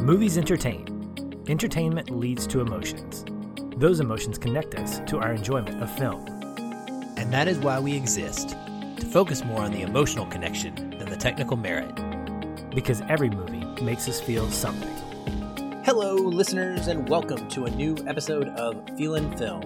Movies 0.00 0.38
entertain. 0.38 1.44
Entertainment 1.46 2.08
leads 2.08 2.46
to 2.46 2.62
emotions. 2.62 3.22
Those 3.76 4.00
emotions 4.00 4.38
connect 4.38 4.74
us 4.76 5.00
to 5.00 5.18
our 5.18 5.34
enjoyment 5.34 5.82
of 5.82 5.94
film. 5.98 6.24
And 7.18 7.30
that 7.34 7.48
is 7.48 7.58
why 7.58 7.78
we 7.80 7.94
exist 7.94 8.56
to 8.96 9.06
focus 9.12 9.44
more 9.44 9.60
on 9.60 9.72
the 9.72 9.82
emotional 9.82 10.24
connection 10.24 10.74
than 10.98 11.10
the 11.10 11.18
technical 11.18 11.58
merit. 11.58 11.94
Because 12.74 13.02
every 13.10 13.28
movie 13.28 13.62
makes 13.82 14.08
us 14.08 14.18
feel 14.22 14.50
something. 14.50 14.88
Hello, 15.84 16.14
listeners, 16.14 16.86
and 16.88 17.06
welcome 17.06 17.46
to 17.48 17.66
a 17.66 17.70
new 17.70 17.94
episode 18.06 18.48
of 18.48 18.82
Feelin' 18.96 19.36
Film. 19.36 19.62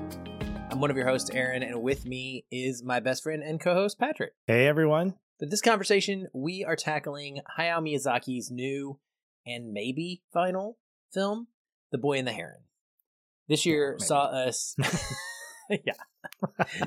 I'm 0.69 0.81
one 0.81 0.91
of 0.91 0.97
your 0.97 1.07
hosts, 1.07 1.31
Aaron, 1.31 1.63
and 1.63 1.81
with 1.81 2.07
me 2.07 2.45
is 2.51 2.83
my 2.83 2.99
best 2.99 3.23
friend 3.23 3.45
and 3.45 3.61
co 3.61 3.75
host, 3.75 4.01
Patrick. 4.01 4.33
Hey, 4.49 4.67
everyone. 4.67 5.15
For 5.39 5.47
this 5.47 5.61
conversation, 5.61 6.27
we 6.33 6.65
are 6.65 6.75
tackling 6.75 7.39
Hayao 7.57 7.81
Miyazaki's 7.81 8.51
new 8.51 8.99
and 9.47 9.73
maybe 9.73 10.23
final 10.33 10.79
film, 11.13 11.49
The 11.93 11.99
Boy 11.99 12.19
and 12.19 12.27
the 12.27 12.33
Heron. 12.33 12.63
This 13.49 13.67
year 13.67 13.97
Yeah, 13.99 14.07
saw 14.07 14.23
us. 14.25 14.75
yeah. 15.71 15.93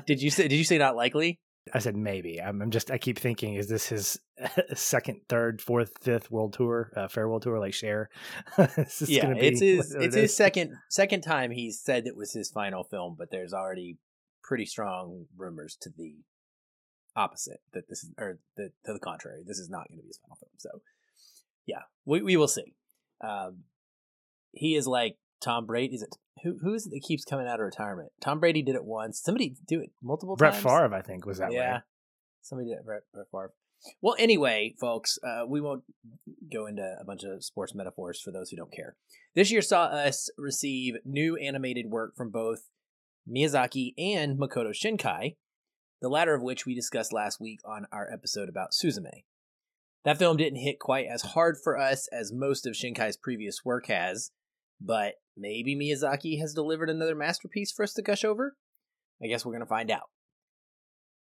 did 0.06 0.22
you 0.22 0.30
say? 0.30 0.48
Did 0.48 0.56
you 0.56 0.64
say 0.64 0.78
not 0.78 0.96
likely? 0.96 1.40
I 1.74 1.80
said 1.80 1.96
maybe. 1.96 2.40
I'm, 2.40 2.62
I'm 2.62 2.70
just, 2.70 2.90
I 2.90 2.96
keep 2.96 3.18
thinking, 3.18 3.54
is 3.54 3.68
this 3.68 3.88
his 3.88 4.18
second, 4.74 5.20
third, 5.28 5.60
fourth, 5.60 5.92
fifth 6.00 6.30
world 6.30 6.54
tour, 6.54 6.90
uh, 6.96 7.08
farewell 7.08 7.40
tour 7.40 7.58
like 7.58 7.74
Cher? 7.74 8.08
Yeah, 8.56 9.34
it's 9.36 9.60
his. 9.60 9.92
what 9.94 10.02
it 10.02 10.06
It's 10.06 10.16
his 10.16 10.36
second 10.36 10.74
second 10.88 11.22
time 11.22 11.50
he 11.50 11.70
said 11.70 12.06
it 12.06 12.16
was 12.16 12.32
his 12.32 12.50
final 12.50 12.84
film, 12.84 13.16
but 13.18 13.30
there's 13.30 13.52
already 13.52 13.98
pretty 14.42 14.64
strong 14.64 15.26
rumors 15.36 15.76
to 15.82 15.90
the 15.94 16.16
opposite 17.14 17.60
that 17.72 17.88
this 17.88 18.02
is, 18.04 18.10
or 18.18 18.38
the, 18.56 18.70
to 18.86 18.92
the 18.92 19.00
contrary, 19.00 19.42
this 19.46 19.58
is 19.58 19.68
not 19.68 19.88
going 19.88 19.98
to 19.98 20.02
be 20.02 20.08
his 20.08 20.18
final 20.18 20.36
film. 20.36 20.52
So, 20.56 20.70
yeah, 21.68 21.82
we 22.04 22.22
we 22.22 22.36
will 22.36 22.48
see. 22.48 22.74
Um, 23.22 23.64
he 24.52 24.74
is 24.74 24.86
like 24.86 25.18
Tom 25.40 25.66
Brady. 25.66 25.94
Is 25.94 26.02
it 26.02 26.16
who 26.42 26.58
who 26.60 26.74
is 26.74 26.86
it 26.86 26.90
that 26.90 27.02
keeps 27.06 27.24
coming 27.24 27.46
out 27.46 27.60
of 27.60 27.66
retirement? 27.66 28.10
Tom 28.20 28.40
Brady 28.40 28.62
did 28.62 28.74
it 28.74 28.84
once. 28.84 29.20
Somebody 29.22 29.54
do 29.68 29.80
it 29.80 29.90
multiple 30.02 30.34
Brett 30.34 30.54
times. 30.54 30.64
Favre, 30.64 30.94
I 30.94 31.02
think, 31.02 31.26
was 31.26 31.38
that 31.38 31.52
yeah, 31.52 31.74
way. 31.74 31.80
somebody 32.42 32.70
did 32.70 32.78
it. 32.78 32.84
Brett, 32.84 33.02
Brett 33.12 33.26
Favre. 33.30 33.52
Well, 34.02 34.16
anyway, 34.18 34.74
folks, 34.80 35.18
uh, 35.22 35.46
we 35.46 35.60
won't 35.60 35.84
go 36.52 36.66
into 36.66 36.82
a 37.00 37.04
bunch 37.04 37.22
of 37.22 37.44
sports 37.44 37.74
metaphors 37.76 38.20
for 38.20 38.32
those 38.32 38.50
who 38.50 38.56
don't 38.56 38.72
care. 38.72 38.96
This 39.36 39.52
year 39.52 39.62
saw 39.62 39.84
us 39.84 40.28
receive 40.36 40.94
new 41.04 41.36
animated 41.36 41.86
work 41.86 42.16
from 42.16 42.30
both 42.30 42.62
Miyazaki 43.30 43.92
and 43.96 44.36
Makoto 44.36 44.72
Shinkai, 44.72 45.36
the 46.00 46.08
latter 46.08 46.34
of 46.34 46.42
which 46.42 46.66
we 46.66 46.74
discussed 46.74 47.12
last 47.12 47.40
week 47.40 47.60
on 47.64 47.86
our 47.92 48.10
episode 48.12 48.48
about 48.48 48.72
Suzume. 48.72 49.22
That 50.08 50.16
film 50.16 50.38
didn't 50.38 50.60
hit 50.60 50.78
quite 50.78 51.04
as 51.04 51.20
hard 51.20 51.58
for 51.62 51.76
us 51.76 52.08
as 52.10 52.32
most 52.32 52.66
of 52.66 52.74
Shinkai's 52.74 53.18
previous 53.18 53.62
work 53.62 53.88
has, 53.88 54.30
but 54.80 55.16
maybe 55.36 55.76
Miyazaki 55.76 56.40
has 56.40 56.54
delivered 56.54 56.88
another 56.88 57.14
masterpiece 57.14 57.70
for 57.70 57.82
us 57.82 57.92
to 57.92 58.00
gush 58.00 58.24
over? 58.24 58.56
I 59.22 59.26
guess 59.26 59.44
we're 59.44 59.52
going 59.52 59.60
to 59.60 59.66
find 59.66 59.90
out. 59.90 60.08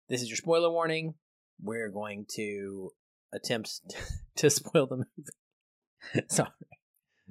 This 0.09 0.21
is 0.21 0.27
your 0.27 0.35
spoiler 0.35 0.69
warning. 0.69 1.13
We're 1.57 1.87
going 1.87 2.25
to 2.31 2.91
attempt 3.33 3.79
to 4.35 4.49
spoil 4.49 4.87
the 4.87 4.97
movie. 4.97 6.25
Sorry. 6.29 6.49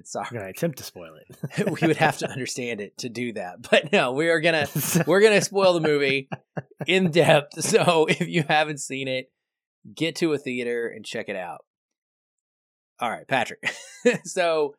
Sorry. 0.03 0.27
Going 0.31 0.45
to 0.45 0.49
attempt 0.49 0.79
to 0.79 0.83
spoil 0.83 1.13
it. 1.13 1.79
we 1.79 1.87
would 1.87 1.97
have 1.97 2.17
to 2.17 2.27
understand 2.27 2.81
it 2.81 2.97
to 2.97 3.09
do 3.09 3.33
that. 3.33 3.69
But 3.69 3.91
no, 3.91 4.13
we 4.13 4.29
are 4.29 4.39
gonna 4.41 4.67
we're 5.05 5.21
gonna 5.21 5.41
spoil 5.41 5.73
the 5.73 5.87
movie 5.87 6.27
in 6.87 7.11
depth. 7.11 7.61
So 7.63 8.07
if 8.09 8.27
you 8.27 8.43
haven't 8.47 8.79
seen 8.79 9.07
it, 9.07 9.31
get 9.93 10.15
to 10.17 10.33
a 10.33 10.37
theater 10.37 10.87
and 10.87 11.05
check 11.05 11.29
it 11.29 11.35
out. 11.35 11.65
All 12.99 13.09
right, 13.09 13.27
Patrick. 13.27 13.63
so 14.23 14.75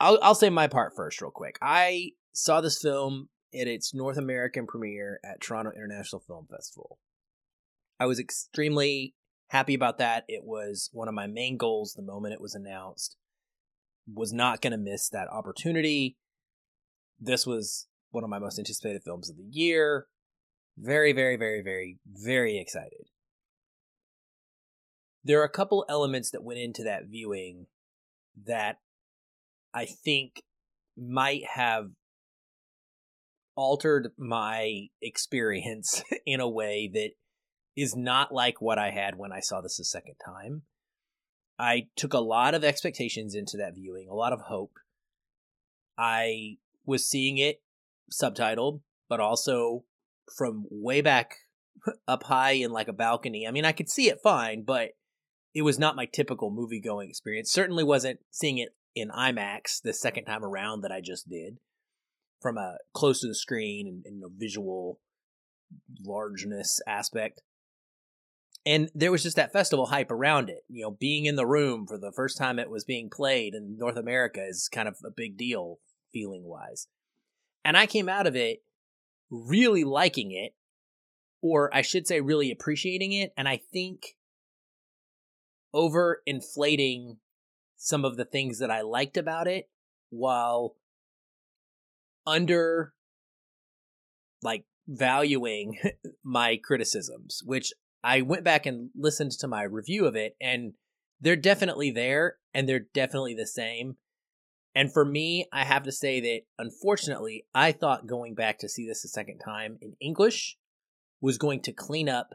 I'll 0.00 0.18
I'll 0.22 0.34
say 0.34 0.50
my 0.50 0.66
part 0.66 0.92
first, 0.96 1.20
real 1.20 1.30
quick. 1.30 1.58
I 1.62 2.10
saw 2.32 2.60
this 2.60 2.80
film 2.80 3.28
at 3.54 3.66
its 3.66 3.94
North 3.94 4.16
American 4.16 4.66
premiere 4.66 5.20
at 5.24 5.40
Toronto 5.40 5.72
International 5.74 6.22
Film 6.26 6.46
Festival. 6.50 6.98
I 7.98 8.06
was 8.06 8.18
extremely 8.18 9.14
happy 9.48 9.74
about 9.74 9.98
that. 9.98 10.24
It 10.28 10.42
was 10.44 10.90
one 10.92 11.08
of 11.08 11.14
my 11.14 11.26
main 11.26 11.56
goals 11.56 11.94
the 11.94 12.02
moment 12.02 12.34
it 12.34 12.40
was 12.40 12.54
announced 12.54 13.16
was 14.12 14.32
not 14.32 14.60
going 14.60 14.72
to 14.72 14.78
miss 14.78 15.08
that 15.08 15.28
opportunity. 15.28 16.16
This 17.20 17.46
was 17.46 17.88
one 18.10 18.24
of 18.24 18.30
my 18.30 18.38
most 18.38 18.58
anticipated 18.58 19.02
films 19.04 19.28
of 19.28 19.36
the 19.36 19.48
year. 19.50 20.06
Very, 20.76 21.12
very, 21.12 21.36
very, 21.36 21.62
very, 21.62 21.98
very 22.06 22.58
excited. 22.58 23.06
There 25.28 25.42
are 25.42 25.44
a 25.44 25.50
couple 25.50 25.84
elements 25.90 26.30
that 26.30 26.42
went 26.42 26.58
into 26.58 26.82
that 26.84 27.04
viewing 27.04 27.66
that 28.46 28.78
I 29.74 29.84
think 29.84 30.42
might 30.96 31.42
have 31.54 31.90
altered 33.54 34.12
my 34.16 34.86
experience 35.02 36.02
in 36.26 36.40
a 36.40 36.48
way 36.48 36.90
that 36.94 37.10
is 37.76 37.94
not 37.94 38.32
like 38.32 38.62
what 38.62 38.78
I 38.78 38.90
had 38.90 39.18
when 39.18 39.30
I 39.30 39.40
saw 39.40 39.60
this 39.60 39.78
a 39.78 39.84
second 39.84 40.14
time. 40.24 40.62
I 41.58 41.88
took 41.94 42.14
a 42.14 42.20
lot 42.20 42.54
of 42.54 42.64
expectations 42.64 43.34
into 43.34 43.58
that 43.58 43.74
viewing, 43.74 44.08
a 44.08 44.14
lot 44.14 44.32
of 44.32 44.40
hope. 44.40 44.78
I 45.98 46.56
was 46.86 47.06
seeing 47.06 47.36
it 47.36 47.60
subtitled, 48.10 48.80
but 49.10 49.20
also 49.20 49.84
from 50.38 50.64
way 50.70 51.02
back 51.02 51.34
up 52.08 52.22
high 52.22 52.52
in 52.52 52.70
like 52.70 52.88
a 52.88 52.94
balcony. 52.94 53.46
I 53.46 53.50
mean, 53.50 53.66
I 53.66 53.72
could 53.72 53.90
see 53.90 54.08
it 54.08 54.22
fine, 54.22 54.62
but 54.62 54.92
it 55.58 55.62
was 55.62 55.78
not 55.78 55.96
my 55.96 56.06
typical 56.06 56.50
movie 56.50 56.80
going 56.80 57.10
experience. 57.10 57.50
Certainly 57.50 57.82
wasn't 57.82 58.20
seeing 58.30 58.58
it 58.58 58.76
in 58.94 59.08
IMAX 59.08 59.82
the 59.82 59.92
second 59.92 60.24
time 60.24 60.44
around 60.44 60.82
that 60.82 60.92
I 60.92 61.00
just 61.00 61.28
did 61.28 61.58
from 62.40 62.56
a 62.56 62.76
close 62.94 63.20
to 63.20 63.26
the 63.26 63.34
screen 63.34 63.88
and, 63.88 64.04
and 64.06 64.22
visual 64.38 65.00
largeness 66.04 66.80
aspect 66.86 67.42
and 68.64 68.90
there 68.94 69.12
was 69.12 69.22
just 69.22 69.36
that 69.36 69.52
festival 69.52 69.86
hype 69.86 70.10
around 70.10 70.48
it 70.48 70.62
you 70.68 70.82
know 70.82 70.90
being 70.90 71.26
in 71.26 71.36
the 71.36 71.46
room 71.46 71.86
for 71.86 71.98
the 71.98 72.12
first 72.12 72.38
time 72.38 72.58
it 72.58 72.70
was 72.70 72.84
being 72.84 73.10
played 73.10 73.54
in 73.54 73.76
north 73.76 73.98
america 73.98 74.42
is 74.42 74.70
kind 74.72 74.88
of 74.88 74.96
a 75.04 75.10
big 75.14 75.36
deal 75.36 75.78
feeling 76.10 76.44
wise 76.44 76.86
and 77.66 77.76
i 77.76 77.84
came 77.84 78.08
out 78.08 78.26
of 78.26 78.34
it 78.34 78.62
really 79.30 79.84
liking 79.84 80.30
it 80.30 80.54
or 81.42 81.74
i 81.74 81.82
should 81.82 82.06
say 82.06 82.22
really 82.22 82.50
appreciating 82.50 83.12
it 83.12 83.30
and 83.36 83.46
i 83.46 83.60
think 83.70 84.16
over 85.72 86.22
inflating 86.26 87.18
some 87.76 88.04
of 88.04 88.16
the 88.16 88.24
things 88.24 88.58
that 88.58 88.70
i 88.70 88.80
liked 88.80 89.16
about 89.16 89.46
it 89.46 89.68
while 90.10 90.74
under 92.26 92.92
like 94.42 94.64
valuing 94.86 95.78
my 96.24 96.58
criticisms 96.62 97.42
which 97.44 97.72
I 98.02 98.22
went 98.22 98.44
back 98.44 98.66
and 98.66 98.90
listened 98.94 99.32
to 99.32 99.48
my 99.48 99.62
review 99.62 100.06
of 100.06 100.14
it, 100.16 100.36
and 100.40 100.74
they're 101.20 101.36
definitely 101.36 101.90
there, 101.90 102.36
and 102.54 102.68
they're 102.68 102.86
definitely 102.94 103.34
the 103.34 103.46
same. 103.46 103.96
And 104.74 104.92
for 104.92 105.04
me, 105.04 105.46
I 105.52 105.64
have 105.64 105.82
to 105.84 105.92
say 105.92 106.20
that 106.20 106.42
unfortunately, 106.58 107.46
I 107.54 107.72
thought 107.72 108.06
going 108.06 108.34
back 108.34 108.58
to 108.60 108.68
see 108.68 108.86
this 108.86 109.04
a 109.04 109.08
second 109.08 109.40
time 109.40 109.78
in 109.80 109.96
English 110.00 110.56
was 111.20 111.38
going 111.38 111.60
to 111.62 111.72
clean 111.72 112.08
up 112.08 112.34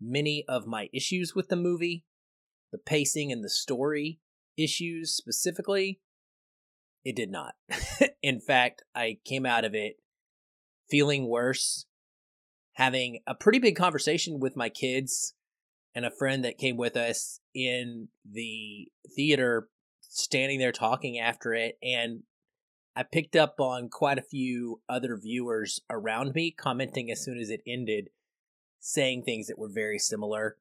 many 0.00 0.44
of 0.48 0.66
my 0.66 0.88
issues 0.92 1.34
with 1.34 1.48
the 1.48 1.56
movie, 1.56 2.04
the 2.72 2.78
pacing 2.78 3.32
and 3.32 3.44
the 3.44 3.50
story 3.50 4.20
issues 4.56 5.14
specifically. 5.14 6.00
It 7.04 7.16
did 7.16 7.30
not. 7.30 7.54
in 8.22 8.40
fact, 8.40 8.82
I 8.94 9.18
came 9.24 9.46
out 9.46 9.64
of 9.64 9.74
it 9.74 9.96
feeling 10.90 11.28
worse 11.28 11.86
having 12.74 13.20
a 13.26 13.34
pretty 13.34 13.58
big 13.58 13.76
conversation 13.76 14.40
with 14.40 14.56
my 14.56 14.68
kids 14.68 15.34
and 15.94 16.04
a 16.04 16.10
friend 16.10 16.44
that 16.44 16.58
came 16.58 16.76
with 16.76 16.96
us 16.96 17.40
in 17.54 18.08
the 18.30 18.88
theater 19.14 19.68
standing 20.00 20.58
there 20.58 20.72
talking 20.72 21.18
after 21.18 21.54
it 21.54 21.76
and 21.82 22.22
I 22.96 23.04
picked 23.04 23.36
up 23.36 23.60
on 23.60 23.88
quite 23.88 24.18
a 24.18 24.22
few 24.22 24.80
other 24.88 25.16
viewers 25.16 25.80
around 25.88 26.34
me 26.34 26.50
commenting 26.50 27.10
as 27.10 27.22
soon 27.22 27.38
as 27.38 27.50
it 27.50 27.62
ended 27.66 28.08
saying 28.80 29.22
things 29.22 29.46
that 29.46 29.58
were 29.58 29.70
very 29.72 29.98
similar 29.98 30.56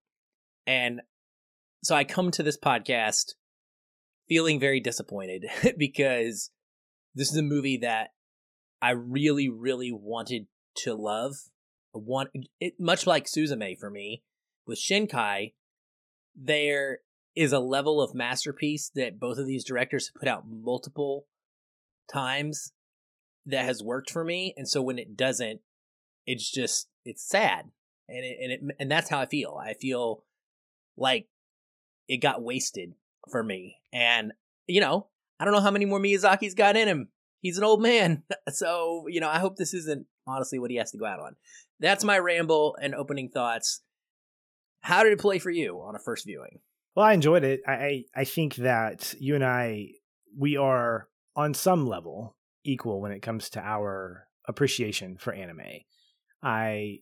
and 0.68 1.02
so 1.84 1.96
I 1.96 2.04
come 2.04 2.32
to 2.32 2.44
this 2.44 2.58
podcast 2.58 3.34
feeling 4.28 4.60
very 4.60 4.80
disappointed 4.80 5.46
because 5.78 6.52
this 7.16 7.32
is 7.32 7.38
a 7.38 7.44
movie 7.44 7.78
that 7.78 8.10
I 8.82 8.92
really 8.92 9.50
really 9.50 9.92
wanted 9.92 10.48
to 10.78 10.94
love. 10.94 11.36
One 11.92 12.28
it, 12.60 12.74
much 12.80 13.08
like 13.08 13.26
Suzume 13.26 13.78
for 13.80 13.90
me 13.90 14.24
with 14.66 14.80
Shinkai, 14.80 15.54
there 16.36 17.00
is 17.36 17.52
a 17.52 17.60
level 17.60 18.02
of 18.02 18.14
masterpiece 18.14 18.92
that 18.96 19.20
both 19.20 19.38
of 19.38 19.48
these 19.48 19.64
directors 19.64 20.08
have 20.08 20.20
put 20.20 20.30
out 20.30 20.44
multiple 20.48 21.26
times 22.12 22.74
that 23.46 23.66
has 23.66 23.82
worked 23.82 24.12
for 24.12 24.24
me, 24.24 24.54
and 24.56 24.68
so 24.68 24.82
when 24.82 25.00
it 25.00 25.18
doesn't, 25.18 25.62
it's 26.28 26.52
just 26.52 26.88
it's 27.06 27.28
sad, 27.28 27.72
and 28.08 28.24
it, 28.24 28.38
and 28.42 28.52
it 28.52 28.76
and 28.80 28.92
that's 28.92 29.10
how 29.10 29.20
I 29.20 29.26
feel. 29.26 29.60
I 29.62 29.74
feel 29.74 30.24
like 30.96 31.28
it 32.10 32.18
got 32.18 32.44
wasted 32.44 32.96
for 33.32 33.42
me, 33.42 33.78
and 33.94 34.34
you 34.68 34.82
know, 34.82 35.08
I 35.40 35.46
don't 35.46 35.54
know 35.54 35.62
how 35.62 35.72
many 35.72 35.86
more 35.86 36.00
Miyazaki's 36.00 36.54
got 36.54 36.76
in 36.76 36.88
him. 36.88 37.08
He's 37.42 37.58
an 37.58 37.64
old 37.64 37.82
man. 37.82 38.24
So, 38.52 39.06
you 39.08 39.22
know, 39.22 39.30
I 39.30 39.38
hope 39.38 39.58
this 39.58 39.76
isn't 39.76 40.08
honestly 40.26 40.58
what 40.58 40.72
he 40.72 40.78
has 40.78 40.92
to 40.92 40.98
go 40.98 41.06
out 41.06 41.20
on. 41.20 41.36
That's 41.80 42.04
my 42.04 42.18
ramble 42.18 42.76
and 42.82 42.96
opening 42.96 43.30
thoughts. 43.30 43.82
How 44.82 45.04
did 45.04 45.14
it 45.14 45.20
play 45.20 45.38
for 45.40 45.52
you 45.52 45.80
on 45.82 45.96
a 45.96 46.00
first 46.00 46.26
viewing? 46.26 46.60
Well, 46.96 47.06
I 47.06 47.14
enjoyed 47.14 47.44
it. 47.44 47.62
I 47.68 48.06
I 48.16 48.24
think 48.24 48.56
that 48.56 49.14
you 49.20 49.36
and 49.36 49.46
I 49.46 49.90
we 50.38 50.58
are 50.58 51.08
on 51.36 51.54
some 51.54 51.88
level 51.88 52.36
equal 52.64 53.02
when 53.02 53.12
it 53.12 53.22
comes 53.22 53.50
to 53.52 53.62
our 53.62 54.28
appreciation 54.48 55.18
for 55.18 55.32
anime. 55.32 55.62
I 56.42 57.00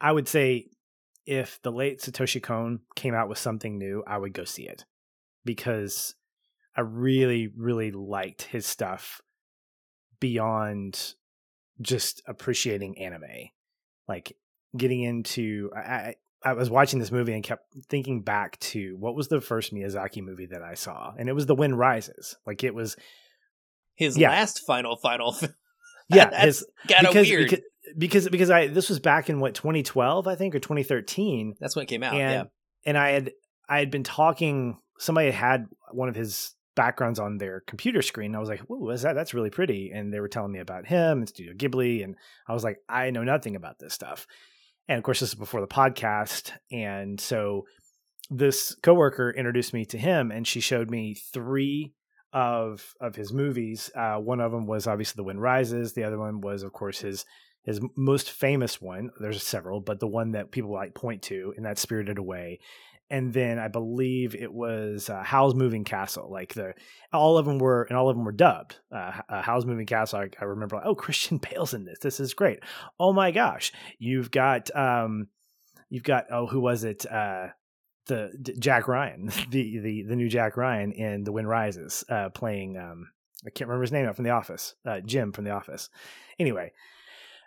I 0.00 0.12
would 0.12 0.28
say 0.28 0.68
if 1.26 1.60
the 1.62 1.72
late 1.72 2.00
Satoshi 2.00 2.42
Kon 2.42 2.80
came 2.96 3.14
out 3.14 3.28
with 3.28 3.38
something 3.38 3.78
new, 3.78 4.02
I 4.06 4.18
would 4.18 4.32
go 4.32 4.44
see 4.44 4.66
it 4.66 4.84
because 5.44 6.14
I 6.76 6.82
really 6.82 7.48
really 7.56 7.90
liked 7.90 8.42
his 8.42 8.66
stuff 8.66 9.20
beyond 10.20 11.14
just 11.80 12.22
appreciating 12.26 12.98
anime. 12.98 13.50
Like 14.08 14.36
getting 14.76 15.02
into 15.02 15.70
I 15.74 16.14
I 16.42 16.54
was 16.54 16.70
watching 16.70 16.98
this 16.98 17.12
movie 17.12 17.34
and 17.34 17.44
kept 17.44 17.66
thinking 17.88 18.22
back 18.22 18.58
to 18.60 18.96
what 18.98 19.14
was 19.14 19.28
the 19.28 19.40
first 19.40 19.74
Miyazaki 19.74 20.22
movie 20.22 20.46
that 20.46 20.62
I 20.62 20.74
saw, 20.74 21.12
and 21.18 21.28
it 21.28 21.34
was 21.34 21.46
The 21.46 21.54
Wind 21.54 21.78
Rises. 21.78 22.36
Like 22.46 22.64
it 22.64 22.74
was 22.74 22.96
his 23.94 24.16
yeah. 24.16 24.30
last 24.30 24.62
final 24.66 24.96
final. 24.96 25.36
yeah, 26.16 26.30
kind 26.88 27.06
of 27.06 27.14
weird 27.14 27.50
because, 27.50 27.64
because 27.96 28.28
because 28.28 28.50
I 28.50 28.66
this 28.68 28.88
was 28.88 29.00
back 29.00 29.28
in 29.30 29.40
what 29.40 29.54
2012 29.54 30.26
I 30.26 30.34
think 30.34 30.54
or 30.54 30.58
2013. 30.58 31.56
That's 31.60 31.76
when 31.76 31.84
it 31.84 31.88
came 31.88 32.02
out. 32.02 32.14
And, 32.14 32.20
yeah, 32.32 32.44
and 32.84 32.98
I 32.98 33.10
had 33.10 33.32
I 33.68 33.78
had 33.78 33.90
been 33.90 34.04
talking. 34.04 34.78
Somebody 34.98 35.30
had 35.30 35.66
one 35.92 36.08
of 36.08 36.14
his 36.14 36.54
backgrounds 36.76 37.18
on 37.18 37.38
their 37.38 37.60
computer 37.60 38.02
screen. 38.02 38.34
I 38.34 38.38
was 38.38 38.48
like, 38.48 38.60
"Whoa, 38.60 38.90
is 38.90 39.02
that? 39.02 39.14
That's 39.14 39.34
really 39.34 39.50
pretty." 39.50 39.90
And 39.92 40.12
they 40.12 40.20
were 40.20 40.28
telling 40.28 40.52
me 40.52 40.58
about 40.58 40.86
him 40.86 41.18
and 41.18 41.28
Studio 41.28 41.54
Ghibli, 41.54 42.04
and 42.04 42.16
I 42.46 42.52
was 42.52 42.64
like, 42.64 42.78
"I 42.88 43.10
know 43.10 43.24
nothing 43.24 43.56
about 43.56 43.78
this 43.78 43.94
stuff." 43.94 44.26
And 44.90 44.98
of 44.98 45.04
course, 45.04 45.20
this 45.20 45.30
is 45.30 45.34
before 45.36 45.60
the 45.60 45.68
podcast. 45.68 46.50
And 46.72 47.20
so 47.20 47.64
this 48.28 48.74
coworker 48.82 49.30
introduced 49.30 49.72
me 49.72 49.84
to 49.86 49.98
him 49.98 50.30
and 50.30 50.46
she 50.46 50.60
showed 50.60 50.90
me 50.90 51.14
three 51.14 51.92
of 52.32 52.94
of 53.00 53.16
his 53.16 53.32
movies. 53.32 53.90
Uh, 53.94 54.16
one 54.16 54.40
of 54.40 54.52
them 54.52 54.66
was 54.66 54.86
obviously 54.86 55.18
The 55.18 55.24
Wind 55.24 55.42
Rises. 55.42 55.92
The 55.92 56.04
other 56.04 56.18
one 56.18 56.40
was, 56.40 56.62
of 56.62 56.72
course, 56.72 57.00
his 57.00 57.24
his 57.62 57.80
most 57.96 58.30
famous 58.30 58.80
one. 58.80 59.10
There's 59.20 59.42
several, 59.42 59.80
but 59.80 60.00
the 60.00 60.06
one 60.06 60.32
that 60.32 60.50
people 60.50 60.72
like 60.72 60.94
point 60.94 61.22
to, 61.22 61.52
and 61.56 61.64
that's 61.64 61.80
Spirited 61.80 62.18
Away 62.18 62.60
and 63.10 63.32
then 63.32 63.58
I 63.58 63.68
believe 63.68 64.36
it 64.36 64.52
was 64.52 65.10
uh, 65.10 65.22
Howl's 65.22 65.56
Moving 65.56 65.82
Castle. 65.82 66.30
Like 66.30 66.54
the 66.54 66.74
all 67.12 67.36
of 67.36 67.44
them 67.44 67.58
were, 67.58 67.82
and 67.82 67.98
all 67.98 68.08
of 68.08 68.16
them 68.16 68.24
were 68.24 68.32
dubbed. 68.32 68.78
Uh, 68.94 69.20
uh, 69.28 69.42
Howl's 69.42 69.66
Moving 69.66 69.86
Castle. 69.86 70.20
I, 70.20 70.30
I, 70.40 70.44
remember, 70.44 70.76
like, 70.76 70.86
oh, 70.86 70.94
Christian 70.94 71.38
Bale's 71.38 71.74
in 71.74 71.84
this. 71.84 71.98
This 71.98 72.20
is 72.20 72.34
great. 72.34 72.60
Oh 73.00 73.12
my 73.12 73.32
gosh, 73.32 73.72
you've 73.98 74.30
got, 74.30 74.74
um, 74.76 75.26
you've 75.88 76.04
got, 76.04 76.26
oh, 76.30 76.46
who 76.46 76.60
was 76.60 76.84
it? 76.84 77.04
Uh, 77.04 77.48
the 78.06 78.56
Jack 78.58 78.88
Ryan, 78.88 79.30
the 79.50 79.78
the 79.78 80.02
the 80.02 80.16
new 80.16 80.28
Jack 80.28 80.56
Ryan 80.56 80.92
in 80.92 81.24
The 81.24 81.32
Wind 81.32 81.48
Rises, 81.48 82.04
uh, 82.08 82.30
playing. 82.30 82.76
Um, 82.76 83.10
I 83.46 83.50
can't 83.50 83.68
remember 83.68 83.82
his 83.82 83.92
name 83.92 84.12
from 84.12 84.24
The 84.24 84.30
Office. 84.30 84.74
Uh, 84.84 85.00
Jim 85.00 85.32
from 85.32 85.44
The 85.44 85.50
Office. 85.50 85.88
Anyway, 86.38 86.72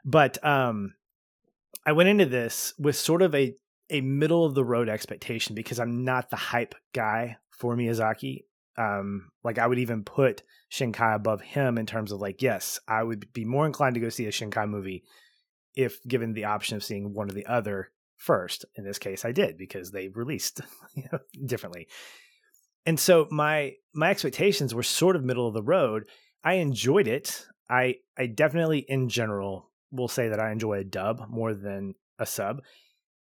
but 0.03 0.43
um, 0.43 0.95
I 1.85 1.91
went 1.91 2.09
into 2.09 2.25
this 2.25 2.73
with 2.79 2.95
sort 2.95 3.21
of 3.21 3.35
a 3.35 3.55
a 3.89 4.01
middle 4.01 4.45
of 4.45 4.55
the 4.55 4.63
road 4.63 4.89
expectation 4.89 5.55
because 5.55 5.79
I'm 5.79 6.03
not 6.03 6.29
the 6.29 6.35
hype 6.35 6.75
guy 6.93 7.37
for 7.51 7.75
Miyazaki. 7.75 8.45
Um, 8.75 9.31
like 9.43 9.59
I 9.59 9.67
would 9.67 9.77
even 9.77 10.03
put 10.03 10.41
Shinkai 10.71 11.15
above 11.15 11.41
him 11.41 11.77
in 11.77 11.85
terms 11.85 12.11
of 12.11 12.19
like, 12.19 12.41
yes, 12.41 12.79
I 12.87 13.03
would 13.03 13.31
be 13.33 13.45
more 13.45 13.67
inclined 13.67 13.93
to 13.95 14.01
go 14.01 14.09
see 14.09 14.25
a 14.25 14.31
Shinkai 14.31 14.67
movie 14.67 15.03
if 15.75 16.01
given 16.03 16.33
the 16.33 16.45
option 16.45 16.75
of 16.75 16.83
seeing 16.83 17.13
one 17.13 17.29
or 17.29 17.33
the 17.33 17.45
other 17.45 17.91
first. 18.23 18.65
In 18.75 18.85
this 18.85 18.99
case, 18.99 19.25
I 19.25 19.31
did 19.31 19.57
because 19.57 19.91
they 19.91 20.07
released 20.07 20.61
you 20.95 21.03
know, 21.11 21.19
differently. 21.45 21.87
And 22.85 22.99
so 22.99 23.27
my 23.29 23.73
my 23.93 24.09
expectations 24.09 24.73
were 24.73 24.83
sort 24.83 25.15
of 25.15 25.23
middle 25.23 25.47
of 25.47 25.53
the 25.53 25.63
road. 25.63 26.05
I 26.43 26.55
enjoyed 26.55 27.07
it. 27.07 27.45
I 27.69 27.95
I 28.17 28.27
definitely 28.27 28.79
in 28.79 29.09
general 29.09 29.71
will 29.91 30.07
say 30.07 30.29
that 30.29 30.39
I 30.39 30.51
enjoy 30.51 30.79
a 30.79 30.83
dub 30.83 31.29
more 31.29 31.53
than 31.53 31.95
a 32.17 32.25
sub. 32.25 32.61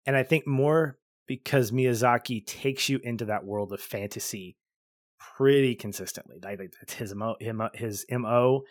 And 0.05 0.15
I 0.15 0.23
think 0.23 0.45
more 0.45 0.97
because 1.27 1.71
Miyazaki 1.71 2.45
takes 2.45 2.89
you 2.89 2.99
into 3.03 3.25
that 3.25 3.45
world 3.45 3.71
of 3.71 3.81
fantasy 3.81 4.57
pretty 5.37 5.75
consistently. 5.75 6.37
That's 6.41 6.93
his 6.93 7.13
mo, 7.13 7.35
his 7.73 8.05
mo. 8.09 8.63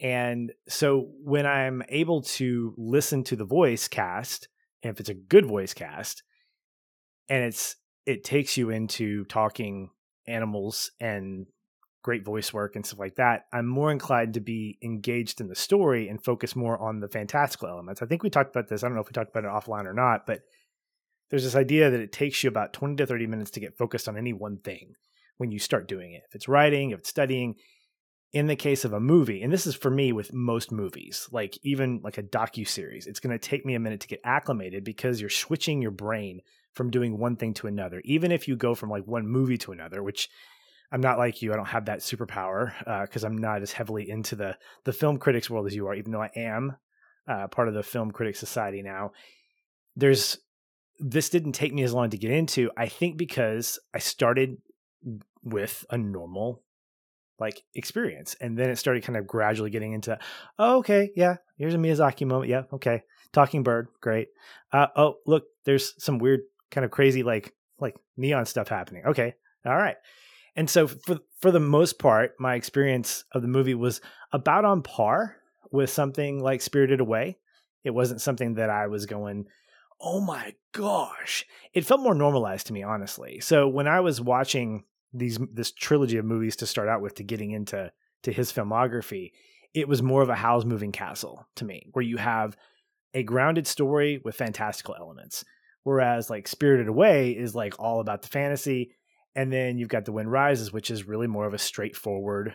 And 0.00 0.52
so 0.68 1.08
when 1.22 1.46
I'm 1.46 1.82
able 1.88 2.22
to 2.22 2.74
listen 2.76 3.22
to 3.24 3.36
the 3.36 3.44
voice 3.44 3.86
cast, 3.86 4.48
and 4.82 4.92
if 4.92 5.00
it's 5.00 5.08
a 5.08 5.14
good 5.14 5.46
voice 5.46 5.74
cast, 5.74 6.22
and 7.28 7.44
it's 7.44 7.76
it 8.06 8.24
takes 8.24 8.56
you 8.56 8.70
into 8.70 9.24
talking 9.26 9.90
animals 10.26 10.90
and 11.00 11.46
great 12.02 12.24
voice 12.24 12.52
work 12.52 12.74
and 12.74 12.84
stuff 12.84 12.98
like 12.98 13.14
that, 13.14 13.46
I'm 13.52 13.66
more 13.66 13.92
inclined 13.92 14.34
to 14.34 14.40
be 14.40 14.78
engaged 14.82 15.40
in 15.40 15.48
the 15.48 15.54
story 15.54 16.08
and 16.08 16.22
focus 16.22 16.56
more 16.56 16.76
on 16.78 16.98
the 16.98 17.08
fantastical 17.08 17.68
elements. 17.68 18.02
I 18.02 18.06
think 18.06 18.22
we 18.22 18.30
talked 18.30 18.50
about 18.54 18.68
this. 18.68 18.82
I 18.82 18.88
don't 18.88 18.96
know 18.96 19.02
if 19.02 19.08
we 19.08 19.12
talked 19.12 19.30
about 19.30 19.44
it 19.44 19.50
offline 19.50 19.86
or 19.86 19.94
not, 19.94 20.26
but 20.26 20.40
there's 21.30 21.44
this 21.44 21.54
idea 21.54 21.90
that 21.90 22.00
it 22.00 22.12
takes 22.12 22.42
you 22.42 22.48
about 22.48 22.72
20 22.72 22.96
to 22.96 23.06
30 23.06 23.26
minutes 23.26 23.52
to 23.52 23.60
get 23.60 23.78
focused 23.78 24.08
on 24.08 24.18
any 24.18 24.32
one 24.32 24.58
thing 24.58 24.94
when 25.38 25.50
you 25.50 25.58
start 25.58 25.88
doing 25.88 26.12
it. 26.12 26.22
If 26.28 26.34
it's 26.34 26.48
writing, 26.48 26.90
if 26.90 27.00
it's 27.00 27.08
studying, 27.08 27.54
in 28.32 28.46
the 28.46 28.56
case 28.56 28.84
of 28.84 28.94
a 28.94 29.00
movie, 29.00 29.42
and 29.42 29.52
this 29.52 29.66
is 29.66 29.74
for 29.74 29.90
me 29.90 30.12
with 30.12 30.32
most 30.32 30.72
movies, 30.72 31.28
like 31.30 31.58
even 31.62 32.00
like 32.02 32.16
a 32.16 32.22
docu 32.22 32.66
series, 32.66 33.06
it's 33.06 33.20
going 33.20 33.36
to 33.36 33.48
take 33.48 33.66
me 33.66 33.74
a 33.74 33.80
minute 33.80 34.00
to 34.00 34.08
get 34.08 34.20
acclimated 34.24 34.84
because 34.84 35.20
you're 35.20 35.30
switching 35.30 35.82
your 35.82 35.90
brain 35.90 36.40
from 36.72 36.90
doing 36.90 37.18
one 37.18 37.36
thing 37.36 37.52
to 37.52 37.66
another. 37.66 38.00
Even 38.04 38.32
if 38.32 38.48
you 38.48 38.56
go 38.56 38.74
from 38.74 38.88
like 38.88 39.06
one 39.06 39.26
movie 39.26 39.58
to 39.58 39.72
another, 39.72 40.02
which 40.02 40.30
I'm 40.90 41.02
not 41.02 41.18
like 41.18 41.42
you, 41.42 41.52
I 41.52 41.56
don't 41.56 41.66
have 41.66 41.86
that 41.86 42.00
superpower 42.00 42.72
because 43.02 43.24
uh, 43.24 43.26
I'm 43.26 43.36
not 43.36 43.60
as 43.60 43.72
heavily 43.72 44.08
into 44.08 44.34
the 44.34 44.56
the 44.84 44.92
film 44.92 45.18
critics 45.18 45.50
world 45.50 45.66
as 45.66 45.74
you 45.74 45.86
are. 45.88 45.94
Even 45.94 46.12
though 46.12 46.22
I 46.22 46.30
am 46.34 46.76
uh, 47.28 47.48
part 47.48 47.68
of 47.68 47.74
the 47.74 47.82
Film 47.82 48.10
Critics 48.10 48.40
Society 48.40 48.82
now, 48.82 49.12
there's 49.94 50.38
this 50.98 51.28
didn't 51.28 51.52
take 51.52 51.72
me 51.74 51.82
as 51.82 51.92
long 51.92 52.10
to 52.10 52.18
get 52.18 52.30
into. 52.30 52.70
I 52.76 52.88
think 52.88 53.16
because 53.16 53.78
I 53.94 53.98
started 53.98 54.56
with 55.42 55.84
a 55.90 55.98
normal 55.98 56.62
like 57.42 57.62
experience. 57.74 58.36
And 58.40 58.56
then 58.56 58.70
it 58.70 58.76
started 58.76 59.02
kind 59.02 59.16
of 59.16 59.26
gradually 59.26 59.70
getting 59.70 59.92
into 59.92 60.18
oh, 60.58 60.78
okay 60.78 61.10
yeah 61.16 61.36
here's 61.58 61.74
a 61.74 61.78
miyazaki 61.78 62.26
moment 62.26 62.50
yeah 62.50 62.62
okay 62.72 63.02
talking 63.32 63.62
bird 63.62 63.88
great 64.00 64.28
uh, 64.72 64.86
oh 64.96 65.16
look 65.26 65.44
there's 65.64 65.94
some 66.02 66.18
weird 66.18 66.40
kind 66.70 66.84
of 66.84 66.90
crazy 66.90 67.22
like 67.22 67.54
like 67.78 67.96
neon 68.16 68.46
stuff 68.46 68.68
happening 68.68 69.02
okay 69.06 69.34
all 69.66 69.76
right. 69.76 69.96
And 70.56 70.68
so 70.68 70.86
for 70.86 71.18
for 71.40 71.50
the 71.50 71.60
most 71.60 71.98
part 71.98 72.32
my 72.38 72.54
experience 72.54 73.24
of 73.32 73.42
the 73.42 73.48
movie 73.48 73.74
was 73.74 74.00
about 74.32 74.64
on 74.64 74.82
par 74.82 75.36
with 75.70 75.90
something 75.90 76.40
like 76.42 76.62
spirited 76.62 77.00
away. 77.00 77.38
It 77.84 77.90
wasn't 77.90 78.20
something 78.20 78.54
that 78.54 78.70
i 78.70 78.86
was 78.86 79.06
going 79.06 79.46
oh 80.02 80.20
my 80.20 80.54
gosh, 80.72 81.46
it 81.72 81.86
felt 81.86 82.00
more 82.00 82.14
normalized 82.14 82.66
to 82.66 82.72
me, 82.72 82.82
honestly. 82.82 83.40
So 83.40 83.68
when 83.68 83.86
I 83.86 84.00
was 84.00 84.20
watching 84.20 84.84
these 85.12 85.38
this 85.52 85.72
trilogy 85.72 86.16
of 86.16 86.24
movies 86.24 86.56
to 86.56 86.66
start 86.66 86.88
out 86.88 87.02
with, 87.02 87.14
to 87.16 87.24
getting 87.24 87.50
into 87.50 87.92
to 88.22 88.32
his 88.32 88.52
filmography, 88.52 89.32
it 89.74 89.88
was 89.88 90.02
more 90.02 90.22
of 90.22 90.28
a 90.28 90.34
Howl's 90.34 90.64
Moving 90.64 90.92
Castle 90.92 91.46
to 91.56 91.64
me, 91.64 91.86
where 91.92 92.04
you 92.04 92.16
have 92.16 92.56
a 93.14 93.22
grounded 93.22 93.66
story 93.66 94.20
with 94.24 94.34
fantastical 94.36 94.94
elements. 94.98 95.44
Whereas 95.84 96.30
like 96.30 96.46
Spirited 96.46 96.88
Away 96.88 97.32
is 97.32 97.54
like 97.54 97.78
all 97.78 98.00
about 98.00 98.22
the 98.22 98.28
fantasy, 98.28 98.94
and 99.34 99.52
then 99.52 99.78
you've 99.78 99.88
got 99.88 100.04
The 100.04 100.12
Wind 100.12 100.30
Rises, 100.30 100.72
which 100.72 100.90
is 100.90 101.08
really 101.08 101.26
more 101.26 101.46
of 101.46 101.54
a 101.54 101.58
straightforward 101.58 102.54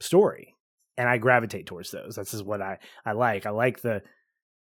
story. 0.00 0.54
And 0.96 1.08
I 1.08 1.18
gravitate 1.18 1.66
towards 1.66 1.90
those. 1.90 2.16
This 2.16 2.34
is 2.34 2.42
what 2.42 2.62
I 2.62 2.78
I 3.04 3.12
like. 3.12 3.46
I 3.46 3.50
like 3.50 3.82
the 3.82 4.02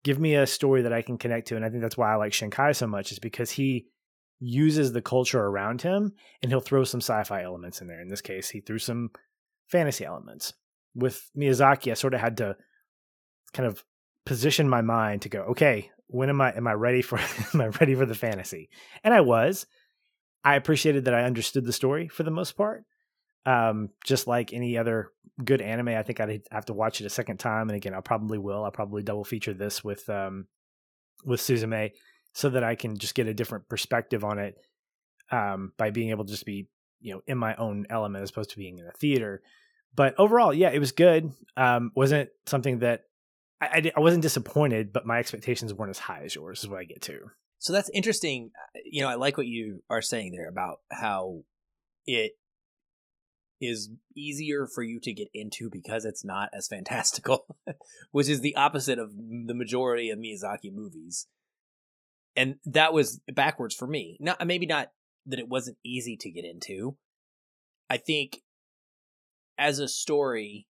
give 0.05 0.19
me 0.19 0.35
a 0.35 0.47
story 0.47 0.83
that 0.83 0.93
I 0.93 1.03
can 1.03 1.19
connect 1.19 1.49
to. 1.49 1.57
And 1.57 1.65
I 1.65 1.71
think 1.71 1.83
that's 1.83 1.97
why 1.97 2.13
I 2.13 2.17
like 2.17 2.33
Shinkai 2.33 2.77
so 2.77 2.87
much, 2.87 3.13
is 3.13 3.19
because 3.19 3.51
he 3.51 3.87
uses 4.40 4.93
the 4.93 5.02
culture 5.02 5.43
around 5.43 5.83
him 5.83 6.12
and 6.43 6.50
he'll 6.50 6.61
throw 6.61 6.85
some 6.85 7.00
sci-fi 7.00 7.43
elements 7.43 7.81
in 7.81 7.87
there. 7.87 8.00
In 8.00 8.09
this 8.09 8.21
case, 8.21 8.49
he 8.50 8.61
threw 8.61 8.78
some 8.78 9.11
fantasy 9.66 10.05
elements. 10.05 10.52
With 10.95 11.31
Miyazaki, 11.37 11.90
I 11.90 11.95
sort 11.95 12.14
of 12.14 12.21
had 12.21 12.37
to 12.38 12.57
kind 13.52 13.66
of 13.66 13.85
position 14.25 14.69
my 14.69 14.83
mind 14.83 15.23
to 15.23 15.28
go, 15.28 15.40
okay, 15.43 15.90
when 16.09 16.28
am 16.28 16.40
I 16.40 16.52
am 16.52 16.66
I 16.66 16.73
ready 16.73 17.02
for 17.02 17.19
am 17.55 17.61
I 17.61 17.69
ready 17.69 17.95
for 17.95 18.07
the 18.07 18.14
fantasy? 18.14 18.71
And 19.02 19.12
I 19.12 19.21
was. 19.21 19.66
I 20.45 20.55
appreciated 20.55 21.07
that 21.07 21.14
I 21.14 21.25
understood 21.25 21.64
the 21.64 21.73
story 21.73 22.07
for 22.09 22.23
the 22.23 22.31
most 22.31 22.52
part. 22.52 22.85
Um, 23.47 23.90
just 24.05 24.26
like 24.26 24.52
any 24.52 24.78
other 24.78 25.11
good 25.45 25.61
anime, 25.61 25.88
I 25.88 26.02
think 26.02 26.21
I'd 26.21 26.43
have 26.52 26.66
to 26.66 26.73
watch 26.73 27.00
it 27.00 27.07
a 27.07 27.11
second 27.11 27.38
time. 27.38 27.69
And 27.69 27.76
again, 27.76 27.95
I 27.95 28.00
probably 28.00 28.38
will. 28.38 28.64
I'll 28.64 28.71
probably 28.71 29.02
double 29.02 29.25
feature 29.25 29.55
this 29.55 29.83
with 29.83 30.09
um, 30.09 30.47
with 31.25 31.40
Suzume 31.40 31.90
so 32.37 32.50
that 32.50 32.62
I 32.62 32.75
can 32.75 32.99
just 32.99 33.14
get 33.14 33.26
a 33.26 33.33
different 33.33 33.66
perspective 33.66 34.23
on 34.23 34.38
it 34.38 34.59
um, 35.33 35.73
by 35.78 35.88
being 35.88 36.11
able 36.11 36.26
to 36.26 36.31
just 36.31 36.45
be 36.45 36.69
you 37.00 37.14
know 37.14 37.23
in 37.26 37.38
my 37.38 37.57
own 37.57 37.87
element 37.88 38.23
as 38.23 38.28
opposed 38.28 38.50
to 38.50 38.59
being 38.59 38.78
in 38.78 38.87
a 38.87 38.93
theater. 38.93 39.43
But 39.95 40.14
overall, 40.19 40.52
yeah, 40.52 40.69
it 40.69 40.78
was 40.78 40.93
good. 40.93 41.33
Um, 41.57 41.93
wasn't 41.97 42.28
something 42.45 42.81
that 42.81 43.05
I, 43.62 43.66
I, 43.66 43.93
I 43.97 44.00
wasn't 44.00 44.23
disappointed, 44.23 44.93
but 44.93 45.07
my 45.07 45.19
expectations 45.19 45.73
weren't 45.73 45.88
as 45.88 45.99
high 45.99 46.25
as 46.25 46.35
yours. 46.35 46.62
Is 46.62 46.69
what 46.69 46.78
I 46.78 46.85
get 46.85 47.00
to. 47.02 47.31
So 47.59 47.73
that's 47.73 47.88
interesting. 47.95 48.50
Uh, 48.55 48.81
you 48.85 49.00
know, 49.00 49.09
I 49.09 49.14
like 49.14 49.38
what 49.38 49.47
you 49.47 49.83
are 49.88 50.02
saying 50.02 50.33
there 50.33 50.49
about 50.49 50.81
how 50.93 51.40
it 52.05 52.33
is 53.62 53.88
easier 54.14 54.66
for 54.66 54.83
you 54.83 55.00
to 55.00 55.14
get 55.14 55.28
into 55.33 55.71
because 55.71 56.05
it's 56.05 56.23
not 56.23 56.50
as 56.52 56.69
fantastical, 56.69 57.47
which 58.11 58.28
is 58.28 58.43
the 58.43 58.57
opposite 58.57 58.99
of 58.99 59.12
the 59.16 59.55
majority 59.55 60.11
of 60.11 60.19
Miyazaki 60.19 60.71
movies. 60.71 61.28
And 62.37 62.57
that 62.66 62.93
was 62.93 63.21
backwards 63.33 63.75
for 63.75 63.87
me. 63.87 64.19
Not 64.21 64.47
maybe 64.47 64.66
not 64.66 64.90
that 65.26 65.38
it 65.38 65.49
wasn't 65.49 65.78
easy 65.85 66.16
to 66.19 66.31
get 66.31 66.45
into. 66.45 66.97
I 67.88 67.97
think 67.97 68.43
as 69.59 69.78
a 69.78 69.88
story, 69.88 70.66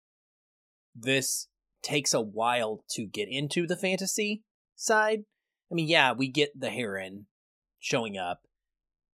this 0.95 1.47
takes 1.83 2.13
a 2.13 2.21
while 2.21 2.83
to 2.91 3.05
get 3.05 3.27
into 3.29 3.67
the 3.67 3.75
fantasy 3.75 4.43
side. 4.75 5.23
I 5.71 5.75
mean, 5.75 5.87
yeah, 5.87 6.13
we 6.13 6.29
get 6.29 6.57
the 6.59 6.69
heron 6.69 7.27
showing 7.79 8.17
up 8.17 8.41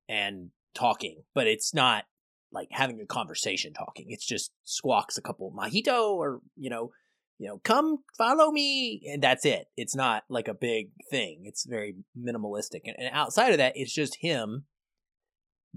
and 0.07 0.49
talking, 0.75 1.23
but 1.33 1.47
it's 1.47 1.73
not 1.73 2.05
like 2.51 2.67
having 2.71 3.01
a 3.01 3.05
conversation 3.05 3.73
talking. 3.73 4.05
It's 4.09 4.25
just 4.25 4.51
squawks 4.63 5.17
a 5.17 5.21
couple 5.21 5.51
Mahito 5.51 6.11
or, 6.11 6.39
you 6.55 6.69
know, 6.69 6.91
you 7.39 7.47
know, 7.47 7.59
come 7.63 7.99
follow 8.17 8.51
me 8.51 9.01
and 9.11 9.21
that's 9.21 9.45
it. 9.45 9.67
It's 9.75 9.95
not 9.95 10.23
like 10.29 10.47
a 10.47 10.53
big 10.53 10.89
thing. 11.09 11.43
It's 11.45 11.65
very 11.65 11.95
minimalistic. 12.17 12.81
And, 12.85 12.95
and 12.97 13.09
outside 13.11 13.51
of 13.51 13.57
that, 13.57 13.73
it's 13.75 13.93
just 13.93 14.17
him 14.21 14.65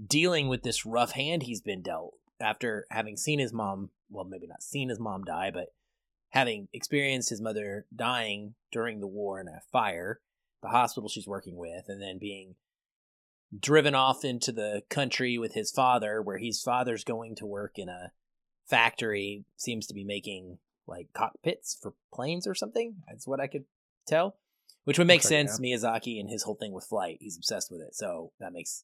dealing 0.05 0.47
with 0.47 0.63
this 0.63 0.85
rough 0.85 1.11
hand 1.11 1.43
he's 1.43 1.61
been 1.61 1.81
dealt 1.81 2.13
after 2.39 2.85
having 2.91 3.17
seen 3.17 3.39
his 3.39 3.51
mom, 3.51 3.89
well, 4.09 4.25
maybe 4.25 4.47
not 4.47 4.61
seen 4.61 4.89
his 4.89 4.99
mom 4.99 5.23
die, 5.23 5.51
but 5.51 5.67
having 6.29 6.67
experienced 6.73 7.29
his 7.29 7.41
mother 7.41 7.85
dying 7.95 8.53
during 8.71 8.99
the 8.99 9.07
war 9.07 9.39
in 9.39 9.47
a 9.47 9.61
fire, 9.71 10.19
the 10.61 10.69
hospital 10.69 11.09
she's 11.09 11.27
working 11.27 11.55
with, 11.55 11.85
and 11.87 12.01
then 12.01 12.19
being 12.19 12.55
driven 13.57 13.95
off 13.95 14.23
into 14.23 14.51
the 14.51 14.83
country 14.89 15.37
with 15.37 15.53
his 15.53 15.71
father, 15.71 16.21
where 16.21 16.37
his 16.37 16.61
father's 16.61 17.03
going 17.03 17.35
to 17.35 17.45
work 17.45 17.73
in 17.77 17.89
a 17.89 18.11
factory, 18.69 19.45
seems 19.55 19.87
to 19.87 19.93
be 19.93 20.03
making 20.03 20.59
like 20.87 21.07
cockpits 21.13 21.77
for 21.81 21.93
planes 22.13 22.47
or 22.47 22.55
something. 22.55 22.95
That's 23.07 23.27
what 23.27 23.39
I 23.39 23.47
could 23.47 23.65
tell. 24.07 24.37
Which 24.85 24.97
would 24.97 25.07
make 25.07 25.23
sense. 25.23 25.59
Yeah. 25.61 25.75
Miyazaki 25.75 26.19
and 26.19 26.29
his 26.29 26.43
whole 26.43 26.55
thing 26.55 26.71
with 26.71 26.85
flight, 26.85 27.17
he's 27.19 27.35
obsessed 27.35 27.71
with 27.71 27.81
it. 27.81 27.93
So 27.93 28.31
that 28.39 28.53
makes 28.53 28.83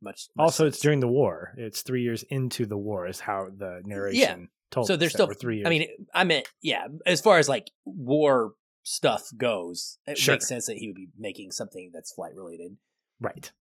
much. 0.00 0.28
much 0.34 0.44
also, 0.44 0.64
sense. 0.64 0.76
it's 0.76 0.82
during 0.82 1.00
the 1.00 1.08
war. 1.08 1.52
It's 1.58 1.82
three 1.82 2.02
years 2.02 2.22
into 2.30 2.64
the 2.64 2.78
war, 2.78 3.06
is 3.06 3.20
how 3.20 3.48
the 3.54 3.82
narration 3.84 4.40
yeah. 4.40 4.46
told. 4.70 4.86
So 4.86 4.96
there's 4.96 5.12
still 5.12 5.26
three 5.26 5.56
years. 5.56 5.66
I 5.66 5.70
mean, 5.70 5.88
I 6.14 6.24
meant, 6.24 6.48
yeah, 6.62 6.86
as 7.04 7.20
far 7.20 7.38
as 7.38 7.48
like 7.48 7.70
war 7.84 8.54
stuff 8.84 9.28
goes, 9.36 9.98
it 10.06 10.16
sure. 10.16 10.34
makes 10.34 10.48
sense 10.48 10.66
that 10.66 10.78
he 10.78 10.88
would 10.88 10.96
be 10.96 11.08
making 11.18 11.52
something 11.52 11.90
that's 11.92 12.12
flight 12.12 12.34
related. 12.34 12.78
Right 13.20 13.52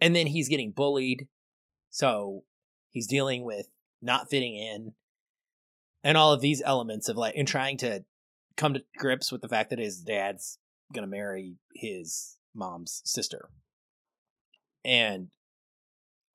and 0.00 0.14
then 0.14 0.26
he's 0.26 0.48
getting 0.48 0.72
bullied 0.72 1.28
so 1.90 2.44
he's 2.90 3.06
dealing 3.06 3.44
with 3.44 3.68
not 4.02 4.28
fitting 4.30 4.54
in 4.54 4.92
and 6.06 6.16
all 6.16 6.32
of 6.32 6.40
these 6.40 6.62
elements 6.64 7.08
of 7.08 7.16
like 7.16 7.34
and 7.36 7.48
trying 7.48 7.76
to 7.78 8.04
come 8.56 8.74
to 8.74 8.84
grips 8.96 9.32
with 9.32 9.42
the 9.42 9.48
fact 9.48 9.70
that 9.70 9.80
his 9.80 10.00
dad's 10.00 10.58
gonna 10.94 11.08
marry 11.08 11.56
his 11.74 12.36
mom's 12.54 13.02
sister. 13.04 13.50
And 14.84 15.28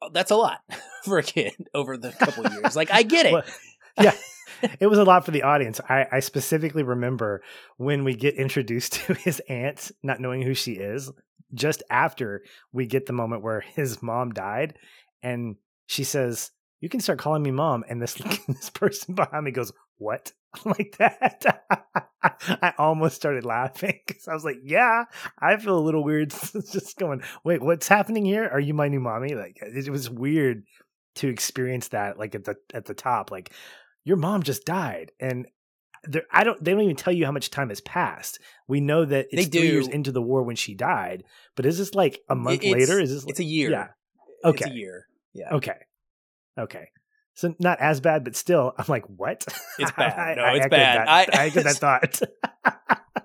oh, 0.02 0.10
that's 0.14 0.30
a 0.30 0.36
lot 0.36 0.60
for 1.06 1.20
a 1.20 1.24
kid 1.24 1.54
over 1.74 1.96
the 1.96 2.12
couple 2.12 2.46
years. 2.52 2.76
Like 2.76 2.92
i 2.92 3.04
get 3.04 3.26
it. 3.26 3.32
Well, 3.32 3.44
yeah 4.00 4.14
it 4.80 4.86
was 4.86 5.00
a 5.00 5.04
lot 5.04 5.26
for 5.26 5.32
the 5.32 5.42
audience. 5.42 5.82
I, 5.90 6.06
I, 6.12 6.20
specifically 6.20 6.84
remember 6.84 7.42
when 7.78 8.04
we 8.04 8.14
get 8.14 8.36
introduced 8.36 8.94
to 8.94 9.16
his 9.16 9.42
aunt, 9.50 9.92
not 10.04 10.20
knowing 10.20 10.44
who 10.44 10.54
she 10.54 10.74
is, 10.74 11.12
just 11.54 11.82
after 11.90 12.44
we 12.72 12.86
get 12.86 13.08
the 13.08 13.14
moment 13.14 13.42
where 13.42 13.62
his 13.62 14.04
mom 14.04 14.34
died 14.34 14.76
and 15.24 15.56
she 15.88 16.04
says 16.04 16.52
you 16.82 16.90
can 16.90 17.00
start 17.00 17.20
calling 17.20 17.44
me 17.44 17.52
mom 17.52 17.86
and 17.88 18.02
this 18.02 18.14
this 18.48 18.70
person 18.70 19.16
behind 19.16 19.46
me 19.46 19.52
goes 19.52 19.72
what 19.98 20.34
like 20.66 20.98
that 20.98 21.46
i 22.62 22.74
almost 22.78 23.16
started 23.16 23.46
laughing 23.46 23.98
because 24.06 24.28
i 24.28 24.34
was 24.34 24.44
like 24.44 24.58
yeah 24.64 25.06
i 25.40 25.56
feel 25.56 25.78
a 25.78 25.80
little 25.80 26.04
weird 26.04 26.32
just 26.72 26.98
going 26.98 27.22
wait 27.44 27.62
what's 27.62 27.88
happening 27.88 28.26
here 28.26 28.50
are 28.52 28.60
you 28.60 28.74
my 28.74 28.88
new 28.88 29.00
mommy 29.00 29.34
like 29.34 29.58
it 29.62 29.90
was 29.90 30.10
weird 30.10 30.64
to 31.16 31.28
experience 31.28 31.90
that 31.90 32.18
like 32.20 32.36
at 32.36 32.44
the 32.44 32.56
at 32.74 32.86
the 32.86 32.94
top 32.94 33.32
like 33.32 33.54
your 34.04 34.18
mom 34.18 34.44
just 34.44 34.66
died 34.66 35.12
and 35.20 35.48
I 36.32 36.44
don't. 36.44 36.64
They 36.64 36.72
don't 36.72 36.82
even 36.82 36.96
tell 36.96 37.14
you 37.14 37.26
how 37.26 37.32
much 37.32 37.52
time 37.52 37.70
has 37.70 37.80
passed. 37.82 38.40
We 38.68 38.82
know 38.82 39.06
that 39.06 39.28
it's 39.32 39.46
they 39.46 39.60
three 39.60 39.70
years 39.70 39.88
into 39.88 40.12
the 40.12 40.22
war 40.22 40.42
when 40.42 40.56
she 40.56 40.74
died, 40.74 41.26
but 41.56 41.66
is 41.66 41.78
this 41.78 41.94
like 41.94 42.22
a 42.28 42.34
month 42.34 42.64
it's, 42.64 42.74
later? 42.74 43.00
Is 43.00 43.14
this? 43.14 43.26
It's 43.28 43.40
a 43.40 43.44
year. 43.44 43.70
Yeah. 43.70 43.88
Okay. 44.44 44.66
It's 44.66 44.74
a 44.74 44.76
year. 44.76 45.06
Yeah. 45.34 45.54
Okay. 45.54 45.76
Okay. 46.62 46.90
So 47.34 47.56
not 47.60 47.80
as 47.80 48.02
bad, 48.02 48.24
but 48.24 48.36
still, 48.36 48.74
I'm 48.78 48.86
like, 48.88 49.06
what? 49.06 49.46
It's 49.80 49.92
bad. 49.98 50.38
no, 50.38 50.44
I, 50.44 50.56
it's 50.56 50.68
bad. 50.68 51.08
That, 51.08 51.36
I, 51.36 51.44
I 51.46 51.50
get 51.50 51.64
that 51.64 51.76
thought. 51.78 52.22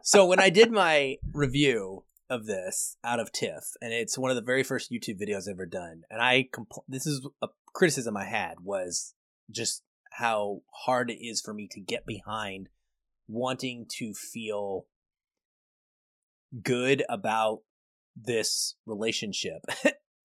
so 0.02 0.26
when 0.26 0.40
I 0.40 0.50
did 0.50 0.70
my 0.72 1.16
review 1.32 2.04
of 2.30 2.46
this 2.46 2.96
out 3.04 3.20
of 3.20 3.32
TIFF, 3.32 3.64
and 3.80 3.92
it's 3.92 4.18
one 4.18 4.30
of 4.30 4.36
the 4.36 4.42
very 4.42 4.62
first 4.62 4.90
YouTube 4.90 5.20
videos 5.20 5.48
I've 5.48 5.54
ever 5.54 5.66
done, 5.66 6.02
and 6.10 6.22
I 6.22 6.48
compl- 6.52 6.84
this 6.88 7.06
is 7.06 7.26
a 7.42 7.48
criticism 7.72 8.16
I 8.16 8.24
had 8.24 8.60
was 8.62 9.14
just 9.50 9.82
how 10.12 10.62
hard 10.72 11.10
it 11.10 11.24
is 11.24 11.40
for 11.40 11.52
me 11.52 11.68
to 11.72 11.80
get 11.80 12.06
behind 12.06 12.68
wanting 13.28 13.86
to 13.98 14.14
feel 14.14 14.86
good 16.62 17.04
about 17.08 17.60
this 18.16 18.76
relationship. 18.86 19.62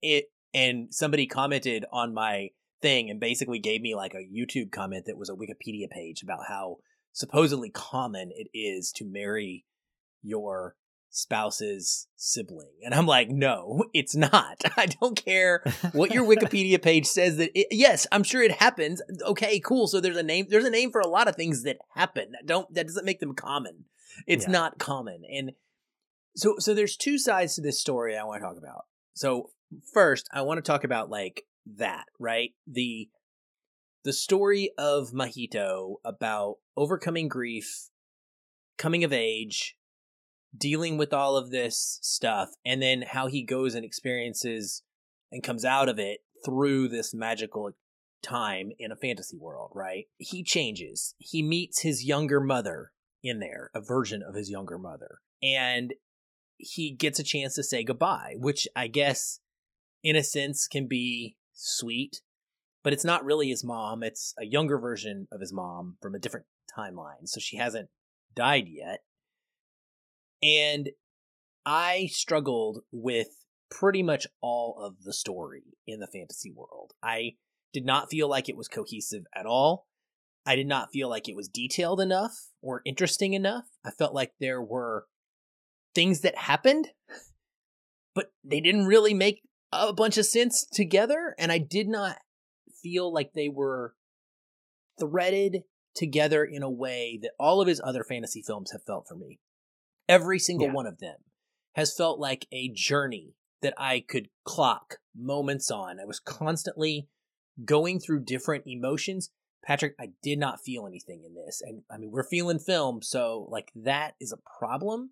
it 0.00 0.30
and 0.54 0.92
somebody 0.92 1.26
commented 1.26 1.84
on 1.92 2.14
my 2.14 2.50
thing 2.82 3.08
and 3.08 3.20
basically 3.20 3.58
gave 3.58 3.80
me 3.80 3.94
like 3.94 4.14
a 4.14 4.18
YouTube 4.18 4.70
comment 4.72 5.06
that 5.06 5.16
was 5.16 5.30
a 5.30 5.34
Wikipedia 5.34 5.88
page 5.88 6.22
about 6.22 6.40
how 6.48 6.78
supposedly 7.12 7.70
common 7.70 8.30
it 8.34 8.48
is 8.52 8.92
to 8.92 9.04
marry 9.04 9.64
your 10.22 10.76
spouse's 11.10 12.08
sibling. 12.16 12.72
And 12.84 12.94
I'm 12.94 13.06
like, 13.06 13.28
no, 13.28 13.84
it's 13.92 14.16
not. 14.16 14.62
I 14.76 14.86
don't 14.86 15.22
care 15.22 15.62
what 15.92 16.12
your 16.12 16.24
Wikipedia 16.24 16.82
page 16.82 17.06
says 17.06 17.36
that 17.36 17.50
it, 17.54 17.68
yes, 17.70 18.06
I'm 18.10 18.24
sure 18.24 18.42
it 18.42 18.52
happens. 18.52 19.00
Okay, 19.22 19.60
cool. 19.60 19.86
So 19.86 20.00
there's 20.00 20.16
a 20.16 20.22
name 20.22 20.46
there's 20.48 20.64
a 20.64 20.70
name 20.70 20.90
for 20.90 21.00
a 21.00 21.08
lot 21.08 21.28
of 21.28 21.36
things 21.36 21.62
that 21.62 21.78
happen. 21.94 22.32
That 22.32 22.46
don't 22.46 22.72
that 22.74 22.86
doesn't 22.86 23.04
make 23.04 23.20
them 23.20 23.34
common. 23.34 23.84
It's 24.26 24.46
yeah. 24.46 24.52
not 24.52 24.78
common. 24.78 25.22
And 25.30 25.52
so 26.34 26.56
so 26.58 26.74
there's 26.74 26.96
two 26.96 27.18
sides 27.18 27.54
to 27.54 27.60
this 27.60 27.80
story 27.80 28.16
I 28.16 28.24
want 28.24 28.42
to 28.42 28.46
talk 28.46 28.56
about. 28.56 28.86
So 29.14 29.50
first, 29.92 30.28
I 30.32 30.42
want 30.42 30.58
to 30.58 30.62
talk 30.62 30.84
about 30.84 31.10
like 31.10 31.44
that, 31.66 32.04
right? 32.18 32.50
The 32.66 33.08
the 34.04 34.12
story 34.12 34.70
of 34.76 35.12
Mahito 35.12 35.96
about 36.04 36.56
overcoming 36.76 37.28
grief, 37.28 37.88
coming 38.76 39.04
of 39.04 39.12
age, 39.12 39.76
dealing 40.56 40.98
with 40.98 41.12
all 41.12 41.36
of 41.36 41.50
this 41.50 41.98
stuff 42.02 42.50
and 42.64 42.82
then 42.82 43.02
how 43.02 43.28
he 43.28 43.44
goes 43.44 43.74
and 43.74 43.84
experiences 43.84 44.82
and 45.30 45.42
comes 45.42 45.64
out 45.64 45.88
of 45.88 45.98
it 45.98 46.18
through 46.44 46.88
this 46.88 47.14
magical 47.14 47.70
time 48.22 48.70
in 48.78 48.92
a 48.92 48.96
fantasy 48.96 49.38
world, 49.38 49.70
right? 49.74 50.06
He 50.18 50.42
changes. 50.42 51.14
He 51.18 51.42
meets 51.42 51.82
his 51.82 52.04
younger 52.04 52.40
mother 52.40 52.92
in 53.22 53.38
there, 53.38 53.70
a 53.74 53.80
version 53.80 54.22
of 54.26 54.34
his 54.34 54.50
younger 54.50 54.78
mother. 54.78 55.18
And 55.42 55.94
he 56.56 56.92
gets 56.92 57.18
a 57.18 57.24
chance 57.24 57.54
to 57.54 57.62
say 57.62 57.82
goodbye, 57.82 58.34
which 58.36 58.68
I 58.76 58.88
guess 58.88 59.40
in 60.02 60.16
a 60.16 60.22
sense 60.22 60.66
can 60.66 60.86
be 60.86 61.36
sweet, 61.62 62.20
but 62.82 62.92
it's 62.92 63.04
not 63.04 63.24
really 63.24 63.48
his 63.48 63.64
mom. 63.64 64.02
It's 64.02 64.34
a 64.38 64.46
younger 64.46 64.78
version 64.78 65.28
of 65.30 65.40
his 65.40 65.52
mom 65.52 65.96
from 66.02 66.14
a 66.14 66.18
different 66.18 66.46
timeline. 66.76 67.26
So 67.26 67.40
she 67.40 67.56
hasn't 67.56 67.88
died 68.34 68.66
yet. 68.68 69.00
And 70.42 70.90
I 71.64 72.08
struggled 72.10 72.80
with 72.90 73.28
pretty 73.70 74.02
much 74.02 74.26
all 74.40 74.78
of 74.80 75.04
the 75.04 75.12
story 75.12 75.76
in 75.86 76.00
the 76.00 76.06
fantasy 76.06 76.50
world. 76.50 76.92
I 77.02 77.36
did 77.72 77.86
not 77.86 78.10
feel 78.10 78.28
like 78.28 78.48
it 78.48 78.56
was 78.56 78.68
cohesive 78.68 79.24
at 79.34 79.46
all. 79.46 79.86
I 80.44 80.56
did 80.56 80.66
not 80.66 80.90
feel 80.92 81.08
like 81.08 81.28
it 81.28 81.36
was 81.36 81.48
detailed 81.48 82.00
enough 82.00 82.32
or 82.60 82.82
interesting 82.84 83.32
enough. 83.32 83.64
I 83.84 83.90
felt 83.90 84.12
like 84.12 84.32
there 84.40 84.60
were 84.60 85.06
things 85.94 86.20
that 86.20 86.36
happened, 86.36 86.88
but 88.14 88.32
they 88.44 88.60
didn't 88.60 88.86
really 88.86 89.14
make 89.14 89.42
a 89.72 89.92
bunch 89.92 90.18
of 90.18 90.26
sense 90.26 90.66
together. 90.70 91.34
And 91.38 91.50
I 91.50 91.58
did 91.58 91.88
not 91.88 92.18
feel 92.82 93.12
like 93.12 93.32
they 93.32 93.48
were 93.48 93.94
threaded 94.98 95.62
together 95.94 96.44
in 96.44 96.62
a 96.62 96.70
way 96.70 97.18
that 97.22 97.32
all 97.38 97.60
of 97.60 97.68
his 97.68 97.80
other 97.82 98.04
fantasy 98.04 98.42
films 98.42 98.72
have 98.72 98.84
felt 98.84 99.06
for 99.08 99.14
me. 99.14 99.38
Every 100.08 100.38
single 100.38 100.68
yeah. 100.68 100.72
one 100.72 100.86
of 100.86 100.98
them 100.98 101.16
has 101.74 101.94
felt 101.94 102.18
like 102.18 102.46
a 102.52 102.70
journey 102.74 103.34
that 103.62 103.74
I 103.78 104.04
could 104.06 104.28
clock 104.44 104.96
moments 105.16 105.70
on. 105.70 106.00
I 106.00 106.04
was 106.04 106.20
constantly 106.20 107.08
going 107.64 108.00
through 108.00 108.24
different 108.24 108.64
emotions. 108.66 109.30
Patrick, 109.64 109.94
I 110.00 110.08
did 110.22 110.38
not 110.38 110.60
feel 110.60 110.86
anything 110.86 111.22
in 111.24 111.34
this. 111.34 111.62
And 111.64 111.82
I 111.90 111.96
mean, 111.96 112.10
we're 112.10 112.28
feeling 112.28 112.58
film, 112.58 113.00
so 113.02 113.46
like 113.48 113.70
that 113.76 114.14
is 114.20 114.32
a 114.32 114.58
problem. 114.58 115.10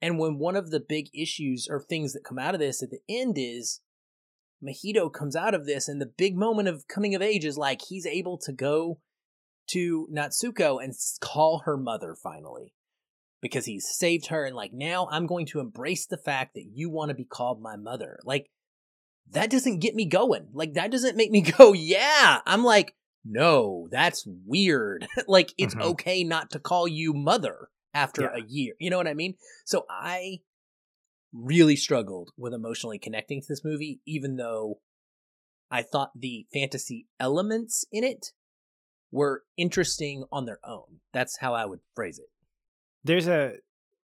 And 0.00 0.18
when 0.18 0.38
one 0.38 0.56
of 0.56 0.70
the 0.70 0.80
big 0.80 1.08
issues 1.12 1.68
or 1.70 1.80
things 1.80 2.14
that 2.14 2.24
come 2.24 2.38
out 2.38 2.54
of 2.54 2.60
this 2.60 2.82
at 2.82 2.90
the 2.90 3.00
end 3.08 3.36
is 3.36 3.80
Mahito 4.62 5.12
comes 5.12 5.36
out 5.36 5.54
of 5.54 5.66
this, 5.66 5.88
and 5.88 6.00
the 6.00 6.06
big 6.06 6.36
moment 6.36 6.68
of 6.68 6.88
coming 6.88 7.14
of 7.14 7.22
age 7.22 7.44
is 7.44 7.56
like 7.56 7.82
he's 7.82 8.06
able 8.06 8.38
to 8.38 8.52
go 8.52 9.00
to 9.68 10.08
Natsuko 10.12 10.82
and 10.82 10.94
call 11.20 11.62
her 11.64 11.76
mother 11.76 12.14
finally 12.14 12.74
because 13.40 13.66
he's 13.66 13.88
saved 13.88 14.26
her. 14.26 14.44
And 14.44 14.56
like, 14.56 14.72
now 14.72 15.08
I'm 15.10 15.26
going 15.26 15.46
to 15.46 15.60
embrace 15.60 16.06
the 16.06 16.18
fact 16.18 16.54
that 16.54 16.66
you 16.72 16.90
want 16.90 17.10
to 17.10 17.14
be 17.14 17.24
called 17.24 17.62
my 17.62 17.76
mother. 17.76 18.18
Like, 18.24 18.50
that 19.30 19.50
doesn't 19.50 19.78
get 19.78 19.94
me 19.94 20.06
going. 20.06 20.48
Like, 20.52 20.74
that 20.74 20.90
doesn't 20.90 21.16
make 21.16 21.30
me 21.30 21.40
go, 21.58 21.72
yeah. 21.72 22.40
I'm 22.46 22.64
like, 22.64 22.94
no, 23.24 23.88
that's 23.90 24.26
weird. 24.26 25.06
like, 25.28 25.52
it's 25.56 25.74
mm-hmm. 25.74 25.90
okay 25.90 26.24
not 26.24 26.50
to 26.50 26.58
call 26.58 26.88
you 26.88 27.14
mother 27.14 27.68
after 27.94 28.22
yeah. 28.22 28.42
a 28.42 28.46
year. 28.46 28.74
You 28.78 28.90
know 28.90 28.98
what 28.98 29.08
I 29.08 29.14
mean? 29.14 29.34
So 29.64 29.86
I 29.88 30.40
really 31.32 31.76
struggled 31.76 32.30
with 32.36 32.52
emotionally 32.52 32.98
connecting 32.98 33.40
to 33.40 33.46
this 33.48 33.64
movie, 33.64 34.00
even 34.06 34.36
though 34.36 34.80
I 35.70 35.82
thought 35.82 36.10
the 36.16 36.46
fantasy 36.52 37.06
elements 37.18 37.84
in 37.92 38.04
it 38.04 38.32
were 39.12 39.44
interesting 39.56 40.24
on 40.32 40.46
their 40.46 40.58
own. 40.64 41.00
That's 41.12 41.38
how 41.38 41.54
I 41.54 41.64
would 41.64 41.80
phrase 41.94 42.18
it. 42.18 42.28
There's 43.04 43.28
a 43.28 43.54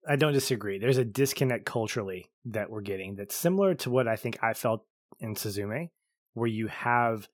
I 0.08 0.16
don't 0.16 0.34
disagree. 0.34 0.80
There's 0.80 0.98
a 0.98 1.06
disconnect 1.06 1.66
culturally 1.66 2.32
that 2.46 2.72
we're 2.72 2.82
getting 2.82 3.16
that's 3.16 3.36
similar 3.36 3.76
to 3.76 3.92
what 3.92 4.08
I 4.08 4.16
think 4.16 4.40
I 4.42 4.54
felt 4.54 4.84
in 5.20 5.36
Suzume, 5.36 5.90
where 6.34 6.48
you 6.48 6.68
have 6.68 7.28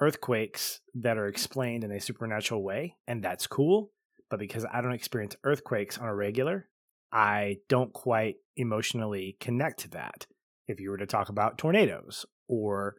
earthquakes 0.00 0.80
that 0.94 1.18
are 1.18 1.26
explained 1.26 1.84
in 1.84 1.92
a 1.92 2.00
supernatural 2.00 2.62
way, 2.62 2.96
and 3.06 3.22
that's 3.22 3.46
cool. 3.46 3.90
But 4.30 4.38
because 4.38 4.64
I 4.72 4.80
don't 4.80 4.92
experience 4.92 5.36
earthquakes 5.44 5.98
on 5.98 6.08
a 6.08 6.14
regular, 6.14 6.68
I 7.12 7.58
don't 7.68 7.92
quite 7.92 8.36
emotionally 8.56 9.36
connect 9.40 9.80
to 9.80 9.90
that. 9.90 10.26
If 10.66 10.80
you 10.80 10.90
were 10.90 10.98
to 10.98 11.06
talk 11.06 11.28
about 11.28 11.58
tornadoes 11.58 12.26
or 12.48 12.96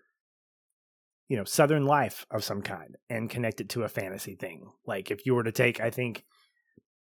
you 1.30 1.38
know 1.38 1.44
southern 1.46 1.86
life 1.86 2.26
of 2.32 2.44
some 2.44 2.62
kind 2.62 2.98
and 3.10 3.30
connect 3.30 3.62
it 3.62 3.70
to 3.70 3.84
a 3.84 3.90
fantasy 3.90 4.36
thing 4.36 4.72
like 4.86 5.12
if 5.12 5.26
you 5.26 5.36
were 5.36 5.44
to 5.44 5.52
take 5.52 5.80
i 5.80 5.90
think 5.90 6.26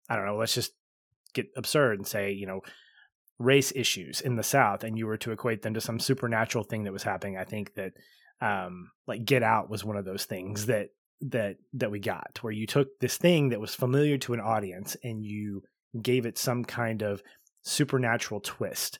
i 0.09 0.15
don't 0.15 0.25
know 0.25 0.35
let's 0.35 0.55
just 0.55 0.73
get 1.33 1.47
absurd 1.55 1.99
and 1.99 2.07
say 2.07 2.31
you 2.31 2.47
know 2.47 2.61
race 3.37 3.71
issues 3.75 4.21
in 4.21 4.35
the 4.35 4.43
south 4.43 4.83
and 4.83 4.97
you 4.97 5.05
were 5.05 5.17
to 5.17 5.31
equate 5.31 5.61
them 5.61 5.73
to 5.73 5.81
some 5.81 5.99
supernatural 5.99 6.63
thing 6.63 6.83
that 6.83 6.93
was 6.93 7.03
happening 7.03 7.37
i 7.37 7.43
think 7.43 7.73
that 7.75 7.93
um 8.41 8.89
like 9.07 9.23
get 9.23 9.43
out 9.43 9.69
was 9.69 9.83
one 9.83 9.97
of 9.97 10.05
those 10.05 10.25
things 10.25 10.65
that 10.65 10.89
that 11.21 11.57
that 11.73 11.91
we 11.91 11.99
got 11.99 12.39
where 12.41 12.53
you 12.53 12.65
took 12.65 12.87
this 12.99 13.17
thing 13.17 13.49
that 13.49 13.61
was 13.61 13.75
familiar 13.75 14.17
to 14.17 14.33
an 14.33 14.39
audience 14.39 14.97
and 15.03 15.23
you 15.23 15.61
gave 16.01 16.25
it 16.25 16.37
some 16.37 16.63
kind 16.63 17.01
of 17.01 17.21
supernatural 17.63 18.39
twist 18.39 18.99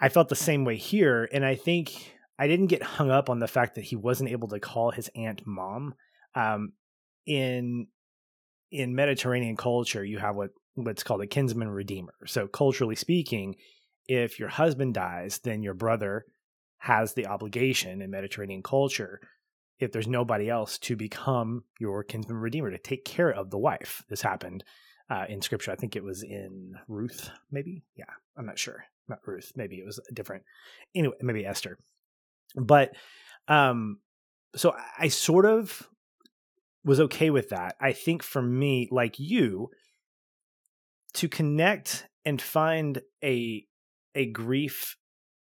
i 0.00 0.08
felt 0.08 0.28
the 0.28 0.36
same 0.36 0.64
way 0.64 0.76
here 0.76 1.28
and 1.32 1.44
i 1.44 1.54
think 1.54 2.12
I 2.42 2.48
didn't 2.48 2.66
get 2.66 2.82
hung 2.82 3.08
up 3.08 3.30
on 3.30 3.38
the 3.38 3.46
fact 3.46 3.76
that 3.76 3.84
he 3.84 3.94
wasn't 3.94 4.30
able 4.30 4.48
to 4.48 4.58
call 4.58 4.90
his 4.90 5.08
aunt 5.14 5.46
mom. 5.46 5.94
Um, 6.34 6.72
in 7.24 7.86
in 8.72 8.96
Mediterranean 8.96 9.56
culture, 9.56 10.04
you 10.04 10.18
have 10.18 10.34
what 10.34 10.50
what's 10.74 11.04
called 11.04 11.22
a 11.22 11.26
kinsman 11.28 11.68
redeemer. 11.68 12.14
So 12.26 12.48
culturally 12.48 12.96
speaking, 12.96 13.54
if 14.08 14.40
your 14.40 14.48
husband 14.48 14.94
dies, 14.94 15.38
then 15.44 15.62
your 15.62 15.74
brother 15.74 16.24
has 16.78 17.14
the 17.14 17.26
obligation 17.26 18.02
in 18.02 18.10
Mediterranean 18.10 18.64
culture, 18.64 19.20
if 19.78 19.92
there's 19.92 20.08
nobody 20.08 20.50
else, 20.50 20.78
to 20.78 20.96
become 20.96 21.62
your 21.78 22.02
kinsman 22.02 22.38
redeemer 22.38 22.72
to 22.72 22.78
take 22.78 23.04
care 23.04 23.30
of 23.30 23.50
the 23.50 23.58
wife. 23.58 24.02
This 24.08 24.22
happened 24.22 24.64
uh, 25.12 25.26
in 25.28 25.42
scripture. 25.42 25.70
I 25.70 25.76
think 25.76 25.94
it 25.94 26.02
was 26.02 26.22
in 26.22 26.74
Ruth, 26.88 27.30
maybe. 27.50 27.84
Yeah, 27.96 28.06
I'm 28.36 28.46
not 28.46 28.58
sure. 28.58 28.86
Not 29.08 29.18
Ruth. 29.26 29.52
Maybe 29.56 29.76
it 29.76 29.84
was 29.84 30.00
a 30.08 30.14
different. 30.14 30.44
Anyway, 30.94 31.14
maybe 31.20 31.44
Esther. 31.44 31.76
But 32.56 32.94
um 33.46 33.98
so 34.54 34.74
I 34.98 35.08
sort 35.08 35.44
of 35.44 35.88
was 36.84 37.00
okay 37.00 37.30
with 37.30 37.50
that. 37.50 37.76
I 37.80 37.92
think 37.92 38.22
for 38.22 38.40
me, 38.42 38.88
like 38.90 39.18
you, 39.18 39.70
to 41.14 41.28
connect 41.28 42.08
and 42.24 42.40
find 42.40 43.02
a 43.22 43.66
a 44.14 44.26
grief 44.26 44.96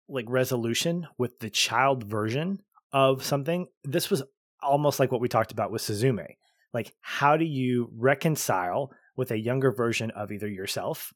like 0.07 0.25
resolution 0.29 1.07
with 1.17 1.39
the 1.39 1.49
child 1.49 2.03
version 2.05 2.59
of 2.93 3.23
something, 3.23 3.67
this 3.83 4.09
was 4.09 4.23
almost 4.61 4.99
like 4.99 5.11
what 5.11 5.19
we 5.19 5.27
talked 5.27 5.51
about 5.51 5.71
with 5.71 5.81
Suzume. 5.81 6.25
Like, 6.73 6.93
how 7.01 7.35
do 7.35 7.45
you 7.45 7.89
reconcile 7.93 8.91
with 9.17 9.31
a 9.31 9.39
younger 9.39 9.71
version 9.71 10.11
of 10.11 10.31
either 10.31 10.47
yourself 10.47 11.13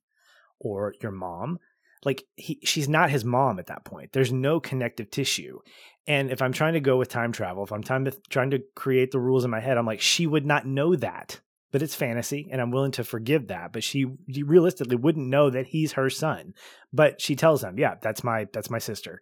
or 0.59 0.93
your 1.01 1.11
mom. 1.11 1.59
Like 2.03 2.23
he 2.35 2.59
she's 2.63 2.89
not 2.89 3.11
his 3.11 3.23
mom 3.23 3.59
at 3.59 3.67
that 3.67 3.85
point. 3.85 4.11
There's 4.11 4.33
no 4.33 4.59
connective 4.59 5.11
tissue. 5.11 5.59
And 6.07 6.31
if 6.31 6.41
i'm 6.41 6.51
trying 6.51 6.73
to 6.73 6.79
go 6.79 6.97
with 6.97 7.09
time 7.09 7.31
travel 7.31 7.63
if 7.63 7.71
i'm 7.71 7.83
trying 7.83 8.05
to 8.05 8.11
trying 8.29 8.49
to 8.51 8.63
create 8.75 9.11
the 9.11 9.19
rules 9.19 9.45
in 9.45 9.51
my 9.51 9.59
head 9.59 9.77
i'm 9.77 9.85
like 9.85 10.01
she 10.01 10.25
would 10.25 10.45
not 10.45 10.65
know 10.65 10.95
that. 10.95 11.39
But 11.71 11.81
it's 11.81 11.95
fantasy 11.95 12.49
and 12.51 12.59
i'm 12.59 12.71
willing 12.71 12.91
to 12.93 13.03
forgive 13.03 13.47
that. 13.47 13.71
But 13.71 13.83
she 13.83 14.07
realistically 14.43 14.95
wouldn't 14.95 15.27
know 15.27 15.51
that 15.51 15.67
he's 15.67 15.93
her 15.93 16.09
son. 16.09 16.53
But 16.91 17.21
she 17.21 17.35
tells 17.35 17.63
him 17.63 17.77
yeah 17.77 17.95
that's 18.01 18.23
my 18.23 18.47
that's 18.51 18.71
my 18.71 18.79
sister. 18.79 19.21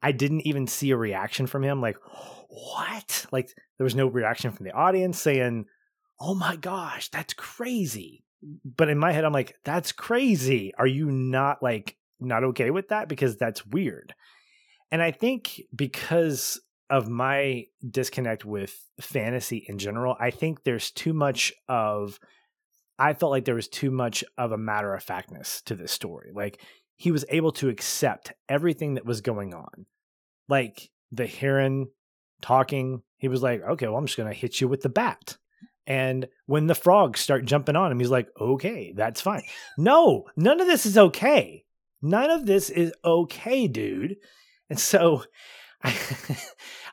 I 0.00 0.12
didn't 0.12 0.46
even 0.46 0.66
see 0.66 0.92
a 0.92 0.96
reaction 0.96 1.46
from 1.46 1.62
him 1.62 1.82
like 1.82 1.98
what? 2.48 3.26
Like 3.30 3.50
there 3.76 3.84
was 3.84 3.94
no 3.94 4.06
reaction 4.06 4.50
from 4.50 4.64
the 4.64 4.72
audience 4.72 5.20
saying 5.20 5.66
oh 6.20 6.34
my 6.34 6.56
gosh 6.56 7.08
that's 7.10 7.34
crazy. 7.34 8.24
But 8.64 8.88
in 8.88 8.98
my 8.98 9.12
head 9.12 9.24
i'm 9.24 9.32
like 9.32 9.56
that's 9.64 9.92
crazy. 9.92 10.72
Are 10.78 10.86
you 10.86 11.10
not 11.10 11.62
like 11.62 11.96
not 12.20 12.44
okay 12.44 12.70
with 12.70 12.88
that? 12.88 13.08
Because 13.08 13.36
that's 13.36 13.66
weird. 13.66 14.14
And 14.90 15.02
i 15.02 15.10
think 15.10 15.60
because 15.74 16.60
of 16.90 17.08
my 17.08 17.64
disconnect 17.88 18.46
with 18.46 18.82
fantasy 18.98 19.66
in 19.68 19.76
general 19.76 20.16
i 20.18 20.30
think 20.30 20.64
there's 20.64 20.90
too 20.90 21.12
much 21.12 21.52
of 21.68 22.18
i 22.98 23.12
felt 23.12 23.30
like 23.30 23.44
there 23.44 23.54
was 23.54 23.68
too 23.68 23.90
much 23.90 24.24
of 24.38 24.52
a 24.52 24.56
matter 24.56 24.94
of 24.94 25.02
factness 25.02 25.60
to 25.62 25.74
this 25.74 25.92
story. 25.92 26.30
Like 26.34 26.62
he 26.96 27.12
was 27.12 27.24
able 27.28 27.52
to 27.52 27.68
accept 27.68 28.32
everything 28.48 28.94
that 28.94 29.04
was 29.04 29.20
going 29.20 29.54
on. 29.54 29.86
Like 30.48 30.90
the 31.12 31.26
heron 31.26 31.88
talking 32.40 33.02
he 33.16 33.28
was 33.28 33.42
like 33.42 33.62
okay 33.62 33.86
well 33.86 33.96
i'm 33.96 34.06
just 34.06 34.16
going 34.16 34.30
to 34.30 34.38
hit 34.38 34.60
you 34.60 34.68
with 34.68 34.82
the 34.82 34.88
bat 34.88 35.36
and 35.88 36.28
when 36.44 36.66
the 36.66 36.74
frogs 36.74 37.18
start 37.18 37.46
jumping 37.46 37.74
on 37.74 37.90
him, 37.90 37.98
he's 37.98 38.10
like, 38.10 38.28
okay, 38.38 38.92
that's 38.94 39.22
fine. 39.22 39.42
No, 39.78 40.26
none 40.36 40.60
of 40.60 40.66
this 40.66 40.84
is 40.84 40.98
okay. 40.98 41.64
None 42.02 42.30
of 42.30 42.44
this 42.44 42.68
is 42.68 42.92
okay, 43.02 43.66
dude. 43.66 44.16
And 44.68 44.78
so 44.78 45.24
I, 45.82 45.94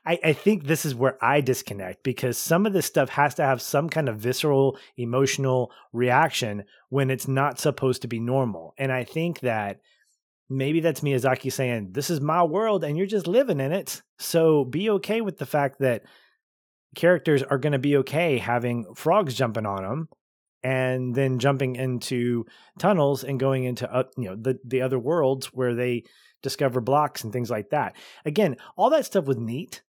I, 0.05 0.34
think 0.34 0.63
this 0.63 0.86
is 0.86 0.95
where 0.95 1.17
I 1.23 1.41
disconnect 1.41 2.03
because 2.03 2.38
some 2.38 2.65
of 2.65 2.71
this 2.71 2.86
stuff 2.86 3.10
has 3.10 3.36
to 3.36 3.43
have 3.43 3.62
some 3.62 3.89
kind 3.89 4.08
of 4.08 4.17
visceral, 4.17 4.77
emotional 4.95 5.71
reaction 5.91 6.63
when 6.89 7.10
it's 7.10 7.27
not 7.27 7.60
supposed 7.60 8.03
to 8.03 8.08
be 8.08 8.19
normal. 8.19 8.75
And 8.77 8.93
I 8.93 9.03
think 9.03 9.41
that 9.41 9.81
maybe 10.49 10.79
that's 10.79 11.01
Miyazaki 11.01 11.51
saying, 11.51 11.89
This 11.91 12.10
is 12.10 12.21
my 12.21 12.43
world 12.43 12.86
and 12.86 12.97
you're 12.97 13.08
just 13.08 13.27
living 13.27 13.60
in 13.60 13.73
it. 13.73 14.01
So 14.19 14.63
be 14.63 14.89
okay 14.91 15.19
with 15.19 15.38
the 15.38 15.45
fact 15.45 15.79
that 15.79 16.03
characters 16.95 17.43
are 17.43 17.58
going 17.58 17.73
to 17.73 17.79
be 17.79 17.97
okay 17.97 18.38
having 18.38 18.93
frogs 18.95 19.34
jumping 19.34 19.65
on 19.65 19.84
them 19.84 20.10
and 20.63 21.13
then 21.13 21.38
jumping 21.38 21.75
into 21.75 22.45
tunnels 22.79 23.23
and 23.23 23.39
going 23.39 23.65
into 23.65 23.91
uh, 23.91 24.03
you 24.17 24.25
know 24.25 24.36
the 24.36 24.60
the 24.65 24.81
other 24.81 24.97
worlds 24.97 25.47
where 25.47 25.75
they 25.75 26.03
discover 26.41 26.81
blocks 26.81 27.23
and 27.23 27.31
things 27.31 27.49
like 27.49 27.69
that. 27.69 27.95
Again, 28.25 28.58
all 28.75 28.89
that 28.89 29.05
stuff 29.05 29.25
was 29.25 29.38
neat, 29.38 29.84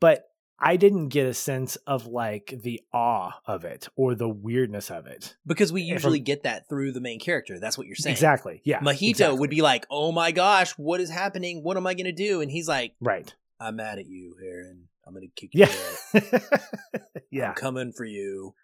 but 0.00 0.24
I 0.58 0.76
didn't 0.76 1.08
get 1.08 1.26
a 1.26 1.32
sense 1.32 1.76
of 1.86 2.06
like 2.06 2.54
the 2.62 2.82
awe 2.92 3.40
of 3.46 3.64
it 3.64 3.88
or 3.96 4.14
the 4.14 4.28
weirdness 4.28 4.90
of 4.90 5.06
it. 5.06 5.36
Because 5.46 5.72
we 5.72 5.80
usually 5.80 6.20
get 6.20 6.42
that 6.42 6.68
through 6.68 6.92
the 6.92 7.00
main 7.00 7.18
character. 7.18 7.58
That's 7.58 7.78
what 7.78 7.86
you're 7.86 7.96
saying. 7.96 8.12
Exactly. 8.12 8.60
Yeah. 8.62 8.80
Mahito 8.80 9.10
exactly. 9.10 9.38
would 9.38 9.50
be 9.50 9.62
like, 9.62 9.86
"Oh 9.90 10.12
my 10.12 10.32
gosh, 10.32 10.72
what 10.72 11.00
is 11.00 11.08
happening? 11.08 11.62
What 11.62 11.78
am 11.78 11.86
I 11.86 11.94
going 11.94 12.04
to 12.04 12.12
do?" 12.12 12.42
And 12.42 12.50
he's 12.50 12.68
like, 12.68 12.94
"Right. 13.00 13.34
I'm 13.58 13.76
mad 13.76 13.98
at 13.98 14.06
you, 14.06 14.36
Heron. 14.38 14.88
I'm 15.10 15.14
gonna 15.14 15.26
kick 15.34 15.50
you. 15.52 15.66
Yeah, 15.66 16.48
yeah. 17.30 17.48
I'm 17.48 17.54
coming 17.54 17.92
for 17.92 18.04
you. 18.04 18.54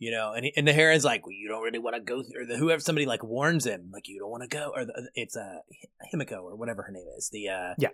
You 0.00 0.10
know, 0.10 0.32
and 0.32 0.44
he, 0.44 0.52
and 0.56 0.66
the 0.66 0.72
Heron's 0.72 1.04
like, 1.04 1.24
well, 1.24 1.32
you 1.32 1.48
don't 1.48 1.62
really 1.62 1.78
want 1.78 1.94
to 1.94 2.02
go. 2.02 2.18
Or 2.18 2.44
the, 2.44 2.56
whoever 2.56 2.80
somebody 2.80 3.06
like 3.06 3.22
warns 3.22 3.64
him, 3.64 3.90
like 3.92 4.08
you 4.08 4.18
don't 4.18 4.30
want 4.30 4.42
to 4.42 4.48
go, 4.48 4.72
or 4.74 4.84
the, 4.84 5.08
it's 5.14 5.36
uh 5.36 5.58
Himiko 6.12 6.42
or 6.42 6.56
whatever 6.56 6.82
her 6.82 6.92
name 6.92 7.06
is. 7.16 7.30
The 7.30 7.48
uh 7.48 7.74
yeah, 7.78 7.90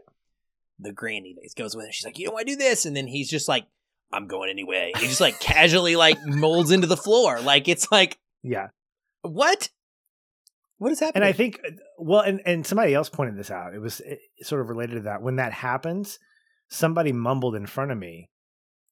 the 0.78 0.92
granny 0.92 1.36
that 1.36 1.50
goes 1.56 1.76
with 1.76 1.86
her. 1.86 1.92
She's 1.92 2.06
like, 2.06 2.18
you 2.18 2.24
don't 2.24 2.34
want 2.34 2.46
to 2.46 2.54
do 2.54 2.58
this, 2.58 2.86
and 2.86 2.96
then 2.96 3.06
he's 3.06 3.28
just 3.28 3.48
like, 3.48 3.66
I'm 4.12 4.26
going 4.26 4.48
anyway. 4.48 4.92
he 4.98 5.06
just 5.08 5.20
like 5.20 5.38
casually 5.40 5.94
like 5.94 6.18
molds 6.26 6.70
into 6.70 6.86
the 6.86 6.96
floor. 6.96 7.38
Like 7.40 7.68
it's 7.68 7.92
like, 7.92 8.18
yeah, 8.42 8.68
what? 9.20 9.68
What 10.78 10.92
is 10.92 11.00
happening? 11.00 11.22
And 11.22 11.24
I 11.28 11.32
think, 11.32 11.60
well, 11.98 12.22
and, 12.22 12.40
and 12.46 12.66
somebody 12.66 12.94
else 12.94 13.10
pointed 13.10 13.36
this 13.36 13.50
out. 13.50 13.74
It 13.74 13.80
was 13.80 14.00
it, 14.00 14.20
sort 14.40 14.62
of 14.62 14.70
related 14.70 14.94
to 14.94 15.00
that. 15.02 15.20
When 15.20 15.36
that 15.36 15.52
happens, 15.52 16.18
somebody 16.70 17.12
mumbled 17.12 17.56
in 17.56 17.66
front 17.66 17.90
of 17.90 17.98
me, 17.98 18.30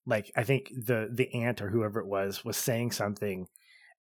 like 0.06 0.30
I 0.36 0.42
think 0.44 0.70
the 0.70 1.08
the 1.12 1.32
aunt 1.34 1.62
or 1.62 1.68
whoever 1.68 2.00
it 2.00 2.06
was 2.06 2.44
was 2.44 2.56
saying 2.56 2.92
something, 2.92 3.46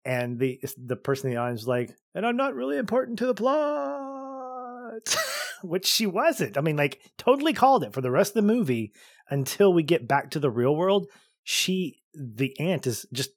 and 0.03 0.39
the 0.39 0.59
the 0.77 0.95
person 0.95 1.29
in 1.29 1.35
the 1.35 1.41
audience 1.41 1.61
was 1.61 1.67
like, 1.67 1.95
"And 2.13 2.25
I'm 2.25 2.37
not 2.37 2.55
really 2.55 2.77
important 2.77 3.19
to 3.19 3.27
the 3.27 3.33
plot," 3.33 5.15
which 5.63 5.85
she 5.85 6.05
wasn't. 6.05 6.57
I 6.57 6.61
mean, 6.61 6.77
like 6.77 7.01
totally 7.17 7.53
called 7.53 7.83
it 7.83 7.93
for 7.93 8.01
the 8.01 8.11
rest 8.11 8.35
of 8.35 8.45
the 8.45 8.53
movie 8.53 8.93
until 9.29 9.73
we 9.73 9.83
get 9.83 10.07
back 10.07 10.31
to 10.31 10.39
the 10.39 10.51
real 10.51 10.75
world. 10.75 11.07
She, 11.43 12.01
the 12.13 12.57
aunt, 12.59 12.87
is 12.87 13.05
just 13.13 13.31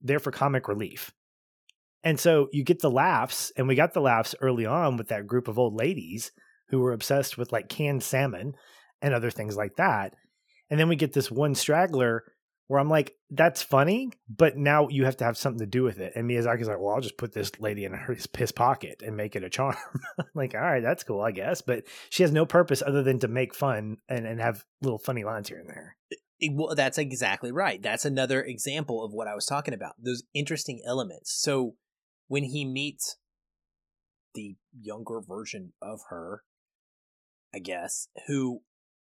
there 0.00 0.20
for 0.20 0.30
comic 0.30 0.68
relief. 0.68 1.12
And 2.02 2.18
so 2.18 2.48
you 2.52 2.64
get 2.64 2.80
the 2.80 2.90
laughs, 2.90 3.52
and 3.56 3.68
we 3.68 3.74
got 3.74 3.94
the 3.94 4.00
laughs 4.00 4.34
early 4.40 4.64
on 4.64 4.96
with 4.96 5.08
that 5.08 5.26
group 5.26 5.48
of 5.48 5.58
old 5.58 5.74
ladies 5.74 6.32
who 6.68 6.80
were 6.80 6.92
obsessed 6.92 7.36
with 7.36 7.52
like 7.52 7.68
canned 7.68 8.02
salmon 8.02 8.54
and 9.02 9.14
other 9.14 9.30
things 9.30 9.56
like 9.56 9.76
that. 9.76 10.14
And 10.70 10.78
then 10.78 10.88
we 10.88 10.96
get 10.96 11.12
this 11.12 11.30
one 11.30 11.54
straggler 11.54 12.24
where 12.70 12.78
I'm 12.78 12.88
like, 12.88 13.16
that's 13.30 13.62
funny, 13.62 14.12
but 14.28 14.56
now 14.56 14.86
you 14.88 15.04
have 15.04 15.16
to 15.16 15.24
have 15.24 15.36
something 15.36 15.58
to 15.58 15.66
do 15.66 15.82
with 15.82 15.98
it. 15.98 16.12
And 16.14 16.30
Miyazaki's 16.30 16.68
like, 16.68 16.78
well, 16.78 16.94
I'll 16.94 17.00
just 17.00 17.16
put 17.16 17.32
this 17.32 17.50
lady 17.58 17.84
in 17.84 17.92
his, 17.92 18.28
his 18.38 18.52
pocket 18.52 19.02
and 19.04 19.16
make 19.16 19.34
it 19.34 19.42
a 19.42 19.50
charm. 19.50 19.74
like, 20.36 20.54
all 20.54 20.60
right, 20.60 20.80
that's 20.80 21.02
cool, 21.02 21.20
I 21.20 21.32
guess. 21.32 21.62
But 21.62 21.82
she 22.10 22.22
has 22.22 22.30
no 22.30 22.46
purpose 22.46 22.80
other 22.86 23.02
than 23.02 23.18
to 23.18 23.28
make 23.28 23.56
fun 23.56 23.96
and, 24.08 24.24
and 24.24 24.40
have 24.40 24.64
little 24.82 25.00
funny 25.00 25.24
lines 25.24 25.48
here 25.48 25.58
and 25.58 25.68
there. 25.68 25.96
Well, 26.52 26.76
that's 26.76 26.96
exactly 26.96 27.50
right. 27.50 27.82
That's 27.82 28.04
another 28.04 28.40
example 28.40 29.04
of 29.04 29.12
what 29.12 29.26
I 29.26 29.34
was 29.34 29.46
talking 29.46 29.74
about. 29.74 29.94
Those 29.98 30.22
interesting 30.32 30.80
elements. 30.86 31.32
So 31.32 31.74
when 32.28 32.44
he 32.44 32.64
meets 32.64 33.16
the 34.36 34.54
younger 34.80 35.20
version 35.20 35.72
of 35.82 36.02
her, 36.08 36.44
I 37.52 37.58
guess, 37.58 38.06
who 38.28 38.60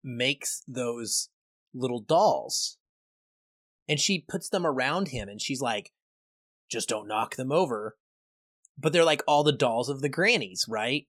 makes 0.08 0.64
those 0.68 1.30
little 1.74 2.02
dolls 2.02 2.78
and 3.88 4.00
she 4.00 4.26
puts 4.28 4.50
them 4.50 4.66
around 4.66 5.10
him 5.10 5.30
and 5.30 5.42
she's 5.42 5.62
like, 5.62 5.92
just 6.70 6.90
don't 6.90 7.08
knock 7.08 7.36
them 7.36 7.52
over. 7.52 7.98
But 8.78 8.94
they're 8.94 9.04
like 9.04 9.24
all 9.28 9.44
the 9.44 9.52
dolls 9.52 9.90
of 9.90 10.02
the 10.02 10.10
grannies, 10.10 10.66
right? 10.68 11.08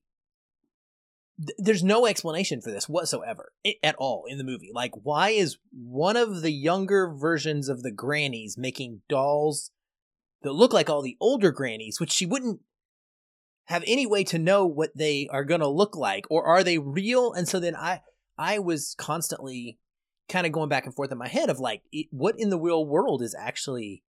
there's 1.56 1.84
no 1.84 2.06
explanation 2.06 2.60
for 2.60 2.70
this 2.70 2.88
whatsoever 2.88 3.52
at 3.82 3.94
all 3.96 4.24
in 4.26 4.38
the 4.38 4.44
movie. 4.44 4.70
Like, 4.74 4.92
why 5.04 5.30
is 5.30 5.58
one 5.72 6.16
of 6.16 6.42
the 6.42 6.50
younger 6.50 7.08
versions 7.08 7.68
of 7.68 7.82
the 7.82 7.92
grannies 7.92 8.58
making 8.58 9.02
dolls 9.08 9.70
that 10.42 10.52
look 10.52 10.72
like 10.72 10.90
all 10.90 11.02
the 11.02 11.16
older 11.20 11.52
grannies, 11.52 12.00
which 12.00 12.10
she 12.10 12.26
wouldn't 12.26 12.60
have 13.66 13.84
any 13.86 14.04
way 14.04 14.24
to 14.24 14.38
know 14.38 14.66
what 14.66 14.90
they 14.96 15.28
are 15.30 15.44
going 15.44 15.60
to 15.60 15.68
look 15.68 15.96
like, 15.96 16.26
or 16.28 16.44
are 16.44 16.64
they 16.64 16.78
real? 16.78 17.32
And 17.32 17.46
so 17.46 17.60
then 17.60 17.76
I, 17.76 18.00
I 18.38 18.58
was 18.58 18.94
constantly 18.98 19.78
kind 20.28 20.46
of 20.46 20.52
going 20.52 20.68
back 20.68 20.86
and 20.86 20.94
forth 20.94 21.10
in 21.12 21.18
my 21.18 21.28
head 21.28 21.50
of 21.50 21.58
like, 21.58 21.82
what 22.10 22.36
in 22.38 22.50
the 22.50 22.58
real 22.58 22.84
world 22.86 23.22
is 23.22 23.34
actually 23.38 24.02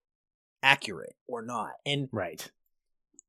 accurate 0.61 1.15
or 1.27 1.41
not? 1.41 1.71
And 1.85 2.09
right 2.11 2.49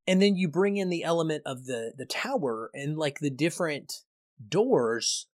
and 0.07 0.21
then 0.21 0.35
you 0.35 0.47
bring 0.47 0.77
in 0.77 0.89
the 0.89 1.03
element 1.03 1.43
of 1.45 1.65
the 1.65 1.93
the 1.97 2.05
tower 2.05 2.69
and 2.73 2.97
like 2.97 3.19
the 3.19 3.29
different 3.29 4.01
doors 4.47 5.27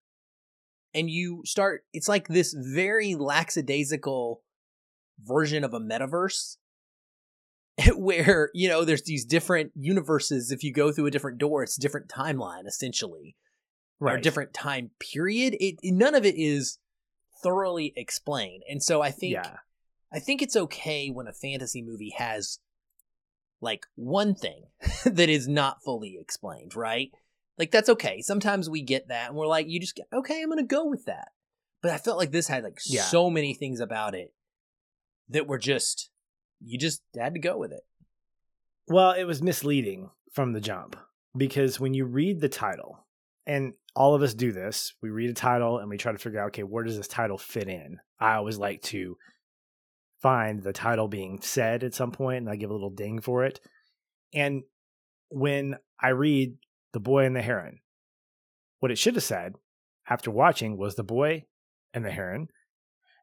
and 0.94 1.10
you 1.10 1.42
start 1.46 1.84
it's 1.94 2.08
like 2.08 2.28
this 2.28 2.54
very 2.58 3.16
lackadaisical 3.16 4.44
version 5.24 5.64
of 5.64 5.74
a 5.74 5.80
metaverse 5.80 6.58
where 7.96 8.50
you 8.54 8.68
know 8.68 8.84
there's 8.84 9.04
these 9.04 9.26
different 9.26 9.72
universes 9.76 10.52
if 10.52 10.64
you 10.64 10.74
go 10.74 10.92
through 10.92 11.06
a 11.06 11.12
different 11.12 11.38
door 11.38 11.64
it's 11.64 11.78
a 11.78 11.82
different 11.82 12.10
timeline 12.10 12.68
essentially 12.68 13.36
right. 14.00 14.14
or 14.14 14.18
a 14.18 14.22
different 14.22 14.54
time 14.54 14.92
period 15.00 15.56
it 15.60 15.76
none 15.84 16.16
of 16.16 16.26
it 16.26 16.36
is 16.38 16.80
thoroughly 17.44 17.94
explained 17.96 18.64
and 18.70 18.82
so 18.82 19.02
i 19.02 19.12
think 19.12 19.34
yeah. 19.34 19.58
i 20.12 20.20
think 20.20 20.42
it's 20.42 20.56
okay 20.56 21.10
when 21.10 21.28
a 21.28 21.34
fantasy 21.34 21.82
movie 21.82 22.14
has 22.18 22.60
like 23.62 23.86
one 23.96 24.36
thing 24.36 24.64
that 25.06 25.30
is 25.30 25.48
not 25.48 25.84
fully 25.84 26.18
explained, 26.20 26.76
right? 26.76 27.12
Like 27.58 27.72
that's 27.72 27.90
okay. 27.90 28.22
Sometimes 28.22 28.70
we 28.70 28.82
get 28.82 29.08
that 29.08 29.30
and 29.30 29.36
we're 29.36 29.48
like, 29.48 29.68
you 29.68 29.80
just 29.80 29.96
get, 29.96 30.08
okay, 30.14 30.42
I'm 30.42 30.50
going 30.50 30.60
to 30.60 30.64
go 30.64 30.86
with 30.86 31.06
that. 31.06 31.30
But 31.82 31.92
I 31.92 31.98
felt 31.98 32.18
like 32.18 32.32
this 32.32 32.48
had 32.48 32.64
like 32.64 32.80
yeah. 32.86 33.04
so 33.04 33.30
many 33.30 33.54
things 33.54 33.80
about 33.80 34.16
it 34.16 34.34
that 35.30 35.48
were 35.48 35.58
just, 35.58 36.10
you 36.60 36.78
just 36.78 37.02
had 37.18 37.34
to 37.34 37.40
go 37.40 37.58
with 37.58 37.72
it. 37.72 37.82
Well, 38.88 39.12
it 39.12 39.26
was 39.26 39.42
misleading 39.42 40.10
from 40.32 40.54
the 40.54 40.62
jump 40.62 40.96
because 41.36 41.80
when 41.80 41.94
you 41.94 42.06
read 42.06 42.40
the 42.40 42.50
title, 42.50 43.06
and 43.48 43.74
all 43.96 44.14
of 44.14 44.22
us 44.22 44.34
do 44.34 44.52
this, 44.52 44.94
we 45.02 45.10
read 45.10 45.30
a 45.30 45.34
title 45.34 45.80
and 45.80 45.90
we 45.90 45.98
try 45.98 46.12
to 46.12 46.18
figure 46.18 46.40
out, 46.40 46.48
okay, 46.48 46.64
where 46.64 46.84
does 46.84 46.98
this 46.98 47.08
title 47.08 47.38
fit 47.38 47.70
in? 47.70 47.98
I 48.20 48.36
always 48.36 48.58
like 48.58 48.82
to 48.84 49.18
find 50.22 50.62
the 50.62 50.74
title 50.74 51.08
being 51.08 51.40
said 51.42 51.84
at 51.84 51.94
some 51.94 52.12
point 52.12 52.40
and 52.40 52.50
I 52.50 52.58
give 52.58 52.70
a 52.70 52.74
little 52.74 52.90
ding 52.92 53.22
for 53.22 53.46
it. 53.46 53.62
And 54.34 54.64
when 55.30 55.78
I 56.00 56.10
read 56.10 56.58
The 56.92 57.00
Boy 57.00 57.26
and 57.26 57.36
the 57.36 57.42
Heron, 57.42 57.80
what 58.80 58.92
it 58.92 58.98
should 58.98 59.16
have 59.16 59.24
said 59.24 59.54
after 60.10 60.30
watching 60.30 60.78
was 60.78 60.96
The 60.96 61.04
Boy 61.04 61.46
and 61.94 62.04
the 62.04 62.12
Heron 62.12 62.50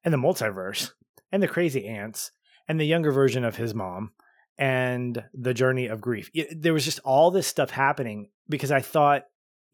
and 0.05 0.13
the 0.13 0.19
multiverse 0.19 0.91
and 1.31 1.43
the 1.43 1.49
crazy 1.49 1.87
ants 1.87 2.33
and 2.67 2.81
the 2.81 2.87
younger 2.87 3.13
version 3.13 3.45
of 3.45 3.57
his 3.57 3.75
mom 3.75 4.13
and 4.57 5.23
the 5.35 5.55
journey 5.55 5.87
of 5.87 6.01
grief. 6.01 6.31
It, 6.33 6.63
there 6.63 6.73
was 6.73 6.85
just 6.85 7.01
all 7.01 7.31
this 7.31 7.47
stuff 7.47 7.71
happening 7.71 8.31
because 8.49 8.73
I 8.73 8.81
thought, 8.81 9.25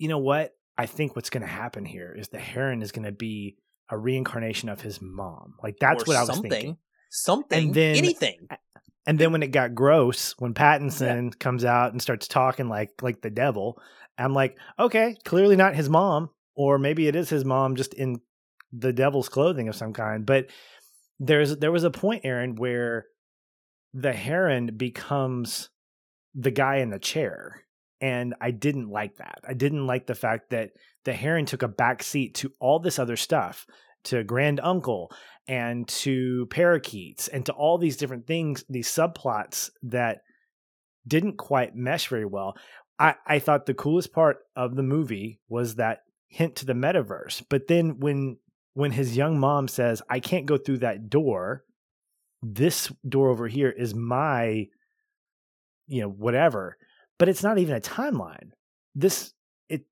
you 0.01 0.09
know 0.09 0.19
what? 0.19 0.53
I 0.79 0.87
think 0.87 1.15
what's 1.15 1.31
going 1.31 1.43
to 1.43 1.47
happen 1.47 1.85
here 1.85 2.17
is 2.19 2.29
the 2.29 2.39
heron 2.39 2.81
is 2.81 2.91
going 2.91 3.05
to 3.05 3.13
be 3.13 3.57
a 3.91 3.99
reincarnation 3.99 4.71
of 4.71 4.81
his 4.81 5.01
mom. 5.03 5.55
Like 5.63 5.77
that's 5.79 6.05
or 6.05 6.07
what 6.07 6.17
I 6.17 6.21
was 6.21 6.31
something. 6.31 6.51
thinking 6.51 6.79
something, 7.11 7.67
and 7.67 7.75
then, 7.75 7.97
anything. 7.97 8.49
And 9.07 9.19
then 9.19 9.33
when 9.33 9.43
it 9.43 9.49
got 9.49 9.75
gross, 9.75 10.35
when 10.39 10.55
Pattinson 10.55 11.25
yeah. 11.25 11.37
comes 11.39 11.65
out 11.65 11.93
and 11.93 12.01
starts 12.01 12.29
talking 12.29 12.69
like 12.69 13.03
like 13.03 13.21
the 13.21 13.31
devil, 13.31 13.81
I'm 14.17 14.33
like, 14.33 14.57
okay, 14.79 15.17
clearly 15.25 15.57
not 15.57 15.77
his 15.77 15.91
mom, 15.91 16.31
or 16.55 16.79
maybe 16.79 17.09
it 17.09 17.17
is 17.17 17.29
his 17.29 17.45
mom 17.45 17.77
just 17.77 17.93
in 17.95 18.21
the 18.73 18.93
devil's 18.93 19.29
clothing 19.29 19.69
of 19.69 19.77
some 19.77 19.93
kind. 19.93 20.25
But 20.25 20.47
there's 21.19 21.57
there 21.59 21.73
was 21.73 21.85
a 21.85 21.91
point, 21.91 22.23
Aaron, 22.25 22.55
where 22.57 23.07
the 23.93 24.13
heron 24.13 24.77
becomes 24.77 25.69
the 26.35 26.51
guy 26.51 26.77
in 26.77 26.91
the 26.91 26.99
chair. 26.99 27.65
And 28.01 28.35
I 28.41 28.51
didn't 28.51 28.89
like 28.89 29.17
that. 29.17 29.41
I 29.47 29.55
didn't 29.55 29.87
like 29.87 30.07
the 30.07 30.15
fact 30.15 30.51
that 30.51 30.71
the 31.05 31.13
heron 31.13 31.47
took 31.47 31.63
a 31.63 31.69
back 31.69 32.03
seat 32.03 32.35
to 32.37 32.53
all 32.59 32.79
this 32.79 32.99
other 32.99 33.17
stuff, 33.17 33.67
to 34.05 34.25
Grand 34.25 34.61
Uncle 34.61 35.13
and 35.47 35.87
to 35.89 36.47
parakeets 36.47 37.29
and 37.29 37.45
to 37.47 37.53
all 37.53 37.77
these 37.77 37.97
different 37.97 38.27
things, 38.27 38.65
these 38.69 38.89
subplots 38.89 39.71
that 39.83 40.23
didn't 41.07 41.37
quite 41.37 41.77
mesh 41.77 42.09
very 42.09 42.25
well. 42.25 42.57
I, 42.99 43.15
I 43.27 43.39
thought 43.39 43.67
the 43.67 43.75
coolest 43.75 44.13
part 44.13 44.39
of 44.57 44.77
the 44.77 44.83
movie 44.83 45.41
was 45.49 45.77
that 45.77 46.03
hint 46.29 46.57
to 46.57 46.67
the 46.67 46.75
metaverse. 46.75 47.43
But 47.49 47.67
then 47.67 47.99
when 47.99 48.39
when 48.75 48.93
his 48.93 49.17
young 49.17 49.39
mom 49.39 49.67
says, 49.69 50.01
I 50.09 50.21
can't 50.21 50.47
go 50.47 50.57
through 50.57 50.79
that 50.79 51.11
door, 51.11 51.65
this 52.43 52.91
door 53.07 53.31
over 53.31 53.49
here 53.49 53.69
is 53.69 53.95
my, 53.95 54.69
you 55.89 56.03
know, 56.03 56.09
whatever. 56.09 56.79
But 57.21 57.29
it's 57.29 57.43
not 57.43 57.59
even 57.59 57.77
a 57.77 57.81
timeline. 57.81 58.53
This 58.95 59.35
it 59.69 59.85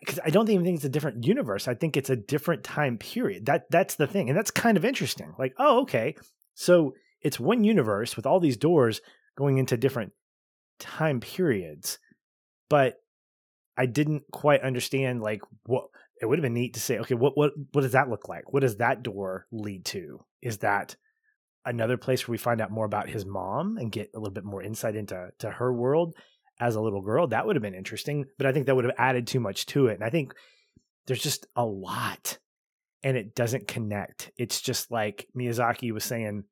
because 0.00 0.18
I 0.24 0.30
don't 0.30 0.50
even 0.50 0.64
think 0.64 0.76
it's 0.76 0.84
a 0.84 0.90
different 0.90 1.24
universe. 1.24 1.68
I 1.68 1.74
think 1.74 1.96
it's 1.96 2.10
a 2.10 2.16
different 2.16 2.64
time 2.64 2.98
period. 2.98 3.46
That 3.46 3.70
that's 3.70 3.94
the 3.94 4.08
thing, 4.08 4.28
and 4.28 4.36
that's 4.36 4.50
kind 4.50 4.76
of 4.76 4.84
interesting. 4.84 5.32
Like, 5.38 5.54
oh, 5.58 5.82
okay, 5.82 6.16
so 6.54 6.94
it's 7.20 7.38
one 7.38 7.62
universe 7.62 8.16
with 8.16 8.26
all 8.26 8.40
these 8.40 8.56
doors 8.56 9.00
going 9.38 9.58
into 9.58 9.76
different 9.76 10.12
time 10.80 11.20
periods, 11.20 12.00
but 12.68 12.96
I 13.76 13.86
didn't 13.86 14.24
quite 14.32 14.62
understand 14.62 15.22
like 15.22 15.42
what 15.66 15.84
it 16.20 16.26
would 16.26 16.38
have 16.38 16.42
been 16.42 16.54
neat 16.54 16.74
to 16.74 16.80
say. 16.80 16.98
Okay, 16.98 17.14
what 17.14 17.36
what 17.36 17.52
what 17.72 17.82
does 17.82 17.92
that 17.92 18.10
look 18.10 18.28
like? 18.28 18.52
What 18.52 18.60
does 18.62 18.78
that 18.78 19.04
door 19.04 19.46
lead 19.52 19.84
to? 19.86 20.24
Is 20.42 20.58
that 20.58 20.96
another 21.64 21.96
place 21.96 22.26
where 22.26 22.32
we 22.32 22.38
find 22.38 22.60
out 22.60 22.72
more 22.72 22.86
about 22.86 23.08
his 23.08 23.24
mom 23.24 23.76
and 23.76 23.92
get 23.92 24.10
a 24.16 24.18
little 24.18 24.34
bit 24.34 24.44
more 24.44 24.64
insight 24.64 24.96
into 24.96 25.30
to 25.38 25.48
her 25.48 25.72
world? 25.72 26.16
As 26.62 26.76
a 26.76 26.80
little 26.80 27.02
girl, 27.02 27.26
that 27.26 27.44
would 27.44 27.56
have 27.56 27.62
been 27.62 27.74
interesting. 27.74 28.26
But 28.38 28.46
I 28.46 28.52
think 28.52 28.66
that 28.66 28.76
would 28.76 28.84
have 28.84 28.94
added 28.96 29.26
too 29.26 29.40
much 29.40 29.66
to 29.66 29.88
it. 29.88 29.94
And 29.94 30.04
I 30.04 30.10
think 30.10 30.32
there's 31.06 31.22
just 31.22 31.46
a 31.56 31.64
lot 31.64 32.38
and 33.02 33.16
it 33.16 33.34
doesn't 33.34 33.66
connect. 33.66 34.30
It's 34.36 34.60
just 34.60 34.92
like 34.92 35.26
Miyazaki 35.36 35.92
was 35.92 36.04
saying, 36.04 36.44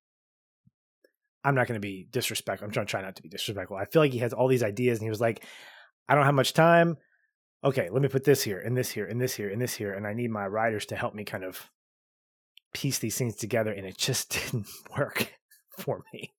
I'm 1.45 1.55
not 1.55 1.69
going 1.69 1.81
to 1.81 1.87
be 1.87 2.09
disrespectful. 2.11 2.67
I'm 2.67 2.73
trying 2.73 2.87
to 2.87 2.91
try 2.91 3.03
not 3.03 3.15
to 3.17 3.23
be 3.23 3.29
disrespectful. 3.29 3.77
I 3.77 3.85
feel 3.85 4.03
like 4.03 4.13
he 4.13 4.19
has 4.19 4.33
all 4.33 4.49
these 4.49 4.65
ideas 4.65 4.99
and 4.99 5.07
he 5.07 5.11
was 5.11 5.21
like, 5.21 5.45
I 6.09 6.17
don't 6.17 6.25
have 6.25 6.35
much 6.35 6.55
time. 6.55 6.97
Okay, 7.63 7.89
let 7.89 8.03
me 8.03 8.09
put 8.09 8.25
this 8.25 8.43
here 8.43 8.59
and 8.59 8.77
this 8.77 8.91
here 8.91 9.07
and 9.07 9.21
this 9.21 9.35
here 9.35 9.49
and 9.49 9.63
this 9.63 9.75
here. 9.75 9.93
And 9.93 10.09
I 10.09 10.13
need 10.13 10.33
my 10.33 10.47
writers 10.49 10.87
to 10.87 10.97
help 10.97 11.15
me 11.15 11.25
kind 11.25 11.45
of 11.45 11.71
piece 12.75 12.99
these 12.99 13.17
things 13.17 13.37
together. 13.37 13.73
And 13.73 13.87
it 13.87 13.97
just 13.97 14.31
didn't 14.53 14.67
work 14.99 15.33
for 15.79 16.03
me. 16.13 16.35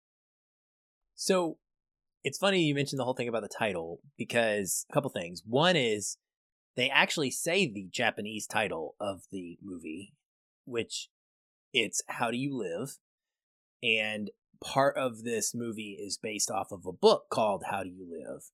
So 1.15 1.57
it's 2.23 2.37
funny 2.37 2.61
you 2.63 2.75
mentioned 2.75 2.99
the 2.99 3.03
whole 3.03 3.13
thing 3.15 3.27
about 3.27 3.41
the 3.41 3.49
title 3.49 3.99
because 4.17 4.85
a 4.89 4.93
couple 4.93 5.09
things. 5.09 5.43
One 5.45 5.75
is 5.75 6.17
they 6.75 6.89
actually 6.89 7.31
say 7.31 7.65
the 7.67 7.87
Japanese 7.91 8.47
title 8.47 8.95
of 8.99 9.23
the 9.31 9.57
movie 9.61 10.13
which 10.65 11.09
it's 11.73 12.01
how 12.07 12.31
do 12.31 12.37
you 12.37 12.55
live? 12.55 12.97
And 13.83 14.29
part 14.63 14.95
of 14.97 15.23
this 15.23 15.55
movie 15.55 15.97
is 15.99 16.17
based 16.17 16.51
off 16.51 16.71
of 16.71 16.85
a 16.85 16.91
book 16.91 17.25
called 17.29 17.63
How 17.69 17.83
Do 17.83 17.89
You 17.89 18.07
Live? 18.09 18.51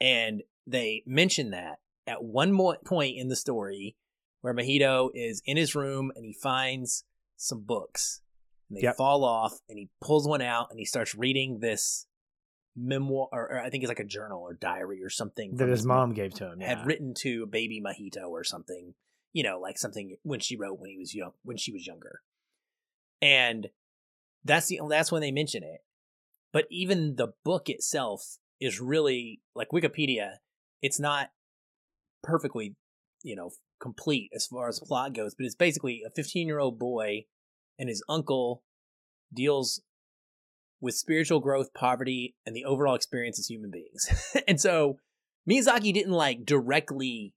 And 0.00 0.42
they 0.66 1.02
mention 1.06 1.50
that 1.50 1.78
at 2.06 2.22
one 2.22 2.52
mo- 2.52 2.76
point 2.84 3.16
in 3.16 3.28
the 3.28 3.36
story 3.36 3.96
where 4.42 4.54
Mahito 4.54 5.08
is 5.14 5.42
in 5.46 5.56
his 5.56 5.74
room 5.74 6.12
and 6.14 6.24
he 6.24 6.32
finds 6.34 7.04
some 7.36 7.62
books 7.62 8.20
and 8.68 8.76
they 8.76 8.82
Yep. 8.82 8.96
fall 8.96 9.24
off 9.24 9.60
and 9.68 9.78
he 9.78 9.88
pulls 10.00 10.28
one 10.28 10.42
out 10.42 10.68
and 10.70 10.78
he 10.78 10.84
starts 10.84 11.14
reading 11.14 11.60
this 11.60 12.05
memoir 12.76 13.28
or, 13.32 13.52
or 13.52 13.60
I 13.60 13.70
think 13.70 13.82
it's 13.82 13.88
like 13.88 14.00
a 14.00 14.04
journal 14.04 14.42
or 14.42 14.54
diary 14.54 15.02
or 15.02 15.10
something 15.10 15.56
that 15.56 15.68
his 15.68 15.84
mom 15.84 16.12
gave 16.12 16.34
to 16.34 16.52
him. 16.52 16.60
had 16.60 16.78
Yeah. 16.78 16.84
written 16.84 17.14
to 17.18 17.44
a 17.44 17.46
baby 17.46 17.80
Mahito 17.80 18.28
or 18.28 18.44
something, 18.44 18.94
you 19.32 19.42
know, 19.42 19.58
like 19.58 19.78
something 19.78 20.16
when 20.22 20.40
she 20.40 20.56
wrote 20.56 20.78
when 20.78 20.90
he 20.90 20.98
was 20.98 21.14
young, 21.14 21.32
when 21.42 21.56
she 21.56 21.72
was 21.72 21.86
younger. 21.86 22.20
And 23.22 23.68
that's 24.44 24.66
the 24.66 24.80
that's 24.88 25.10
when 25.10 25.22
they 25.22 25.32
mention 25.32 25.62
it. 25.62 25.82
But 26.52 26.66
even 26.70 27.16
the 27.16 27.28
book 27.44 27.68
itself 27.68 28.38
is 28.60 28.80
really 28.80 29.40
like 29.54 29.70
Wikipedia, 29.70 30.36
it's 30.82 31.00
not 31.00 31.30
perfectly, 32.22 32.76
you 33.22 33.36
know, 33.36 33.50
complete 33.80 34.30
as 34.34 34.46
far 34.46 34.68
as 34.68 34.78
the 34.80 34.86
plot 34.86 35.14
goes, 35.14 35.34
but 35.34 35.44
it's 35.44 35.54
basically 35.54 36.02
a 36.06 36.10
15-year-old 36.20 36.78
boy 36.78 37.24
and 37.78 37.88
his 37.88 38.02
uncle 38.08 38.62
deals 39.34 39.82
with 40.86 40.94
spiritual 40.94 41.40
growth, 41.40 41.74
poverty, 41.74 42.36
and 42.46 42.54
the 42.54 42.64
overall 42.64 42.94
experience 42.94 43.38
as 43.40 43.48
human 43.48 43.70
beings. 43.70 44.08
and 44.48 44.60
so 44.60 44.98
Miyazaki 45.50 45.92
didn't 45.92 46.12
like 46.12 46.46
directly 46.46 47.34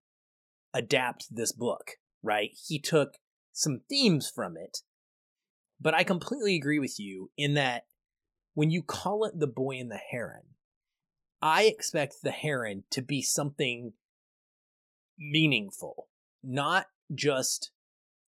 adapt 0.74 1.36
this 1.36 1.52
book, 1.52 1.94
right? 2.22 2.52
He 2.68 2.80
took 2.80 3.16
some 3.52 3.82
themes 3.90 4.32
from 4.34 4.56
it. 4.56 4.78
But 5.82 5.96
I 5.96 6.04
completely 6.04 6.56
agree 6.56 6.78
with 6.78 7.00
you 7.00 7.32
in 7.38 7.56
that 7.56 7.84
when 8.54 8.70
you 8.70 8.84
call 8.84 9.26
it 9.26 9.40
The 9.40 9.48
Boy 9.48 9.78
and 9.80 9.90
the 9.90 10.00
Heron, 10.12 10.44
I 11.42 11.64
expect 11.64 12.18
the 12.22 12.32
heron 12.32 12.84
to 12.92 13.02
be 13.02 13.24
something 13.24 13.94
meaningful, 15.18 16.08
not 16.44 16.86
just 17.16 17.72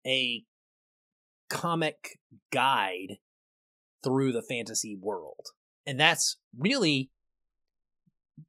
a 0.06 0.44
comic 1.50 2.20
guide 2.52 3.18
through 4.08 4.32
the 4.32 4.42
fantasy 4.42 4.96
world. 5.00 5.48
And 5.86 6.00
that's 6.00 6.38
really 6.58 7.12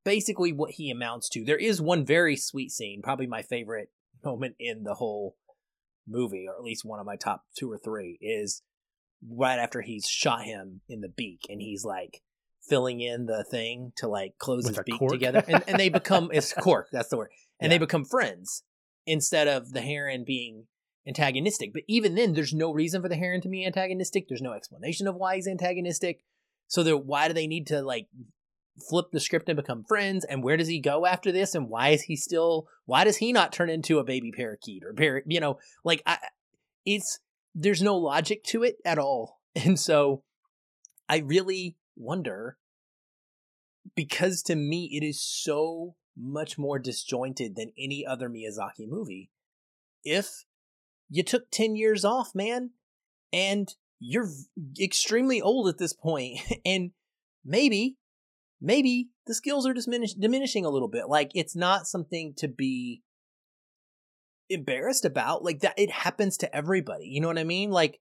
basically 0.05 0.53
what 0.53 0.73
he 0.73 0.91
amounts 0.91 1.29
to. 1.31 1.45
There 1.45 1.57
is 1.57 1.81
one 1.81 2.07
very 2.07 2.37
sweet 2.37 2.71
scene, 2.71 3.01
probably 3.03 3.27
my 3.27 3.43
favorite 3.43 3.89
moment 4.25 4.55
in 4.61 4.85
the 4.85 4.95
whole 4.95 5.37
movie, 6.07 6.47
or 6.49 6.55
at 6.57 6.63
least 6.63 6.85
one 6.85 7.01
of 7.01 7.07
my 7.07 7.17
top 7.17 7.43
two 7.59 7.71
or 7.71 7.79
three, 7.79 8.19
is 8.21 8.63
right 9.29 9.59
after 9.59 9.81
he's 9.81 10.07
shot 10.07 10.45
him 10.45 10.81
in 10.89 11.01
the 11.01 11.09
beak 11.09 11.41
and 11.49 11.61
he's 11.61 11.85
like 11.85 12.23
filling 12.69 13.01
in 13.01 13.27
the 13.27 13.45
thing 13.51 13.93
to 13.97 14.07
like 14.07 14.35
close 14.39 14.65
With 14.65 14.77
his 14.77 14.85
beak 14.85 14.99
cork? 14.99 15.13
together. 15.13 15.43
And, 15.49 15.65
and 15.67 15.79
they 15.79 15.89
become, 15.89 16.31
it's 16.33 16.53
cork, 16.61 16.89
that's 16.93 17.09
the 17.09 17.17
word. 17.17 17.31
And 17.61 17.73
they 17.73 17.79
become 17.79 18.05
friends 18.05 18.63
instead 19.07 19.49
of 19.49 19.73
the 19.73 19.81
heron 19.81 20.23
being 20.25 20.67
antagonistic. 21.09 21.73
But 21.73 21.83
even 21.89 22.15
then, 22.15 22.35
there's 22.35 22.55
no 22.55 22.73
reason 22.73 23.03
for 23.03 23.09
the 23.09 23.17
heron 23.17 23.41
to 23.41 23.49
be 23.49 23.65
antagonistic. 23.65 24.29
There's 24.29 24.43
no 24.43 24.53
explanation 24.53 25.09
of 25.09 25.17
why 25.17 25.37
he's 25.37 25.49
antagonistic. 25.49 26.23
So 26.69 26.97
why 26.99 27.29
do 27.29 27.35
they 27.35 27.47
need 27.47 27.67
to 27.69 27.83
like 27.83 28.09
flip 28.89 29.07
the 29.11 29.21
script 29.21 29.49
and 29.49 29.57
become 29.57 29.85
friends? 29.85 30.25
And 30.25 30.45
where 30.45 30.57
does 30.57 30.69
he 30.69 30.81
go 30.81 31.07
after 31.07 31.33
this? 31.33 31.55
And 31.55 31.69
why 31.69 31.89
is 31.89 32.03
he 32.03 32.15
still? 32.15 32.69
Why 32.85 33.05
does 33.05 33.17
he 33.17 33.33
not 33.33 33.53
turn 33.53 33.71
into 33.71 33.99
a 33.99 34.05
baby 34.05 34.31
parakeet 34.31 34.85
or 34.85 34.93
par? 34.93 35.23
You 35.27 35.41
know, 35.41 35.59
like 35.83 36.03
I, 36.07 36.19
it's 36.85 37.19
there's 37.55 37.83
no 37.83 37.97
logic 37.97 38.45
to 38.45 38.63
it 38.63 38.77
at 38.85 38.99
all. 38.99 39.39
And 39.65 39.81
so 39.81 40.23
I 41.09 41.17
really 41.17 41.79
wonder 41.97 42.59
because 43.97 44.41
to 44.43 44.55
me 44.55 44.89
it 44.93 45.05
is 45.05 45.21
so 45.21 45.97
much 46.17 46.59
more 46.59 46.79
disjointed 46.79 47.57
than 47.57 47.73
any 47.77 48.07
other 48.07 48.29
Miyazaki 48.29 48.87
movie. 48.87 49.31
If 50.05 50.45
you 51.09 51.23
took 51.23 51.51
10 51.51 51.77
years 51.77 52.05
off, 52.05 52.35
man, 52.35 52.71
and 53.33 53.75
you're 53.99 54.31
extremely 54.81 55.41
old 55.41 55.69
at 55.69 55.79
this 55.79 55.93
point, 55.93 56.39
and 56.67 56.91
maybe, 57.45 57.97
maybe 58.61 59.09
the 59.27 59.35
skills 59.35 59.67
are 59.67 59.75
diminish- 59.75 60.15
diminishing 60.15 60.65
a 60.65 60.71
little 60.71 60.89
bit. 60.89 61.09
Like, 61.09 61.31
it's 61.35 61.57
not 61.57 61.87
something 61.87 62.35
to 62.37 62.49
be 62.49 63.03
embarrassed 64.49 65.05
about. 65.05 65.45
Like, 65.45 65.61
that 65.61 65.79
it 65.79 65.91
happens 65.91 66.37
to 66.39 66.55
everybody. 66.55 67.07
You 67.07 67.21
know 67.21 67.29
what 67.29 67.39
I 67.39 67.45
mean? 67.45 67.71
Like, 67.71 68.01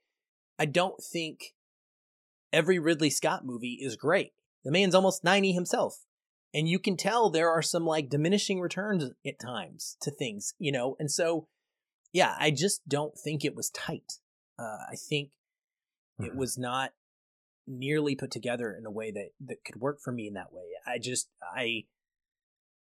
I 0.59 0.65
don't 0.65 1.01
think 1.01 1.53
every 2.51 2.79
Ridley 2.79 3.09
Scott 3.09 3.45
movie 3.45 3.79
is 3.81 3.95
great. 3.95 4.33
The 4.63 4.71
man's 4.71 4.95
almost 4.95 5.23
90 5.23 5.53
himself. 5.53 6.05
And 6.53 6.67
you 6.67 6.79
can 6.79 6.97
tell 6.97 7.29
there 7.29 7.51
are 7.51 7.61
some 7.61 7.85
like 7.85 8.09
diminishing 8.09 8.59
returns 8.59 9.03
at 9.25 9.39
times 9.39 9.97
to 10.01 10.11
things, 10.11 10.53
you 10.57 10.71
know? 10.71 10.95
And 10.99 11.11
so, 11.11 11.47
yeah, 12.17 12.35
I 12.39 12.49
just 12.49 12.81
don't 12.89 13.15
think 13.15 13.45
it 13.45 13.55
was 13.55 13.69
tight. 13.69 14.13
Uh, 14.57 14.79
I 14.89 14.95
think 14.95 15.33
it 16.19 16.31
Mhm. 16.33 16.35
was 16.35 16.57
not 16.57 16.95
nearly 17.67 18.15
put 18.15 18.31
together 18.31 18.73
in 18.75 18.87
a 18.87 18.91
way 18.91 19.11
that, 19.11 19.33
that 19.39 19.63
could 19.63 19.79
work 19.79 19.99
for 20.01 20.11
me 20.11 20.25
in 20.25 20.33
that 20.33 20.51
way. 20.51 20.65
I 20.83 20.97
just, 20.97 21.29
I 21.43 21.85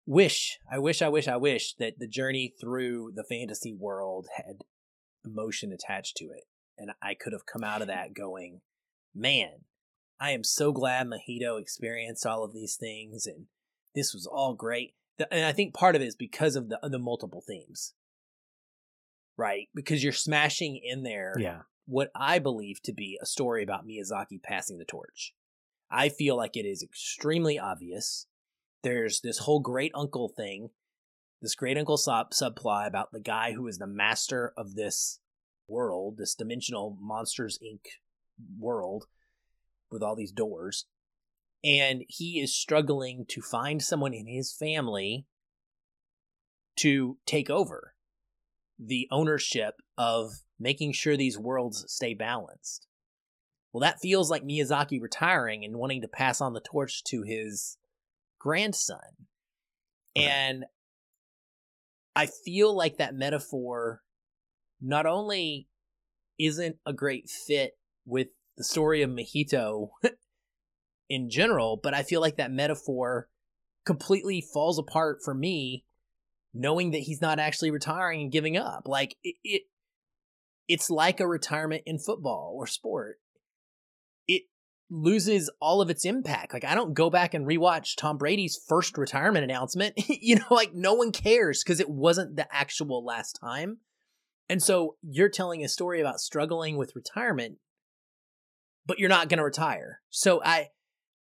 wish, 0.07 0.61
I 0.71 0.79
wish, 0.79 1.03
I 1.03 1.09
wish, 1.09 1.27
I 1.27 1.37
wish 1.37 1.75
that 1.81 1.99
the 1.99 2.07
journey 2.07 2.55
through 2.61 3.11
the 3.17 3.25
fantasy 3.25 3.75
world 3.75 4.29
had 4.37 4.63
emotion 5.25 5.73
attached 5.73 6.17
to 6.19 6.27
it. 6.27 6.45
And 6.79 6.93
I 7.03 7.15
could 7.15 7.33
have 7.33 7.45
come 7.45 7.65
out 7.65 7.83
of 7.83 7.89
that 7.89 8.15
going, 8.15 8.61
man, 9.13 9.65
I 10.21 10.31
am 10.31 10.45
so 10.45 10.71
glad 10.71 11.09
Mahito 11.09 11.61
experienced 11.61 12.25
all 12.25 12.45
of 12.45 12.53
these 12.53 12.77
things 12.77 13.27
and 13.27 13.49
this 13.97 14.15
was 14.15 14.29
all 14.29 14.55
great. 14.55 14.95
And 15.29 15.45
I 15.45 15.53
think 15.53 15.75
part 15.75 15.97
of 15.97 16.03
it 16.03 16.07
is 16.07 16.15
because 16.15 16.55
of 16.55 16.69
the 16.69 16.79
the 16.83 17.01
multiple 17.01 17.41
themes. 17.41 17.95
Right? 19.37 19.69
Because 19.75 20.03
you're 20.03 20.13
smashing 20.13 20.77
in 20.83 21.03
there 21.03 21.35
Yeah. 21.39 21.63
what 21.87 22.11
I 22.15 22.39
believe 22.39 22.81
to 22.83 22.93
be 22.93 23.19
a 23.21 23.27
story 23.27 23.63
about 23.63 23.87
Miyazaki 23.87 24.43
passing 24.43 24.79
the 24.79 24.85
torch. 24.85 25.35
I 25.91 26.09
feel 26.09 26.37
like 26.37 26.57
it 26.57 26.67
is 26.67 26.83
extremely 26.83 27.59
obvious. 27.59 28.27
There's 28.83 29.21
this 29.21 29.39
whole 29.39 29.61
great 29.61 29.93
uncle 29.95 30.29
thing, 30.29 30.71
this 31.43 31.55
great 31.55 31.77
uncle 31.77 31.97
sub- 31.97 32.31
subplot 32.33 32.87
about 32.87 33.13
the 33.13 33.21
guy 33.21 33.53
who 33.53 33.67
is 33.67 33.79
the 33.79 33.87
master 33.87 34.53
of 34.57 34.75
this 34.75 35.21
world, 35.69 36.19
this 36.19 36.35
dimensional 36.35 36.97
Monsters 37.01 37.59
Inc. 37.59 37.87
world 38.59 39.07
with 39.91 40.03
all 40.03 40.15
these 40.17 40.33
doors. 40.33 40.87
And 41.63 42.05
he 42.09 42.41
is 42.41 42.55
struggling 42.55 43.25
to 43.29 43.41
find 43.41 43.83
someone 43.83 44.13
in 44.13 44.27
his 44.27 44.53
family 44.53 45.27
to 46.77 47.19
take 47.25 47.49
over 47.49 47.94
the 48.79 49.09
ownership 49.11 49.75
of 49.97 50.43
making 50.59 50.93
sure 50.93 51.17
these 51.17 51.39
worlds 51.39 51.85
stay 51.89 52.15
balanced. 52.15 52.87
Well, 53.73 53.81
that 53.81 54.01
feels 54.01 54.31
like 54.31 54.45
Miyazaki 54.45 55.01
retiring 55.01 55.65
and 55.65 55.77
wanting 55.77 56.03
to 56.03 56.09
pass 56.09 56.41
on 56.41 56.53
the 56.53 56.61
torch 56.61 57.03
to 57.05 57.23
his 57.23 57.77
grandson. 58.39 58.99
Right. 60.17 60.25
And 60.25 60.65
I 62.15 62.27
feel 62.27 62.75
like 62.77 62.99
that 62.99 63.15
metaphor 63.15 64.03
not 64.81 65.07
only 65.07 65.69
isn't 66.39 66.77
a 66.87 66.93
great 66.93 67.29
fit 67.29 67.73
with 68.05 68.29
the 68.57 68.65
story 68.65 69.03
of 69.03 69.11
Mahito 69.11 69.89
in 71.09 71.31
general, 71.31 71.79
but 71.83 71.95
I 71.95 72.03
feel 72.03 72.21
like 72.21 72.37
that 72.37 72.53
metaphor 72.53 73.29
completely 73.85 74.41
falls 74.41 74.79
apart 74.79 75.19
for 75.25 75.35
me 75.35 75.85
knowing 76.55 76.93
that 76.93 76.99
he's 76.99 77.21
not 77.21 77.39
actually 77.39 77.71
retiring 77.71 78.23
and 78.23 78.33
giving 78.33 78.57
up. 78.57 78.87
Like 78.87 79.17
it, 79.23 79.35
it 79.43 79.63
it's 80.69 80.89
like 80.89 81.21
a 81.21 81.27
retirement 81.27 81.83
in 81.85 81.99
football 81.99 82.55
or 82.57 82.67
sport. 82.67 83.17
It 84.27 84.45
loses 84.89 85.51
all 85.61 85.83
of 85.83 85.91
its 85.91 86.05
impact. 86.05 86.55
Like 86.55 86.65
I 86.65 86.75
don't 86.75 86.95
go 86.95 87.11
back 87.11 87.35
and 87.35 87.47
rewatch 87.47 87.97
Tom 87.97 88.17
Brady's 88.17 88.59
first 88.69 88.97
retirement 88.97 89.45
announcement. 89.45 89.95
you 90.09 90.37
know, 90.37 90.47
like 90.51 90.73
no 90.73 90.95
one 90.95 91.13
cares 91.13 91.63
because 91.63 91.81
it 91.81 91.91
wasn't 91.91 92.37
the 92.37 92.47
actual 92.55 93.05
last 93.05 93.39
time. 93.41 93.79
And 94.49 94.63
so 94.63 94.97
you're 95.03 95.31
telling 95.31 95.65
a 95.65 95.69
story 95.69 96.01
about 96.01 96.21
struggling 96.21 96.77
with 96.77 96.95
retirement, 96.95 97.57
but 98.87 98.99
you're 98.99 99.09
not 99.09 99.29
going 99.29 99.39
to 99.39 99.45
retire. 99.45 100.01
So 100.11 100.43
I 100.45 100.69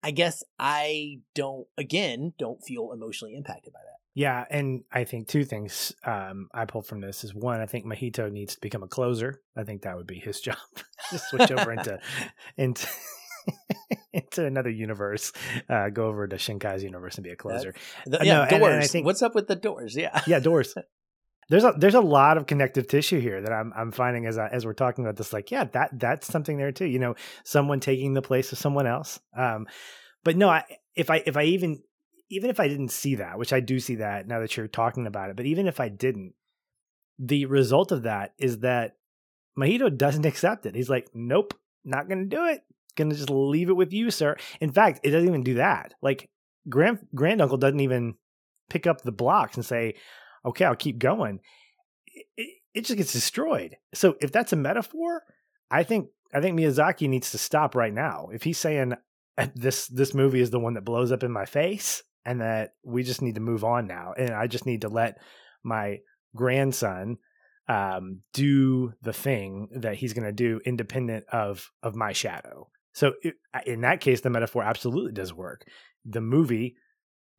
I 0.03 0.11
guess 0.11 0.43
I 0.59 1.19
don't 1.35 1.67
again 1.77 2.33
don't 2.37 2.63
feel 2.63 2.91
emotionally 2.91 3.35
impacted 3.35 3.73
by 3.73 3.79
that. 3.79 4.00
Yeah, 4.13 4.43
and 4.49 4.83
I 4.91 5.05
think 5.05 5.27
two 5.29 5.45
things 5.45 5.93
um, 6.05 6.49
I 6.53 6.65
pulled 6.65 6.85
from 6.85 6.99
this 6.99 7.23
is 7.23 7.33
one, 7.33 7.61
I 7.61 7.65
think 7.65 7.85
Mahito 7.85 8.29
needs 8.31 8.55
to 8.55 8.61
become 8.61 8.83
a 8.83 8.87
closer. 8.87 9.41
I 9.55 9.63
think 9.63 9.83
that 9.83 9.95
would 9.95 10.07
be 10.07 10.19
his 10.19 10.39
job. 10.47 10.57
Just 11.11 11.29
switch 11.29 11.49
over 11.51 11.71
into 11.71 11.97
into 12.57 12.87
into 14.13 14.45
another 14.45 14.69
universe, 14.69 15.31
uh, 15.69 15.89
go 15.89 16.07
over 16.07 16.27
to 16.27 16.35
Shinkai's 16.37 16.83
universe 16.83 17.15
and 17.15 17.23
be 17.23 17.29
a 17.31 17.35
closer. 17.35 17.73
The- 18.05 18.21
Uh, 18.21 18.23
yeah, 18.23 18.33
no, 18.35 18.41
and- 18.43 18.51
and 18.53 18.65
I 18.65 18.69
doors. 18.75 18.91
think- 18.91 19.05
What's 19.05 19.21
up 19.21 19.33
with 19.35 19.47
the 19.47 19.55
doors? 19.55 19.95
Yeah. 19.95 20.21
yeah, 20.27 20.39
doors. 20.39 20.75
there's 21.49 21.63
a 21.63 21.73
there's 21.77 21.95
a 21.95 22.01
lot 22.01 22.37
of 22.37 22.45
connective 22.47 22.87
tissue 22.87 23.19
here 23.19 23.41
that 23.41 23.51
I'm 23.51 23.71
I'm 23.75 23.91
finding 23.91 24.25
as 24.25 24.37
I, 24.37 24.47
as 24.47 24.65
we're 24.65 24.73
talking 24.73 25.05
about 25.05 25.15
this. 25.17 25.33
Like, 25.33 25.51
yeah, 25.51 25.65
that 25.73 25.89
that's 25.99 26.27
something 26.27 26.57
there 26.57 26.71
too. 26.71 26.85
You 26.85 26.99
know, 26.99 27.15
someone 27.43 27.79
taking 27.79 28.13
the 28.13 28.21
place 28.21 28.51
of 28.51 28.57
someone 28.57 28.87
else. 28.87 29.19
Um, 29.37 29.67
but 30.23 30.35
no, 30.37 30.49
I, 30.49 30.63
if 30.95 31.09
I 31.09 31.23
if 31.25 31.35
I 31.37 31.43
even 31.43 31.81
even 32.31 32.49
if 32.49 32.59
I 32.61 32.69
didn't 32.69 32.91
see 32.91 33.15
that, 33.15 33.37
which 33.37 33.51
I 33.51 33.59
do 33.59 33.79
see 33.79 33.95
that 33.95 34.25
now 34.25 34.39
that 34.39 34.55
you're 34.55 34.67
talking 34.67 35.05
about 35.05 35.29
it, 35.29 35.35
but 35.35 35.45
even 35.45 35.67
if 35.67 35.81
I 35.81 35.89
didn't, 35.89 36.33
the 37.19 37.45
result 37.45 37.91
of 37.91 38.03
that 38.03 38.33
is 38.39 38.59
that 38.59 38.95
Mahito 39.59 39.95
doesn't 39.95 40.25
accept 40.31 40.65
it. 40.65 40.73
He's 40.73 40.89
like, 40.89 41.09
nope, 41.13 41.53
not 41.83 42.07
going 42.07 42.29
to 42.29 42.35
do 42.35 42.45
it. 42.45 42.61
Going 42.95 43.09
to 43.09 43.15
just 43.15 43.29
leave 43.29 43.69
it 43.69 43.75
with 43.75 43.91
you, 43.91 44.11
sir. 44.11 44.37
In 44.61 44.71
fact, 44.71 45.01
it 45.03 45.11
doesn't 45.11 45.27
even 45.27 45.43
do 45.43 45.55
that. 45.55 45.93
Like, 46.01 46.29
grand 46.69 47.05
granduncle 47.13 47.57
doesn't 47.57 47.79
even 47.81 48.15
pick 48.69 48.87
up 48.87 49.01
the 49.01 49.11
blocks 49.11 49.55
and 49.55 49.65
say, 49.65 49.95
okay, 50.45 50.65
I'll 50.65 50.75
keep 50.75 50.99
going. 50.99 51.41
It, 52.37 52.47
it 52.73 52.85
just 52.85 52.97
gets 52.97 53.13
destroyed. 53.13 53.75
So 53.93 54.15
if 54.21 54.31
that's 54.31 54.53
a 54.53 54.57
metaphor, 54.57 55.23
I 55.69 55.83
think 55.83 56.09
I 56.33 56.39
think 56.39 56.57
Miyazaki 56.57 57.09
needs 57.09 57.31
to 57.31 57.37
stop 57.37 57.75
right 57.75 57.93
now. 57.93 58.29
If 58.31 58.43
he's 58.43 58.57
saying 58.57 58.93
this 59.55 59.87
this 59.87 60.13
movie 60.13 60.41
is 60.41 60.49
the 60.49 60.59
one 60.59 60.73
that 60.75 60.85
blows 60.85 61.11
up 61.11 61.23
in 61.23 61.31
my 61.31 61.45
face 61.45 62.03
and 62.25 62.41
that 62.41 62.73
we 62.83 63.03
just 63.03 63.21
need 63.21 63.35
to 63.35 63.41
move 63.41 63.63
on 63.63 63.87
now 63.87 64.13
and 64.17 64.31
I 64.31 64.47
just 64.47 64.65
need 64.65 64.81
to 64.81 64.89
let 64.89 65.17
my 65.63 65.99
grandson 66.35 67.17
um, 67.67 68.21
do 68.33 68.93
the 69.01 69.13
thing 69.13 69.69
that 69.75 69.95
he's 69.95 70.13
going 70.13 70.25
to 70.25 70.33
do 70.33 70.59
independent 70.65 71.25
of 71.31 71.71
of 71.83 71.95
my 71.95 72.11
shadow. 72.11 72.69
So 72.93 73.13
it, 73.21 73.35
in 73.65 73.81
that 73.81 74.01
case, 74.01 74.21
the 74.21 74.29
metaphor 74.29 74.63
absolutely 74.63 75.13
does 75.13 75.33
work. 75.33 75.65
The 76.05 76.21
movie 76.21 76.75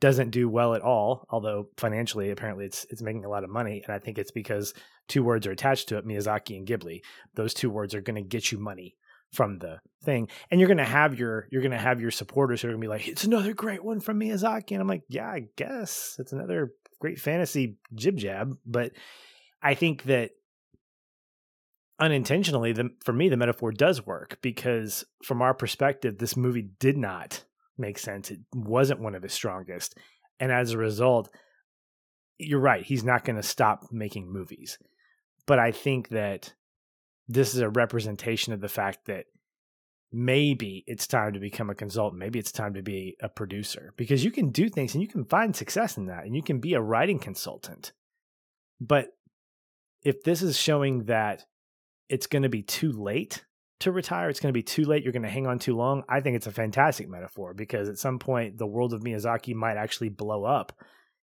doesn't 0.00 0.30
do 0.30 0.48
well 0.48 0.74
at 0.74 0.80
all, 0.80 1.26
although 1.30 1.68
financially, 1.76 2.30
apparently, 2.30 2.64
it's 2.64 2.86
it's 2.90 3.02
making 3.02 3.24
a 3.24 3.28
lot 3.28 3.44
of 3.44 3.50
money, 3.50 3.82
and 3.84 3.94
I 3.94 3.98
think 3.98 4.18
it's 4.18 4.30
because 4.30 4.74
two 5.06 5.22
words 5.22 5.46
are 5.46 5.52
attached 5.52 5.88
to 5.88 5.98
it: 5.98 6.06
Miyazaki 6.06 6.56
and 6.56 6.66
Ghibli. 6.66 7.02
Those 7.34 7.52
two 7.52 7.70
words 7.70 7.94
are 7.94 8.00
going 8.00 8.22
to 8.22 8.28
get 8.28 8.50
you 8.50 8.58
money 8.58 8.96
from 9.32 9.58
the 9.58 9.80
thing, 10.04 10.28
and 10.50 10.60
you're 10.60 10.68
to 10.78 10.84
have 10.84 11.18
your 11.18 11.48
you're 11.50 11.62
to 11.72 11.78
have 11.78 12.00
your 12.00 12.10
supporters 12.10 12.62
who 12.62 12.68
are 12.68 12.72
to 12.72 12.78
be 12.78 12.88
like, 12.88 13.08
"It's 13.08 13.24
another 13.24 13.54
great 13.54 13.84
one 13.84 14.00
from 14.00 14.20
Miyazaki," 14.20 14.72
and 14.72 14.80
I'm 14.80 14.88
like, 14.88 15.04
"Yeah, 15.08 15.28
I 15.28 15.46
guess 15.56 16.16
it's 16.18 16.32
another 16.32 16.72
great 17.00 17.18
fantasy 17.18 17.78
jib 17.94 18.16
jab," 18.16 18.56
but 18.66 18.92
I 19.62 19.74
think 19.74 20.04
that 20.04 20.32
unintentionally, 21.98 22.72
the, 22.72 22.90
for 23.04 23.12
me, 23.12 23.28
the 23.28 23.36
metaphor 23.36 23.70
does 23.70 24.04
work 24.04 24.38
because 24.42 25.04
from 25.24 25.40
our 25.40 25.54
perspective, 25.54 26.18
this 26.18 26.36
movie 26.36 26.68
did 26.80 26.96
not 26.96 27.44
make 27.78 27.98
sense. 27.98 28.30
It 28.30 28.40
wasn't 28.52 29.00
one 29.00 29.14
of 29.14 29.22
his 29.22 29.32
strongest. 29.32 29.96
And 30.40 30.50
as 30.50 30.72
a 30.72 30.78
result, 30.78 31.32
you're 32.38 32.60
right. 32.60 32.84
He's 32.84 33.04
not 33.04 33.24
to 33.36 33.42
stop 33.42 33.84
making 33.92 34.32
movies. 34.32 34.78
But 35.46 35.60
I 35.60 35.70
think 35.70 36.08
that 36.08 36.54
this 37.28 37.54
is 37.54 37.60
a 37.60 37.68
representation 37.68 38.52
of 38.52 38.60
the 38.60 38.68
fact 38.68 39.06
that 39.06 39.26
maybe 40.12 40.84
it's 40.86 41.06
time 41.06 41.32
to 41.32 41.40
become 41.40 41.70
a 41.70 41.74
consultant. 41.74 42.18
Maybe 42.18 42.38
it's 42.38 42.52
time 42.52 42.74
to 42.74 42.82
be 42.82 43.16
a 43.20 43.28
producer 43.28 43.94
because 43.96 44.24
you 44.24 44.30
can 44.30 44.50
do 44.50 44.68
things 44.68 44.94
and 44.94 45.02
you 45.02 45.08
can 45.08 45.24
find 45.24 45.56
success 45.56 45.96
in 45.96 46.06
that 46.06 46.24
and 46.24 46.36
you 46.36 46.42
can 46.42 46.58
be 46.58 46.74
a 46.74 46.80
writing 46.80 47.18
consultant. 47.18 47.92
But 48.80 49.08
if 50.02 50.22
this 50.22 50.42
is 50.42 50.58
showing 50.58 51.04
that 51.04 51.44
it's 52.08 52.26
going 52.26 52.42
to 52.42 52.48
be 52.48 52.62
too 52.62 52.92
late 52.92 53.44
to 53.80 53.92
retire, 53.92 54.28
it's 54.28 54.40
going 54.40 54.52
to 54.52 54.58
be 54.58 54.62
too 54.62 54.84
late, 54.84 55.02
you're 55.02 55.12
going 55.12 55.22
to 55.22 55.28
hang 55.28 55.46
on 55.46 55.58
too 55.58 55.76
long, 55.76 56.04
I 56.08 56.20
think 56.20 56.36
it's 56.36 56.46
a 56.46 56.52
fantastic 56.52 57.08
metaphor 57.08 57.54
because 57.54 57.88
at 57.88 57.98
some 57.98 58.18
point 58.18 58.58
the 58.58 58.66
world 58.66 58.92
of 58.92 59.00
Miyazaki 59.00 59.54
might 59.54 59.76
actually 59.76 60.10
blow 60.10 60.44
up 60.44 60.72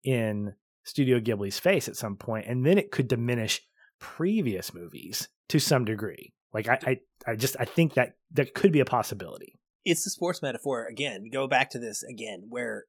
in 0.03 0.53
Studio 0.83 1.19
Ghibli's 1.19 1.59
face 1.59 1.89
at 1.89 1.97
some 1.97 2.15
point, 2.15 2.45
and 2.47 2.65
then 2.65 2.77
it 2.77 2.91
could 2.91 3.09
diminish 3.09 3.61
previous 3.99 4.73
movies 4.73 5.27
to 5.49 5.59
some 5.59 5.85
degree. 5.85 6.33
Like 6.53 6.67
I, 6.67 6.79
I, 6.85 6.99
I 7.31 7.35
just 7.35 7.55
I 7.59 7.65
think 7.65 7.93
that 7.95 8.13
that 8.31 8.53
could 8.53 8.71
be 8.71 8.79
a 8.79 8.85
possibility. 8.85 9.59
It's 9.85 10.03
the 10.03 10.09
sports 10.09 10.41
metaphor 10.41 10.85
again. 10.85 11.29
Go 11.31 11.47
back 11.47 11.69
to 11.71 11.79
this 11.79 12.03
again, 12.03 12.47
where 12.49 12.85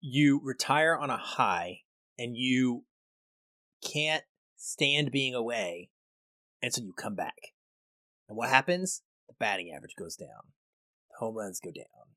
you 0.00 0.40
retire 0.42 0.96
on 0.96 1.10
a 1.10 1.16
high 1.16 1.80
and 2.18 2.36
you 2.36 2.84
can't 3.84 4.24
stand 4.56 5.10
being 5.10 5.34
away, 5.34 5.90
and 6.62 6.72
so 6.72 6.82
you 6.82 6.92
come 6.92 7.14
back. 7.14 7.52
And 8.28 8.36
what 8.36 8.48
happens? 8.48 9.02
The 9.28 9.34
batting 9.38 9.72
average 9.74 9.94
goes 9.98 10.16
down, 10.16 10.52
the 11.10 11.16
home 11.18 11.36
runs 11.36 11.60
go 11.60 11.70
down, 11.70 12.14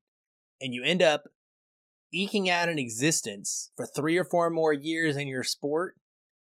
and 0.60 0.74
you 0.74 0.82
end 0.84 1.02
up 1.02 1.24
eking 2.12 2.50
out 2.50 2.68
an 2.68 2.78
existence 2.78 3.70
for 3.76 3.86
three 3.86 4.18
or 4.18 4.24
four 4.24 4.50
more 4.50 4.72
years 4.72 5.16
in 5.16 5.28
your 5.28 5.44
sport, 5.44 5.96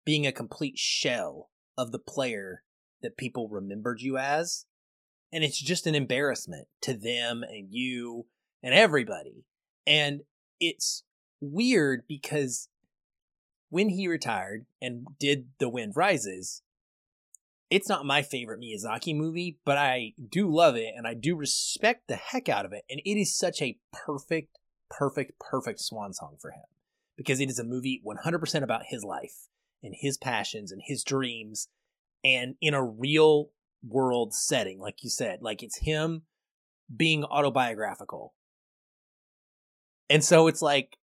being 0.06 0.26
a 0.26 0.32
complete 0.32 0.78
shell 0.78 1.50
of 1.78 1.92
the 1.92 2.00
player 2.00 2.64
that 3.02 3.18
people 3.18 3.50
remembered 3.50 4.02
you 4.02 4.18
as. 4.18 4.66
And 5.34 5.44
it's 5.44 5.60
just 5.60 5.88
an 5.88 5.96
embarrassment 5.96 6.68
to 6.82 6.94
them 6.94 7.44
and 7.44 7.68
you 7.70 8.28
and 8.64 8.74
everybody. 8.74 9.44
And 9.86 10.22
it's 10.60 11.04
weird 11.42 12.04
because 12.08 12.70
when 13.70 13.90
he 13.90 14.08
retired 14.08 14.66
and 14.82 15.08
did 15.20 15.50
The 15.60 15.68
Wind 15.68 15.94
Rises, 15.96 16.62
it's 17.70 17.90
not 17.90 18.06
my 18.06 18.22
favorite 18.22 18.62
Miyazaki 18.62 19.16
movie, 19.16 19.58
but 19.66 19.78
I 19.78 20.14
do 20.30 20.50
love 20.50 20.76
it 20.76 20.94
and 20.96 21.08
I 21.08 21.16
do 21.16 21.36
respect 21.36 22.08
the 22.08 22.16
heck 22.16 22.48
out 22.48 22.66
of 22.66 22.72
it. 22.72 22.84
And 22.90 23.02
it 23.04 23.20
is 23.20 23.36
such 23.36 23.62
a 23.62 23.78
perfect, 23.92 24.60
perfect, 24.90 25.40
perfect 25.40 25.82
swan 25.82 26.14
song 26.14 26.38
for 26.40 26.52
him 26.52 26.64
because 27.18 27.42
it 27.42 27.50
is 27.50 27.60
a 27.60 27.64
movie 27.64 28.02
100% 28.06 28.64
about 28.64 28.84
his 28.88 29.04
life 29.04 29.48
and 29.86 29.96
his 29.98 30.18
passions 30.18 30.72
and 30.72 30.82
his 30.84 31.04
dreams 31.04 31.70
and 32.24 32.56
in 32.60 32.74
a 32.74 32.84
real 32.84 33.52
world 33.88 34.34
setting, 34.34 34.80
like 34.80 35.04
you 35.04 35.10
said. 35.10 35.40
Like 35.42 35.62
it's 35.62 35.78
him 35.78 36.24
being 36.94 37.24
autobiographical. 37.24 38.34
And 40.10 40.24
so 40.24 40.48
it's 40.48 40.62
like, 40.62 40.98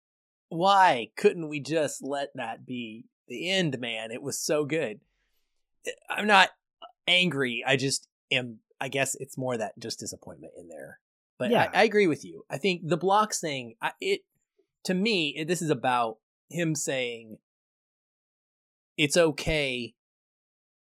why 0.49 1.11
couldn't 1.17 1.49
we 1.49 1.61
just 1.61 2.03
let 2.03 2.29
that 2.37 2.65
be 2.65 3.07
the 3.27 3.51
end, 3.51 3.79
man? 3.81 4.13
It 4.13 4.23
was 4.23 4.39
so 4.39 4.65
good. 4.65 5.01
Eh, 5.87 5.91
I'm 6.09 6.27
not 6.27 6.51
angry. 7.07 7.65
I 7.67 7.77
just 7.77 8.07
am. 8.31 8.59
I 8.81 8.89
guess 8.89 9.17
it's 9.17 9.37
more 9.37 9.57
that 9.57 9.79
just 9.79 9.99
disappointment 9.99 10.53
in 10.57 10.69
there. 10.69 11.01
But 11.37 11.51
yeah. 11.51 11.71
I, 11.75 11.81
I 11.81 11.85
agree 11.85 12.07
with 12.07 12.25
you. 12.25 12.45
I 12.49 12.59
think 12.59 12.83
the 12.85 12.97
blocks 12.97 13.41
thing, 13.41 13.75
I, 13.83 13.93
it 14.01 14.21
to 14.85 14.95
me, 14.95 15.35
it, 15.37 15.49
this 15.49 15.63
is 15.63 15.71
about 15.71 16.19
him 16.49 16.75
saying 16.75 17.39
it's 18.99 19.17
okay 19.17 19.95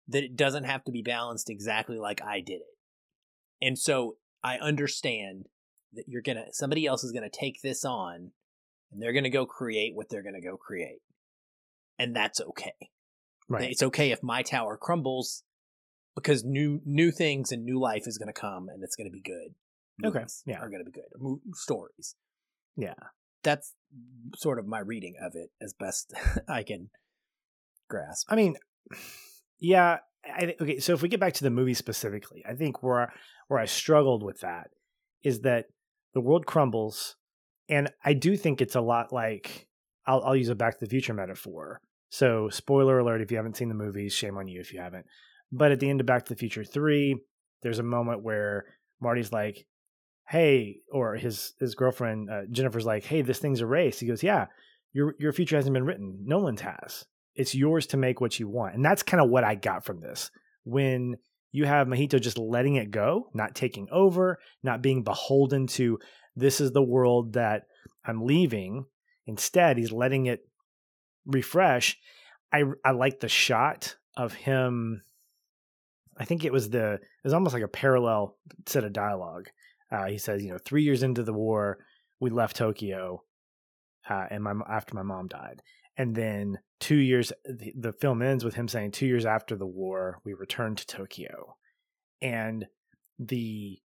that 0.08 0.24
it 0.24 0.36
doesn't 0.36 0.66
have 0.66 0.84
to 0.86 0.92
be 0.92 1.02
balanced 1.02 1.50
exactly 1.50 1.98
like 1.98 2.22
I 2.22 2.40
did 2.40 2.62
it. 2.62 2.78
And 3.62 3.78
so 3.78 4.18
I 4.44 4.58
understand 4.58 5.48
that 5.94 6.06
you're 6.08 6.22
gonna 6.22 6.46
somebody 6.52 6.86
else 6.86 7.04
is 7.04 7.12
gonna 7.12 7.30
take 7.30 7.62
this 7.62 7.84
on 7.84 8.32
and 8.92 9.02
they're 9.02 9.14
gonna 9.14 9.30
go 9.30 9.46
create 9.46 9.96
what 9.96 10.10
they're 10.10 10.24
gonna 10.24 10.42
go 10.42 10.58
create. 10.58 11.00
And 11.98 12.16
that's 12.16 12.40
okay. 12.40 12.74
Right. 13.50 13.72
It's 13.72 13.84
okay 13.84 14.12
if 14.12 14.22
my 14.22 14.44
tower 14.44 14.78
crumbles 14.78 15.44
because 16.16 16.44
new 16.44 16.82
new 16.86 17.12
things 17.12 17.52
and 17.52 17.66
new 17.66 17.80
life 17.80 18.04
is 18.06 18.18
gonna 18.18 18.34
come 18.34 18.70
and 18.70 18.84
it's 18.84 18.96
gonna 18.96 19.10
be 19.10 19.22
good. 19.22 19.56
Movies 19.98 20.44
okay. 20.46 20.58
Yeah. 20.58 20.60
Are 20.60 20.70
gonna 20.70 20.84
be 20.84 20.92
good. 20.92 21.06
Mo- 21.18 21.42
stories. 21.54 22.16
Yeah. 22.76 22.94
That's 23.44 23.74
sort 24.36 24.60
of 24.60 24.68
my 24.68 24.80
reading 24.80 25.16
of 25.22 25.34
it 25.36 25.50
as 25.62 25.74
best 25.74 26.14
I 26.48 26.64
can 26.64 26.90
grasp. 27.90 28.28
I 28.30 28.36
mean 28.36 28.56
yeah, 29.64 30.00
I, 30.26 30.56
okay. 30.60 30.80
So 30.80 30.94
if 30.94 31.02
we 31.02 31.10
get 31.10 31.20
back 31.20 31.34
to 31.36 31.44
the 31.44 31.50
movie 31.50 31.74
specifically, 31.74 32.44
I 32.48 32.54
think 32.54 32.84
where 32.84 33.14
where 33.48 33.60
I 33.60 33.66
struggled 33.66 34.24
with 34.24 34.42
that 34.42 34.70
is 35.24 35.42
that 35.42 35.68
the 36.14 36.22
world 36.22 36.46
crumbles, 36.46 37.16
and 37.70 37.90
I 38.04 38.14
do 38.14 38.36
think 38.36 38.62
it's 38.62 38.76
a 38.76 38.82
lot 38.82 39.14
like 39.14 39.68
I'll, 40.06 40.22
I'll 40.24 40.36
use 40.36 40.50
a 40.50 40.56
Back 40.56 40.80
to 40.80 40.86
the 40.86 40.90
Future 40.90 41.14
metaphor. 41.14 41.80
So 42.10 42.50
spoiler 42.50 43.00
alert: 43.00 43.22
if 43.22 43.32
you 43.32 43.38
haven't 43.38 43.58
seen 43.58 43.70
the 43.70 43.76
movies, 43.76 44.14
shame 44.14 44.38
on 44.38 44.48
you 44.48 44.60
if 44.60 44.74
you 44.74 44.80
haven't. 44.80 45.06
But 45.52 45.72
at 45.72 45.80
the 45.80 45.90
end 45.90 46.02
of 46.02 46.08
Back 46.08 46.26
to 46.26 46.34
the 46.34 46.40
Future 46.40 46.66
three, 46.66 47.16
there's 47.62 47.80
a 47.80 47.84
moment 47.84 48.22
where 48.22 48.66
Marty's 49.02 49.32
like, 49.32 49.66
"Hey," 50.28 50.82
or 50.92 51.16
his 51.16 51.54
his 51.60 51.76
girlfriend 51.76 52.30
uh, 52.30 52.42
Jennifer's 52.52 52.86
like, 52.86 53.06
"Hey, 53.06 53.22
this 53.22 53.40
thing's 53.40 53.62
a 53.62 53.66
race." 53.66 54.00
He 54.00 54.08
goes, 54.08 54.24
"Yeah, 54.24 54.48
your 54.92 55.16
your 55.20 55.32
future 55.32 55.56
hasn't 55.56 55.74
been 55.74 55.86
written. 55.86 56.20
No 56.26 56.40
one's 56.40 56.62
has." 56.62 57.06
It's 57.36 57.56
yours 57.56 57.88
to 57.88 57.98
make 57.98 58.22
what 58.22 58.40
you 58.40 58.48
want. 58.48 58.76
And 58.76 58.86
that's 58.86 59.04
kind 59.04 59.22
of 59.22 59.30
what 59.30 59.44
I 59.44 59.56
got 59.56 59.86
from 59.86 60.00
this. 60.00 60.32
When 60.64 61.18
you 61.52 61.66
have 61.66 61.88
Mahito 61.88 62.20
just 62.20 62.38
letting 62.38 62.76
it 62.76 62.92
go, 62.92 63.30
not 63.34 63.56
taking 63.56 63.88
over, 63.92 64.40
not 64.64 64.82
being 64.82 65.04
beholden 65.04 65.68
to 65.68 66.00
this 66.36 66.60
is 66.60 66.72
the 66.72 66.84
world 66.84 67.34
that 67.34 67.64
I'm 68.06 68.26
leaving. 68.26 68.86
Instead, 69.28 69.78
he's 69.78 69.92
letting 69.92 70.26
it 70.26 70.48
refresh. 71.26 71.98
I 72.52 72.64
I 72.84 72.92
like 72.92 73.20
the 73.20 73.30
shot 73.30 73.96
of 74.18 74.34
him. 74.34 75.02
I 76.18 76.26
think 76.26 76.44
it 76.44 76.52
was 76.52 76.70
the 76.70 76.94
it 76.94 77.24
was 77.24 77.34
almost 77.34 77.54
like 77.54 77.64
a 77.64 77.68
parallel 77.68 78.38
set 78.66 78.84
of 78.84 78.94
dialogue. 78.94 79.50
Uh, 79.92 80.06
he 80.06 80.18
says, 80.18 80.44
you 80.44 80.52
know, 80.52 80.58
three 80.58 80.84
years 80.84 81.04
into 81.04 81.24
the 81.24 81.34
war, 81.34 81.78
we 82.20 82.32
left 82.32 82.56
Tokyo, 82.56 83.24
uh, 84.10 84.26
and 84.32 84.44
my 84.44 84.54
after 84.68 84.96
my 84.96 85.04
mom 85.04 85.28
died, 85.28 85.62
And 85.98 86.16
then 86.16 86.60
two 86.80 86.96
years, 86.96 87.32
the, 87.46 87.74
the 87.78 87.94
film 87.94 88.22
ends 88.22 88.44
with 88.44 88.56
him 88.56 88.68
saying, 88.68 88.92
two 88.92 89.06
years 89.06 89.26
after 89.26 89.56
the 89.56 89.68
war, 89.68 90.20
we 90.26 90.34
returned 90.34 90.78
to 90.80 90.88
Tokyo. 90.88 91.56
And 92.22 92.68
the 93.20 93.80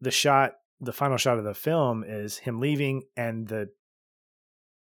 the 0.00 0.10
shot, 0.10 0.54
the 0.80 0.92
final 0.92 1.16
shot 1.16 1.38
of 1.38 1.44
the 1.44 1.54
film 1.54 2.04
is 2.06 2.38
him 2.38 2.60
leaving, 2.60 3.04
and 3.16 3.46
the 3.46 3.68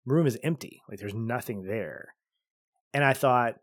room 0.06 0.26
is 0.26 0.40
empty. 0.42 0.82
Like 0.90 1.00
there's 1.00 1.14
nothing 1.14 1.64
there. 1.64 2.16
And 2.94 3.04
I 3.04 3.14
thought, 3.14 3.56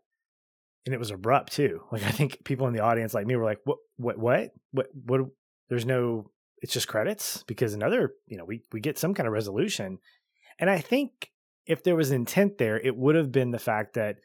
and 0.85 0.93
it 0.93 0.99
was 0.99 1.11
abrupt 1.11 1.53
too. 1.53 1.81
Like 1.91 2.03
I 2.03 2.11
think 2.11 2.43
people 2.45 2.67
in 2.67 2.73
the 2.73 2.83
audience 2.83 3.13
like 3.13 3.25
me 3.25 3.35
were 3.35 3.45
like, 3.45 3.59
"What? 3.65 3.77
What? 3.97 4.19
What? 4.19 4.51
What? 4.71 4.87
What?" 4.93 5.21
There's 5.69 5.85
no. 5.85 6.31
It's 6.61 6.73
just 6.73 6.87
credits 6.87 7.43
because 7.47 7.73
another, 7.73 8.11
you 8.27 8.37
know, 8.37 8.45
we 8.45 8.63
we 8.71 8.79
get 8.79 8.97
some 8.97 9.13
kind 9.13 9.27
of 9.27 9.33
resolution, 9.33 9.97
and 10.59 10.69
I 10.69 10.79
think 10.79 11.31
if 11.69 11.83
there 11.83 11.95
was 11.95 12.11
intent 12.11 12.57
there, 12.57 12.79
it 12.79 12.97
would 12.97 13.15
have 13.15 13.31
been 13.31 13.51
the 13.51 13.59
fact 13.59 13.93
that 13.93 14.17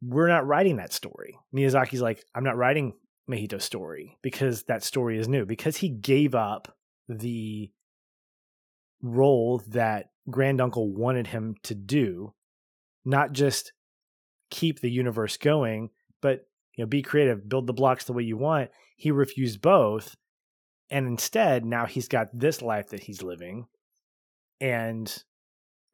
we're 0.00 0.28
not 0.28 0.46
writing 0.46 0.76
that 0.78 0.94
story. 0.94 1.38
Miyazaki's 1.54 2.00
like, 2.00 2.24
I'm 2.34 2.42
not 2.42 2.56
writing 2.56 2.94
Mahito's 3.30 3.64
story 3.64 4.16
because 4.22 4.62
that 4.64 4.82
story 4.82 5.18
is 5.18 5.28
new 5.28 5.44
because 5.44 5.76
he 5.76 5.90
gave 5.90 6.34
up 6.34 6.74
the 7.06 7.70
role 9.02 9.62
that 9.68 10.06
granduncle 10.30 10.90
wanted 10.90 11.26
him 11.26 11.54
to 11.64 11.74
do, 11.74 12.32
not 13.04 13.32
just 13.32 13.72
keep 14.50 14.80
the 14.80 14.90
universe 14.90 15.36
going, 15.36 15.90
but 16.22 16.46
you 16.76 16.84
know, 16.84 16.88
be 16.88 17.02
creative, 17.02 17.46
build 17.46 17.66
the 17.66 17.74
blocks 17.74 18.04
the 18.04 18.14
way 18.14 18.22
you 18.22 18.38
want. 18.38 18.70
He 18.96 19.10
refused 19.10 19.60
both. 19.60 20.16
And 20.88 21.06
instead, 21.06 21.66
now 21.66 21.84
he's 21.84 22.08
got 22.08 22.28
this 22.32 22.62
life 22.62 22.88
that 22.88 23.02
he's 23.02 23.22
living. 23.22 23.66
And 24.62 25.14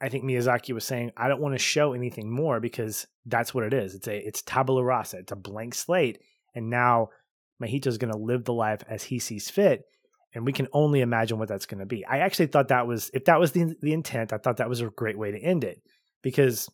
I 0.05 0.11
think 0.11 0.25
Miyazaki 0.25 0.75
was 0.75 0.85
saying, 0.85 1.13
I 1.17 1.29
don't 1.29 1.41
want 1.41 1.55
to 1.55 1.59
show 1.59 1.95
anything 1.95 2.31
more 2.31 2.61
because 2.61 3.07
that's 3.25 3.55
what 3.55 3.65
it 3.65 3.73
is. 3.73 3.95
It's 3.95 4.07
a 4.07 4.15
it's 4.15 4.43
tabula 4.43 4.85
rasa. 4.85 5.19
It's 5.21 5.33
a 5.33 5.37
blank 5.37 5.75
slate. 5.75 6.19
And 6.55 6.69
now 6.69 7.09
Mahito's 7.63 7.97
going 7.97 8.13
to 8.13 8.19
live 8.19 8.45
the 8.45 8.53
life 8.53 8.85
as 8.87 9.03
he 9.05 9.19
sees 9.19 9.49
fit. 9.49 9.87
And 10.35 10.45
we 10.45 10.53
can 10.53 10.69
only 10.75 11.01
imagine 11.01 11.39
what 11.39 11.49
that's 11.49 11.65
going 11.65 11.79
to 11.79 11.87
be. 11.87 12.05
I 12.05 12.19
actually 12.19 12.49
thought 12.49 12.69
that 12.69 12.87
was, 12.87 13.11
if 13.15 13.25
that 13.25 13.41
was 13.41 13.53
the, 13.53 13.75
the 13.81 13.95
intent, 13.95 14.35
I 14.35 14.37
thought 14.37 14.59
that 14.59 14.69
was 14.69 14.83
a 14.83 14.91
great 14.91 15.17
way 15.17 15.31
to 15.31 15.39
end 15.39 15.65
it 15.65 15.81
because 16.23 16.69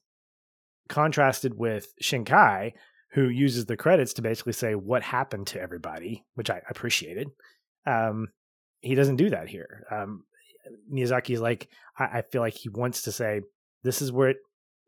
contrasted 0.89 1.57
with 1.57 1.95
Shinkai, 2.03 2.72
who 3.12 3.28
uses 3.28 3.66
the 3.66 3.76
credits 3.76 4.14
to 4.14 4.22
basically 4.22 4.55
say 4.55 4.74
what 4.74 5.03
happened 5.05 5.47
to 5.49 5.61
everybody, 5.61 6.24
which 6.35 6.51
I 6.51 6.62
appreciated. 6.68 7.28
Um, 7.87 8.28
he 8.81 8.97
doesn't 8.97 9.16
do 9.16 9.31
that 9.31 9.49
here. 9.49 9.87
Um, 9.89 10.24
Miyazaki 10.92 11.34
is 11.34 11.40
like, 11.40 11.68
I, 11.98 12.18
I 12.18 12.22
feel 12.22 12.40
like 12.40 12.54
he 12.54 12.68
wants 12.68 13.02
to 13.02 13.12
say, 13.12 13.42
this 13.82 14.02
is 14.02 14.12
where 14.12 14.30
it, 14.30 14.36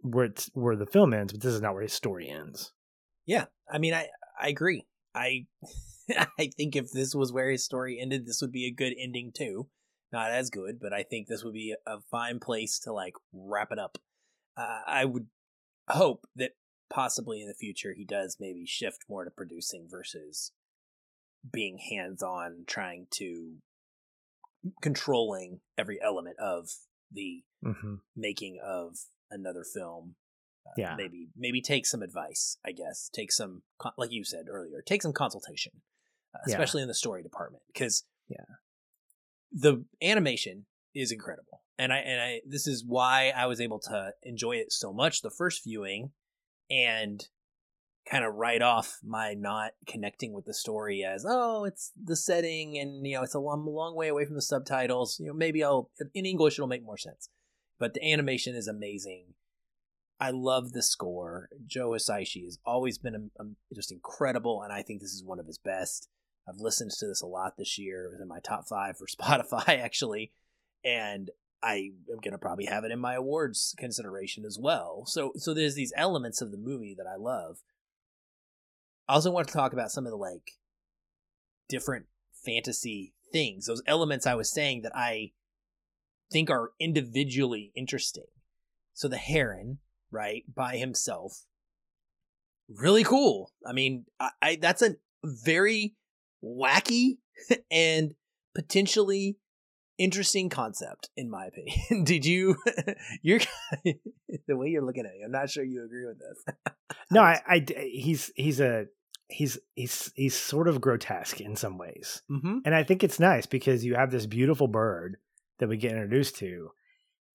where 0.02 0.26
it's 0.26 0.50
where 0.54 0.76
the 0.76 0.86
film 0.86 1.14
ends, 1.14 1.32
but 1.32 1.42
this 1.42 1.54
is 1.54 1.62
not 1.62 1.74
where 1.74 1.82
his 1.82 1.92
story 1.92 2.28
ends. 2.28 2.72
Yeah, 3.26 3.46
I 3.70 3.78
mean, 3.78 3.94
I 3.94 4.08
I 4.40 4.48
agree. 4.48 4.86
I 5.14 5.46
I 6.38 6.50
think 6.56 6.76
if 6.76 6.90
this 6.90 7.14
was 7.14 7.32
where 7.32 7.50
his 7.50 7.64
story 7.64 7.98
ended, 8.00 8.26
this 8.26 8.40
would 8.42 8.52
be 8.52 8.66
a 8.66 8.72
good 8.72 8.94
ending 8.98 9.32
too. 9.34 9.68
Not 10.12 10.30
as 10.30 10.50
good, 10.50 10.78
but 10.80 10.92
I 10.92 11.04
think 11.04 11.26
this 11.26 11.42
would 11.42 11.54
be 11.54 11.74
a 11.86 12.00
fine 12.10 12.38
place 12.38 12.78
to 12.80 12.92
like 12.92 13.14
wrap 13.32 13.72
it 13.72 13.78
up. 13.78 13.96
Uh, 14.56 14.80
I 14.86 15.04
would 15.06 15.28
hope 15.88 16.26
that 16.36 16.52
possibly 16.90 17.40
in 17.40 17.48
the 17.48 17.54
future 17.54 17.94
he 17.96 18.04
does 18.04 18.36
maybe 18.38 18.66
shift 18.66 19.04
more 19.08 19.24
to 19.24 19.30
producing 19.30 19.86
versus 19.90 20.52
being 21.50 21.78
hands 21.78 22.22
on, 22.22 22.64
trying 22.66 23.06
to 23.14 23.54
controlling 24.80 25.60
every 25.76 25.98
element 26.02 26.36
of 26.38 26.68
the 27.10 27.42
mm-hmm. 27.64 27.96
making 28.16 28.58
of 28.64 28.96
another 29.30 29.64
film. 29.64 30.16
Uh, 30.66 30.74
yeah, 30.76 30.94
maybe 30.96 31.28
maybe 31.36 31.60
take 31.60 31.86
some 31.86 32.02
advice. 32.02 32.56
I 32.64 32.72
guess 32.72 33.10
take 33.12 33.32
some 33.32 33.62
like 33.96 34.12
you 34.12 34.24
said 34.24 34.46
earlier, 34.48 34.82
take 34.84 35.02
some 35.02 35.12
consultation, 35.12 35.72
uh, 36.34 36.38
especially 36.46 36.80
yeah. 36.80 36.84
in 36.84 36.88
the 36.88 36.94
story 36.94 37.22
department 37.22 37.64
because 37.72 38.04
yeah, 38.28 38.44
the 39.50 39.84
animation 40.00 40.66
is 40.94 41.10
incredible, 41.10 41.62
and 41.78 41.92
I 41.92 41.98
and 41.98 42.20
I 42.20 42.40
this 42.46 42.68
is 42.68 42.84
why 42.86 43.32
I 43.36 43.46
was 43.46 43.60
able 43.60 43.80
to 43.80 44.12
enjoy 44.22 44.52
it 44.52 44.72
so 44.72 44.92
much 44.92 45.22
the 45.22 45.30
first 45.30 45.64
viewing, 45.64 46.12
and 46.70 47.26
kind 48.10 48.24
of 48.24 48.34
write 48.34 48.62
off 48.62 48.98
my 49.04 49.34
not 49.34 49.72
connecting 49.86 50.32
with 50.32 50.44
the 50.44 50.54
story 50.54 51.04
as 51.04 51.24
oh 51.28 51.64
it's 51.64 51.92
the 52.02 52.16
setting 52.16 52.76
and 52.78 53.06
you 53.06 53.16
know 53.16 53.22
it's 53.22 53.34
a 53.34 53.40
long, 53.40 53.64
long 53.64 53.94
way 53.94 54.08
away 54.08 54.24
from 54.24 54.34
the 54.34 54.42
subtitles. 54.42 55.18
You 55.20 55.28
know 55.28 55.34
maybe 55.34 55.62
i'll 55.62 55.90
in 56.14 56.26
english 56.26 56.54
it'll 56.54 56.66
make 56.66 56.84
more 56.84 56.98
sense. 56.98 57.28
But 57.78 57.94
the 57.94 58.12
animation 58.12 58.54
is 58.54 58.68
amazing. 58.68 59.34
I 60.20 60.30
love 60.30 60.72
the 60.72 60.82
score. 60.82 61.48
Joe 61.66 61.90
hisaishi 61.90 62.44
has 62.44 62.58
always 62.64 62.96
been 62.98 63.14
a, 63.14 63.42
a, 63.42 63.46
just 63.74 63.92
incredible 63.92 64.62
and 64.62 64.72
i 64.72 64.82
think 64.82 65.00
this 65.00 65.12
is 65.12 65.24
one 65.24 65.38
of 65.38 65.46
his 65.46 65.58
best. 65.58 66.08
I've 66.48 66.58
listened 66.58 66.90
to 66.98 67.06
this 67.06 67.22
a 67.22 67.26
lot 67.26 67.56
this 67.56 67.78
year. 67.78 68.06
It 68.06 68.10
was 68.12 68.20
in 68.20 68.26
my 68.26 68.40
top 68.40 68.66
five 68.68 68.96
for 68.96 69.06
spotify 69.16 69.80
actually 69.80 70.32
and 70.84 71.30
I 71.62 71.92
am 72.10 72.18
gonna 72.22 72.38
probably 72.38 72.66
have 72.66 72.84
it 72.84 72.90
in 72.90 72.98
my 72.98 73.14
awards 73.14 73.74
consideration 73.78 74.44
as 74.44 74.58
well. 74.60 75.04
So 75.06 75.32
so 75.36 75.54
there's 75.54 75.76
these 75.76 75.92
elements 75.96 76.42
of 76.42 76.50
the 76.50 76.58
movie 76.58 76.94
that 76.98 77.06
I 77.06 77.16
love, 77.16 77.58
I 79.08 79.14
also 79.14 79.30
want 79.30 79.48
to 79.48 79.54
talk 79.54 79.72
about 79.72 79.90
some 79.90 80.06
of 80.06 80.10
the 80.10 80.16
like 80.16 80.52
different 81.68 82.06
fantasy 82.44 83.14
things, 83.32 83.66
those 83.66 83.82
elements 83.86 84.26
I 84.26 84.34
was 84.34 84.52
saying 84.52 84.82
that 84.82 84.92
I 84.94 85.32
think 86.30 86.50
are 86.50 86.70
individually 86.78 87.72
interesting. 87.74 88.26
So 88.94 89.08
the 89.08 89.16
heron, 89.16 89.78
right, 90.10 90.44
by 90.52 90.76
himself, 90.76 91.44
really 92.68 93.04
cool. 93.04 93.52
I 93.66 93.72
mean, 93.72 94.06
I, 94.20 94.30
I 94.40 94.58
that's 94.60 94.82
a 94.82 94.96
very 95.24 95.94
wacky 96.44 97.18
and 97.70 98.14
potentially 98.54 99.38
interesting 99.98 100.48
concept 100.48 101.10
in 101.16 101.30
my 101.30 101.46
opinion. 101.46 102.04
Did 102.04 102.24
you 102.24 102.56
you're 103.22 103.40
the 103.84 104.56
way 104.56 104.68
you're 104.68 104.84
looking 104.84 105.06
at 105.06 105.12
it, 105.12 105.24
I'm 105.24 105.32
not 105.32 105.50
sure 105.50 105.64
you 105.64 105.84
agree 105.84 106.06
with 106.06 106.18
this. 106.18 106.74
no, 107.10 107.22
I, 107.22 107.40
I 107.46 107.66
he's 107.92 108.30
he's 108.36 108.60
a 108.60 108.86
he's 109.28 109.58
he's 109.74 110.12
he's 110.14 110.36
sort 110.36 110.68
of 110.68 110.80
grotesque 110.80 111.40
in 111.40 111.56
some 111.56 111.78
ways. 111.78 112.22
Mm-hmm. 112.30 112.58
And 112.64 112.74
I 112.74 112.84
think 112.84 113.04
it's 113.04 113.20
nice 113.20 113.46
because 113.46 113.84
you 113.84 113.94
have 113.94 114.10
this 114.10 114.26
beautiful 114.26 114.68
bird 114.68 115.16
that 115.58 115.68
we 115.68 115.76
get 115.76 115.92
introduced 115.92 116.36
to 116.36 116.70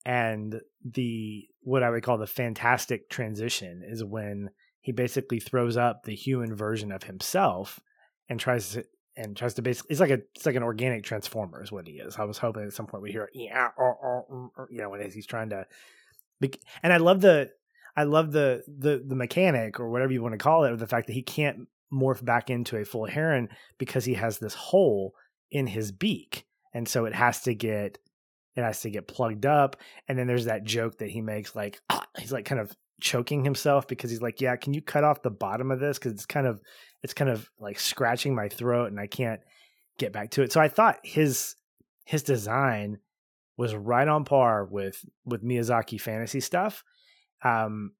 and 0.05 0.62
the 0.86 1.47
what 1.62 1.84
I 1.84 1.89
would 1.89 2.03
call 2.03 2.18
the 2.18 2.26
fantastic 2.26 3.10
transition 3.10 3.84
is 3.86 4.03
when 4.03 4.49
he 4.80 4.93
basically 4.93 5.41
throws 5.41 5.76
up 5.76 6.03
the 6.03 6.16
human 6.16 6.55
version 6.55 6.93
of 6.93 7.03
himself 7.03 7.82
and 8.30 8.39
tries 8.39 8.72
to 8.72 8.86
and 9.18 9.36
tries 9.36 9.55
to 9.55 9.61
basically 9.61 9.91
it's 9.91 9.99
like 9.99 10.11
a 10.11 10.22
it's 10.36 10.45
like 10.45 10.55
an 10.55 10.63
organic 10.63 11.03
transformer 11.03 11.61
is 11.61 11.72
what 11.72 11.88
he 11.88 11.95
is. 11.95 12.18
I 12.18 12.24
was 12.24 12.38
hoping 12.38 12.63
at 12.63 12.74
some 12.74 12.88
point 12.88 13.03
we 13.03 13.11
hear 13.11 13.30
yeah 13.34 13.70
uh, 13.78 13.84
uh, 13.84 14.22
uh, 14.57 14.65
you 14.70 14.82
know 14.82 14.89
when 14.89 15.09
he's 15.09 15.28
trying 15.28 15.49
to 15.49 15.65
and 16.84 16.93
I 16.93 16.97
love 16.97 17.22
the 17.22 17.49
I 17.95 18.03
love 18.03 18.32
the 18.32 18.63
the 18.68 19.03
the 19.05 19.15
mechanic 19.15 19.80
or 19.80 19.89
whatever 19.89 20.13
you 20.13 20.22
want 20.22 20.34
to 20.34 20.38
call 20.38 20.63
it, 20.63 20.72
or 20.72 20.76
the 20.76 20.88
fact 20.88 21.07
that 21.07 21.13
he 21.13 21.24
can't 21.24 21.68
morph 21.91 22.24
back 22.24 22.49
into 22.49 22.78
a 22.78 22.86
full 22.86 23.05
heron 23.05 23.49
because 23.78 24.05
he 24.05 24.13
has 24.13 24.38
this 24.38 24.53
hole 24.53 25.15
in 25.51 25.68
his 25.68 25.91
beak, 25.91 26.45
and 26.74 26.88
so 26.88 27.05
it 27.05 27.15
has 27.15 27.41
to 27.41 27.55
get 27.55 27.97
it 28.55 28.61
has 28.61 28.82
to 28.82 28.89
get 28.89 29.07
plugged 29.07 29.45
up. 29.45 29.78
And 30.07 30.18
then 30.18 30.28
there's 30.28 30.45
that 30.45 30.63
joke 30.63 30.99
that 30.99 31.09
he 31.09 31.22
makes, 31.22 31.55
like 31.55 31.82
he's 32.20 32.32
like 32.32 32.45
kind 32.45 32.61
of 32.61 32.76
choking 33.01 33.43
himself 33.43 33.88
because 33.88 34.11
he's 34.11 34.22
like, 34.22 34.41
"Yeah, 34.41 34.55
can 34.55 34.74
you 34.74 34.82
cut 34.82 35.03
off 35.03 35.24
the 35.24 35.32
bottom 35.32 35.72
of 35.72 35.80
this 35.80 35.97
because 35.97 36.11
it's 36.11 36.26
kind 36.26 36.47
of 36.47 36.61
it's 37.03 37.13
kind 37.13 37.29
of 37.29 37.49
like 37.59 37.79
scratching 37.79 38.35
my 38.35 38.49
throat 38.49 38.91
and 38.91 38.99
I 38.99 39.07
can't 39.07 39.41
get 39.97 40.13
back 40.13 40.31
to 40.31 40.43
it." 40.43 40.51
So 40.51 40.61
I 40.61 40.67
thought 40.67 40.99
his 41.03 41.55
his 42.05 42.23
design 42.23 42.99
was 43.57 43.75
right 43.75 44.07
on 44.07 44.23
par 44.23 44.65
with 44.65 45.03
with 45.25 45.43
Miyazaki 45.43 45.99
fantasy 45.99 46.39
stuff. 46.39 46.83
Um, 47.43 47.91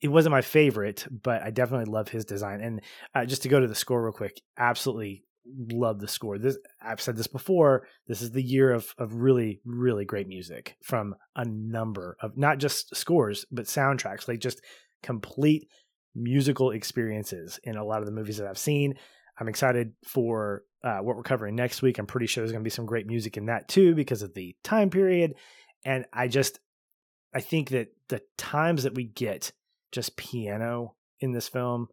it 0.00 0.08
wasn't 0.08 0.32
my 0.32 0.42
favorite, 0.42 1.06
but 1.10 1.42
I 1.42 1.50
definitely 1.50 1.90
love 1.90 2.08
his 2.08 2.24
design. 2.24 2.60
And 2.60 2.80
uh, 3.14 3.24
just 3.24 3.42
to 3.42 3.48
go 3.48 3.60
to 3.60 3.66
the 3.66 3.74
score 3.74 4.02
real 4.02 4.12
quick, 4.12 4.40
absolutely 4.58 5.24
love 5.72 6.00
the 6.00 6.08
score. 6.08 6.38
This 6.38 6.58
I've 6.82 7.00
said 7.00 7.16
this 7.16 7.26
before. 7.26 7.86
This 8.06 8.20
is 8.20 8.32
the 8.32 8.42
year 8.42 8.72
of 8.72 8.94
of 8.98 9.14
really 9.14 9.60
really 9.64 10.04
great 10.04 10.28
music 10.28 10.76
from 10.82 11.14
a 11.34 11.44
number 11.44 12.16
of 12.20 12.36
not 12.36 12.58
just 12.58 12.94
scores 12.96 13.44
but 13.50 13.66
soundtracks, 13.66 14.28
like 14.28 14.40
just 14.40 14.60
complete 15.02 15.68
musical 16.16 16.70
experiences 16.70 17.60
in 17.62 17.76
a 17.76 17.84
lot 17.84 18.00
of 18.00 18.06
the 18.06 18.12
movies 18.12 18.38
that 18.38 18.48
I've 18.48 18.58
seen. 18.58 18.94
I'm 19.38 19.48
excited 19.48 19.92
for 20.04 20.64
uh, 20.82 20.98
what 20.98 21.16
we're 21.16 21.22
covering 21.22 21.54
next 21.54 21.82
week. 21.82 21.98
I'm 21.98 22.06
pretty 22.06 22.26
sure 22.26 22.42
there's 22.42 22.52
going 22.52 22.62
to 22.62 22.66
be 22.68 22.70
some 22.70 22.86
great 22.86 23.06
music 23.06 23.36
in 23.36 23.46
that 23.46 23.68
too 23.68 23.94
because 23.94 24.22
of 24.22 24.34
the 24.34 24.56
time 24.64 24.90
period. 24.90 25.34
And 25.84 26.06
I 26.12 26.28
just 26.28 26.58
I 27.34 27.40
think 27.40 27.70
that 27.70 27.88
the 28.08 28.22
times 28.38 28.84
that 28.84 28.94
we 28.94 29.04
get 29.04 29.52
just 29.92 30.16
piano 30.16 30.94
in 31.20 31.32
this 31.32 31.48
film 31.48 31.88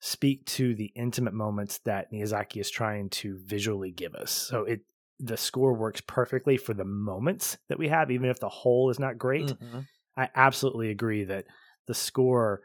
speak 0.00 0.44
to 0.44 0.74
the 0.74 0.92
intimate 0.96 1.34
moments 1.34 1.78
that 1.84 2.12
Miyazaki 2.12 2.60
is 2.60 2.68
trying 2.68 3.08
to 3.10 3.38
visually 3.44 3.92
give 3.92 4.14
us. 4.14 4.32
So 4.32 4.64
it 4.64 4.80
the 5.20 5.36
score 5.36 5.74
works 5.74 6.00
perfectly 6.00 6.56
for 6.56 6.74
the 6.74 6.84
moments 6.84 7.56
that 7.68 7.78
we 7.78 7.88
have, 7.88 8.10
even 8.10 8.28
if 8.28 8.40
the 8.40 8.48
whole 8.48 8.90
is 8.90 8.98
not 8.98 9.18
great. 9.18 9.46
Mm-hmm. 9.46 9.80
I 10.16 10.28
absolutely 10.34 10.90
agree 10.90 11.24
that 11.24 11.46
the 11.86 11.94
score 11.94 12.62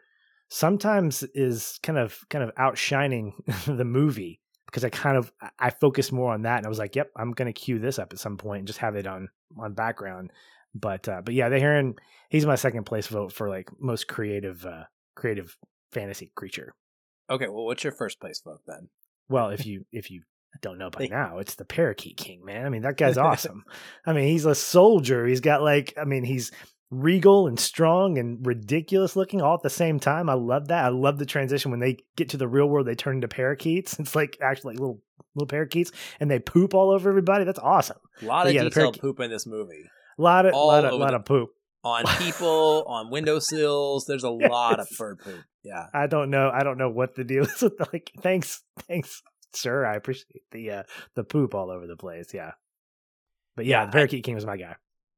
sometimes 0.50 1.24
is 1.34 1.80
kind 1.84 1.98
of 1.98 2.20
kind 2.30 2.44
of 2.44 2.52
outshining 2.58 3.34
the 3.66 3.86
movie 3.86 4.40
because 4.66 4.84
I 4.84 4.90
kind 4.90 5.18
of 5.18 5.32
I 5.60 5.70
focused 5.70 6.12
more 6.12 6.34
on 6.34 6.44
that 6.44 6.58
and 6.58 6.66
I 6.66 6.70
was 6.70 6.80
like, 6.80 6.96
yep, 6.96 7.12
I'm 7.16 7.32
gonna 7.32 7.54
cue 7.54 7.80
this 7.80 8.00
up 8.00 8.14
at 8.14 8.20
some 8.20 8.38
point 8.38 8.60
and 8.60 8.68
just 8.68 8.80
have 8.80 8.96
it 8.96 9.08
on 9.08 9.30
on 9.58 9.74
background. 9.74 10.32
But 10.76 11.08
uh, 11.08 11.22
but 11.24 11.34
yeah, 11.34 11.50
the 11.50 11.60
Heron 11.60 11.96
he's 12.30 12.46
my 12.46 12.56
second 12.56 12.86
place 12.86 13.08
vote 13.08 13.32
for 13.32 13.50
like 13.50 13.70
most 13.80 14.08
creative 14.08 14.66
uh, 14.66 14.84
creative 15.16 15.58
fantasy 15.92 16.32
creature. 16.36 16.74
Okay, 17.30 17.48
well, 17.48 17.66
what's 17.66 17.84
your 17.84 17.94
first 17.94 18.20
place 18.20 18.42
vote 18.44 18.62
then? 18.68 18.90
Well, 19.30 19.50
if 19.50 19.66
you 19.66 19.86
if 19.92 20.12
you 20.12 20.22
don't 20.62 20.78
know 20.78 20.90
by 20.90 21.08
now, 21.08 21.40
it's 21.40 21.56
the 21.56 21.66
Parakeet 21.66 22.18
King, 22.18 22.44
man. 22.44 22.66
I 22.66 22.70
mean, 22.70 22.84
that 22.84 22.98
guy's 22.98 23.18
awesome. 23.18 23.64
I 24.06 24.14
mean, 24.14 24.28
he's 24.28 24.46
a 24.46 24.56
soldier. 24.56 25.26
He's 25.26 25.42
got 25.42 25.62
like, 25.62 25.94
I 26.00 26.06
mean, 26.06 26.24
he's 26.24 26.52
regal 26.90 27.48
and 27.48 27.60
strong 27.60 28.18
and 28.18 28.46
ridiculous 28.46 29.16
looking 29.16 29.42
all 29.42 29.56
at 29.56 29.62
the 29.62 29.70
same 29.70 30.00
time. 30.00 30.30
I 30.30 30.34
love 30.36 30.70
that. 30.70 30.86
I 30.86 30.90
love 30.90 31.18
the 31.20 31.26
transition 31.26 31.72
when 31.72 31.80
they 31.80 31.98
get 32.16 32.30
to 32.30 32.38
the 32.38 32.48
real 32.48 32.68
world, 32.68 32.88
they 32.88 32.96
turn 32.96 33.16
into 33.16 33.28
parakeets. 33.28 34.00
It's 34.00 34.16
like 34.16 34.38
actually 34.42 34.74
like 34.76 34.80
little 34.80 35.02
little 35.36 35.48
parakeets 35.48 35.92
and 36.20 36.32
they 36.32 36.40
poop 36.40 36.74
all 36.74 36.90
over 36.92 37.10
everybody. 37.10 37.44
That's 37.44 37.60
awesome. 37.60 37.98
A 38.22 38.26
lot 38.26 38.44
But 38.44 38.50
of 38.50 38.54
yeah, 38.56 38.64
the 38.64 38.70
detailed 38.70 38.86
parakeet- 38.96 39.02
poop 39.02 39.20
in 39.20 39.30
this 39.30 39.46
movie. 39.46 39.84
A 40.18 40.22
lot 40.22 40.46
of 40.46 40.54
All 40.54 40.68
lot 40.68 40.86
of 40.86 40.94
lot 40.94 41.10
the- 41.12 41.16
of 41.18 41.26
poop. 41.26 41.50
On 41.84 42.04
people, 42.18 42.84
on 42.88 43.12
windowsills, 43.12 44.06
there's 44.08 44.24
a 44.24 44.30
lot 44.32 44.80
of 44.80 44.88
bird 44.98 45.20
poop. 45.20 45.42
Yeah. 45.64 45.86
I 45.94 46.08
don't 46.08 46.30
know. 46.32 46.50
I 46.54 46.64
don't 46.64 46.78
know 46.78 46.90
what 46.90 47.16
the 47.16 47.24
deal 47.24 47.44
is 47.44 47.62
with 47.62 47.74
like 47.94 48.12
thanks 48.22 48.64
thanks 48.88 49.22
sir. 49.54 49.86
I 49.86 49.96
appreciate 49.96 50.42
the 50.52 50.72
uh 50.72 50.84
the 51.16 51.24
poop 51.24 51.54
all 51.54 51.70
over 51.70 51.86
the 51.86 51.96
place. 51.98 52.34
Yeah. 52.34 52.52
But 53.56 53.66
yeah, 53.66 53.82
Yeah, 53.82 53.86
the 53.86 53.90
I- 53.90 53.92
Parakeet 53.94 54.24
King 54.24 54.36
was 54.36 54.46
my 54.46 54.58
guy. 54.58 54.76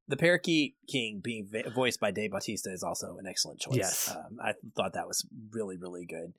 The 0.09 0.17
Parakeet 0.17 0.75
King 0.87 1.21
being 1.23 1.47
va- 1.49 1.69
voiced 1.73 1.99
by 1.99 2.11
Dave 2.11 2.31
Bautista 2.31 2.71
is 2.71 2.83
also 2.83 3.17
an 3.17 3.27
excellent 3.27 3.59
choice. 3.61 3.75
Yes. 3.77 4.13
Um, 4.13 4.39
I 4.43 4.53
thought 4.75 4.93
that 4.93 5.07
was 5.07 5.25
really, 5.51 5.77
really 5.77 6.05
good. 6.05 6.33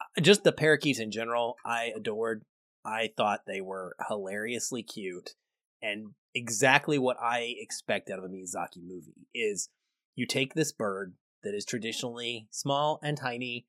Uh, 0.00 0.20
Just 0.20 0.44
the 0.44 0.52
parakeets 0.52 1.00
in 1.00 1.10
general, 1.10 1.56
I 1.64 1.92
adored. 1.96 2.44
I 2.84 3.10
thought 3.16 3.40
they 3.46 3.60
were 3.60 3.96
hilariously 4.08 4.82
cute 4.82 5.34
and 5.82 6.10
exactly 6.34 6.98
what 6.98 7.16
I 7.20 7.54
expect 7.58 8.10
out 8.10 8.18
of 8.18 8.24
a 8.24 8.28
Miyazaki 8.28 8.82
movie 8.86 9.26
is 9.34 9.68
you 10.14 10.26
take 10.26 10.54
this 10.54 10.72
bird 10.72 11.14
that 11.42 11.54
is 11.54 11.64
traditionally 11.64 12.48
small 12.50 12.98
and 13.02 13.16
tiny 13.16 13.66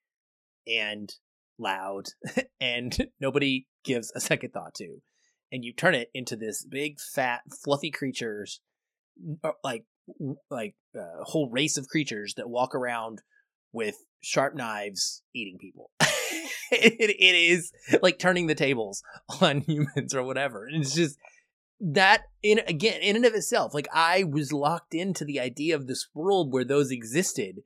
and 0.68 1.14
loud 1.58 2.10
and 2.62 3.10
nobody 3.20 3.68
gives 3.84 4.12
a 4.16 4.20
second 4.20 4.52
thought 4.52 4.76
to 4.76 5.02
and 5.52 5.64
you 5.64 5.74
turn 5.74 5.96
it 5.96 6.10
into 6.14 6.36
this 6.36 6.64
big 6.64 7.00
fat 7.00 7.42
fluffy 7.64 7.90
creatures 7.90 8.60
Uh, 9.44 9.52
like 9.64 9.86
like 10.50 10.76
a 10.96 11.24
whole 11.24 11.50
race 11.50 11.78
of 11.78 11.88
creatures 11.88 12.36
that 12.38 12.50
walk 12.50 12.74
around 12.74 13.22
with 13.74 13.96
sharp 14.22 14.56
knives 14.56 15.22
eating 15.34 15.58
people. 15.60 15.92
It, 16.70 17.16
it 17.18 17.34
is 17.34 17.72
like 18.02 18.20
turning 18.20 18.48
the 18.48 18.54
tables 18.54 19.02
on 19.42 19.62
humans 19.62 20.14
or 20.14 20.22
whatever 20.22 20.66
and 20.66 20.84
it's 20.84 20.94
just 20.94 21.18
that 21.80 22.24
in 22.44 22.60
again 22.68 23.00
in 23.00 23.16
and 23.16 23.24
of 23.24 23.34
itself 23.34 23.74
like 23.74 23.88
i 23.94 24.26
was 24.26 24.52
locked 24.52 24.94
into 24.94 25.24
the 25.24 25.40
idea 25.40 25.78
of 25.78 25.88
this 25.88 26.10
world 26.14 26.52
where 26.52 26.66
those 26.66 26.92
existed 26.92 27.62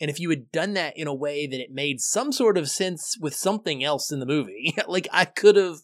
and 0.00 0.10
if 0.10 0.18
you 0.18 0.30
had 0.30 0.50
done 0.50 0.72
that 0.72 0.96
in 0.96 1.06
a 1.06 1.14
way 1.14 1.46
that 1.46 1.60
it 1.60 1.70
made 1.70 2.00
some 2.00 2.32
sort 2.32 2.56
of 2.56 2.70
sense 2.70 3.18
with 3.20 3.34
something 3.34 3.84
else 3.84 4.10
in 4.10 4.18
the 4.18 4.24
movie 4.24 4.74
like 4.88 5.06
i 5.12 5.26
could 5.26 5.56
have 5.56 5.80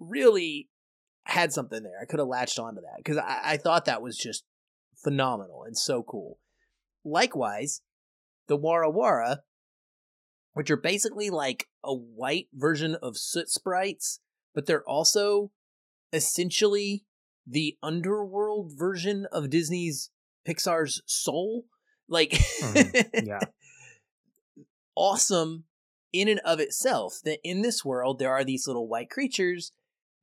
really 0.00 0.68
had 1.24 1.52
something 1.52 1.82
there. 1.82 1.98
I 2.00 2.04
could 2.04 2.18
have 2.18 2.28
latched 2.28 2.58
onto 2.58 2.80
that 2.80 2.96
because 2.98 3.16
I, 3.16 3.40
I 3.44 3.56
thought 3.56 3.84
that 3.86 4.02
was 4.02 4.16
just 4.16 4.44
phenomenal 5.02 5.64
and 5.64 5.76
so 5.76 6.02
cool 6.02 6.38
likewise 7.04 7.82
the 8.48 8.58
wara 8.58 8.92
wara 8.92 9.38
which 10.52 10.70
are 10.70 10.76
basically 10.76 11.30
like 11.30 11.68
a 11.84 11.94
white 11.94 12.48
version 12.52 12.96
of 13.02 13.16
soot 13.16 13.48
sprites 13.48 14.20
but 14.54 14.66
they're 14.66 14.88
also 14.88 15.50
essentially 16.12 17.04
the 17.46 17.76
underworld 17.82 18.72
version 18.76 19.26
of 19.32 19.50
Disney's 19.50 20.10
Pixar's 20.46 21.02
Soul. 21.06 21.64
Like, 22.08 22.32
Mhm. 22.32 23.10
Yeah. 23.26 23.40
awesome 24.96 25.64
in 26.12 26.28
and 26.28 26.40
of 26.40 26.58
itself 26.60 27.20
that 27.24 27.38
in 27.44 27.62
this 27.62 27.84
world 27.84 28.18
there 28.18 28.32
are 28.32 28.44
these 28.44 28.66
little 28.66 28.88
white 28.88 29.08
creatures 29.08 29.72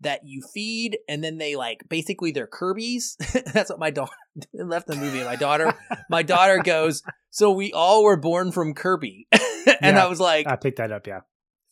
that 0.02 0.22
you 0.26 0.42
feed 0.54 0.98
and 1.10 1.24
then 1.24 1.38
they 1.38 1.56
like 1.56 1.84
basically 1.90 2.32
they're 2.32 2.48
Kirby's. 2.48 3.18
That's 3.54 3.70
what 3.70 3.80
my 3.80 3.90
daughter 3.90 4.12
left 4.54 4.88
the 4.88 4.96
movie. 4.96 5.24
My 5.24 5.36
daughter, 5.36 5.74
my 6.10 6.24
daughter 6.24 6.60
goes, 6.64 7.02
so 7.30 7.52
we 7.52 7.74
all 7.74 8.04
were 8.04 8.18
born 8.18 8.52
from 8.52 8.74
Kirby. 8.74 9.28
and 9.32 9.96
Yeah. 9.96 10.06
I 10.06 10.08
was 10.08 10.20
like, 10.20 10.48
I 10.48 10.56
picked 10.56 10.78
that 10.78 10.92
up, 10.92 11.08
yeah. 11.08 11.22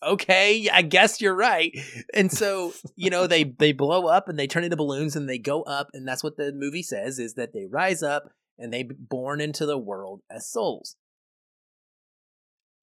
okay, 0.04 0.68
I 0.72 0.82
guess 0.82 1.22
you're 1.22 1.36
right. 1.36 1.72
And 2.14 2.32
so, 2.32 2.74
you 2.96 3.10
know, 3.10 3.28
they 3.28 3.44
they 3.44 3.72
blow 3.74 4.08
up 4.08 4.28
and 4.28 4.38
they 4.40 4.48
turn 4.48 4.64
into 4.64 4.76
balloons 4.78 5.16
and 5.16 5.30
they 5.30 5.38
go 5.38 5.62
up 5.64 5.90
and 5.94 6.08
that's 6.08 6.24
what 6.24 6.38
the 6.38 6.52
movie 6.52 6.84
says 6.84 7.20
is 7.20 7.36
that 7.36 7.54
they 7.54 7.66
rise 7.70 8.02
up 8.02 8.24
and 8.58 8.74
they 8.74 8.84
born 8.84 9.40
into 9.42 9.66
the 9.66 9.78
world 9.78 10.22
as 10.32 10.50
souls. 10.50 10.96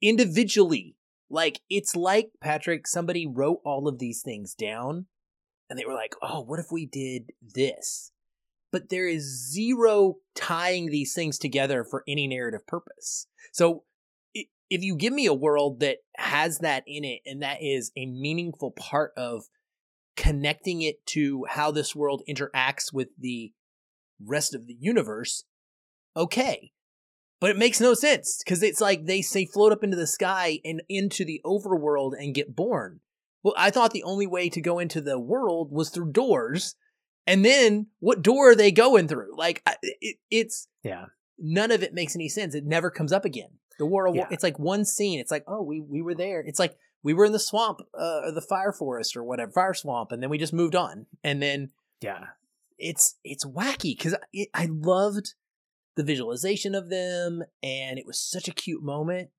Individually, 0.01 0.97
like 1.31 1.61
it's 1.71 1.95
like 1.95 2.31
Patrick 2.41 2.87
somebody 2.87 3.27
wrote 3.27 3.61
all 3.65 3.87
of 3.89 3.99
these 3.99 4.21
things 4.23 4.55
down 4.55 5.07
and 5.73 5.79
they 5.79 5.87
were 5.87 5.95
like, 5.95 6.15
"Oh, 6.21 6.43
what 6.43 6.61
if 6.61 6.71
we 6.71 6.85
did 6.85 7.33
this?" 7.41 8.13
But 8.71 8.91
there 8.91 9.09
is 9.09 9.51
zero 9.51 10.17
tying 10.35 10.91
these 10.91 11.15
things 11.15 11.39
together 11.39 11.83
for 11.83 12.05
any 12.07 12.27
narrative 12.27 12.67
purpose. 12.67 13.27
So 13.53 13.85
if 14.35 14.83
you 14.83 14.97
give 14.97 15.15
me 15.15 15.25
a 15.25 15.35
world 15.35 15.81
that 15.81 15.99
has 16.17 16.59
that 16.59 16.85
in 16.87 17.05
it 17.05 17.21
and 17.25 17.43
that 17.43 17.63
is 17.63 17.91
a 17.97 18.05
meaningful 18.05 18.71
part 18.71 19.13
of 19.17 19.45
connecting 20.15 20.83
it 20.83 21.05
to 21.07 21.47
how 21.49 21.71
this 21.71 21.97
world 21.97 22.23
interacts 22.29 22.93
with 22.93 23.09
the 23.19 23.53
rest 24.23 24.55
of 24.55 24.67
the 24.67 24.77
universe, 24.79 25.45
okay. 26.15 26.73
But 27.41 27.49
it 27.49 27.57
makes 27.57 27.81
no 27.81 27.95
sense 27.95 28.43
because 28.45 28.63
it's 28.63 28.81
like 28.81 29.07
they 29.07 29.23
say 29.23 29.47
float 29.47 29.73
up 29.73 29.83
into 29.83 29.97
the 29.97 30.07
sky 30.07 30.61
and 30.67 30.83
into 30.91 31.25
the 31.25 31.41
overworld 31.47 32.13
and 32.19 32.35
get 32.35 32.55
born. 32.55 33.01
Well, 33.43 33.55
I 33.57 33.71
thought 33.71 33.93
the 33.93 34.05
only 34.05 34.27
way 34.27 34.49
to 34.51 34.61
go 34.61 34.79
into 34.79 35.01
the 35.01 35.19
world 35.19 35.71
was 35.73 35.91
through 35.91 36.13
doors. 36.13 36.77
And 37.27 37.45
then 37.45 37.87
what 38.01 38.23
door 38.23 38.51
are 38.51 38.55
they 38.57 38.73
going 38.73 39.09
through? 39.09 39.37
Like 39.37 39.63
it, 39.83 40.17
it's 40.31 40.69
Yeah. 40.83 41.07
none 41.39 41.71
of 41.71 41.83
it 41.83 41.95
makes 41.95 42.15
any 42.17 42.29
sense. 42.29 42.55
It 42.55 42.65
never 42.65 42.91
comes 42.91 43.13
up 43.13 43.25
again. 43.25 43.51
The 43.79 43.87
Wa- 43.87 44.13
Yeah. 44.13 44.29
it's 44.31 44.43
like 44.43 44.59
one 44.59 44.85
scene. 44.85 45.19
It's 45.21 45.31
like, 45.31 45.45
oh, 45.47 45.63
we 45.63 45.81
we 45.81 46.03
were 46.03 46.15
there. 46.15 46.41
It's 46.41 46.59
like 46.59 46.77
we 47.03 47.15
were 47.15 47.25
in 47.25 47.33
the 47.33 47.39
swamp, 47.41 47.81
uh, 47.99 48.21
or 48.25 48.33
the 48.33 48.41
fire 48.41 48.73
forest, 48.73 49.17
or 49.17 49.25
whatever, 49.25 49.51
fire 49.51 49.75
swamp, 49.75 50.13
and 50.13 50.23
then 50.23 50.31
we 50.31 50.39
just 50.39 50.53
moved 50.53 50.77
on. 50.77 51.07
And 51.25 51.43
then 51.43 51.71
Yeah. 52.01 52.27
it's 52.79 53.17
it's 53.25 53.45
wacky 53.45 53.97
because 53.97 54.15
I, 54.35 54.47
I 54.55 54.67
loved 54.71 55.35
the 55.97 56.05
visualization 56.05 56.75
of 56.75 56.91
them, 56.91 57.43
and 57.63 57.99
it 57.99 58.07
was 58.07 58.19
such 58.21 58.47
a 58.49 58.53
cute 58.55 58.83
moment, 58.83 59.31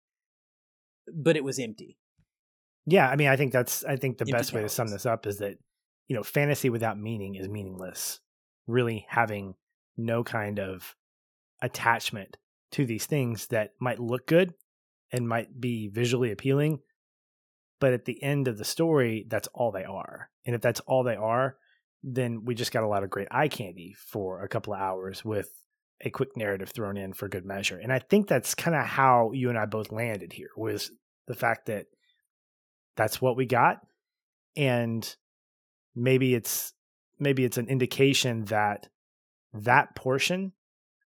but 1.13 1.35
it 1.37 1.43
was 1.43 1.59
empty. 1.59 1.97
Yeah, 2.85 3.09
I 3.09 3.15
mean, 3.15 3.29
I 3.29 3.35
think 3.35 3.53
that's 3.53 3.83
I 3.85 3.95
think 3.95 4.17
the 4.17 4.25
best 4.25 4.53
way 4.53 4.61
to 4.61 4.69
sum 4.69 4.87
this 4.87 5.05
up 5.05 5.25
is 5.25 5.37
that 5.37 5.57
you 6.07 6.15
know, 6.15 6.23
fantasy 6.23 6.69
without 6.69 6.99
meaning 6.99 7.35
is 7.35 7.47
meaningless. 7.47 8.19
Really 8.67 9.05
having 9.09 9.55
no 9.97 10.23
kind 10.23 10.59
of 10.59 10.95
attachment 11.61 12.37
to 12.71 12.85
these 12.85 13.05
things 13.05 13.47
that 13.47 13.71
might 13.79 13.99
look 13.99 14.27
good 14.27 14.53
and 15.11 15.27
might 15.27 15.59
be 15.59 15.87
visually 15.87 16.31
appealing, 16.31 16.79
but 17.79 17.93
at 17.93 18.05
the 18.05 18.21
end 18.23 18.47
of 18.47 18.57
the 18.57 18.65
story, 18.65 19.25
that's 19.27 19.47
all 19.53 19.71
they 19.71 19.83
are. 19.83 20.29
And 20.45 20.55
if 20.55 20.61
that's 20.61 20.79
all 20.81 21.03
they 21.03 21.15
are, 21.15 21.57
then 22.01 22.43
we 22.45 22.55
just 22.55 22.71
got 22.71 22.83
a 22.83 22.87
lot 22.87 23.03
of 23.03 23.09
great 23.09 23.27
eye 23.31 23.47
candy 23.47 23.95
for 23.97 24.43
a 24.43 24.49
couple 24.49 24.73
of 24.73 24.79
hours 24.79 25.23
with 25.23 25.49
a 26.01 26.09
quick 26.09 26.35
narrative 26.35 26.69
thrown 26.69 26.97
in 26.97 27.13
for 27.13 27.29
good 27.29 27.45
measure. 27.45 27.77
And 27.77 27.93
I 27.93 27.99
think 27.99 28.27
that's 28.27 28.55
kind 28.55 28.75
of 28.75 28.85
how 28.85 29.31
you 29.33 29.49
and 29.49 29.57
I 29.57 29.65
both 29.65 29.91
landed 29.91 30.33
here 30.33 30.49
was 30.57 30.91
the 31.27 31.35
fact 31.35 31.67
that 31.67 31.85
that's 32.95 33.21
what 33.21 33.37
we 33.37 33.45
got. 33.45 33.79
And 34.55 35.15
maybe 35.95 36.35
it's 36.35 36.73
maybe 37.19 37.45
it's 37.45 37.57
an 37.57 37.67
indication 37.67 38.45
that 38.45 38.87
that 39.53 39.95
portion 39.95 40.51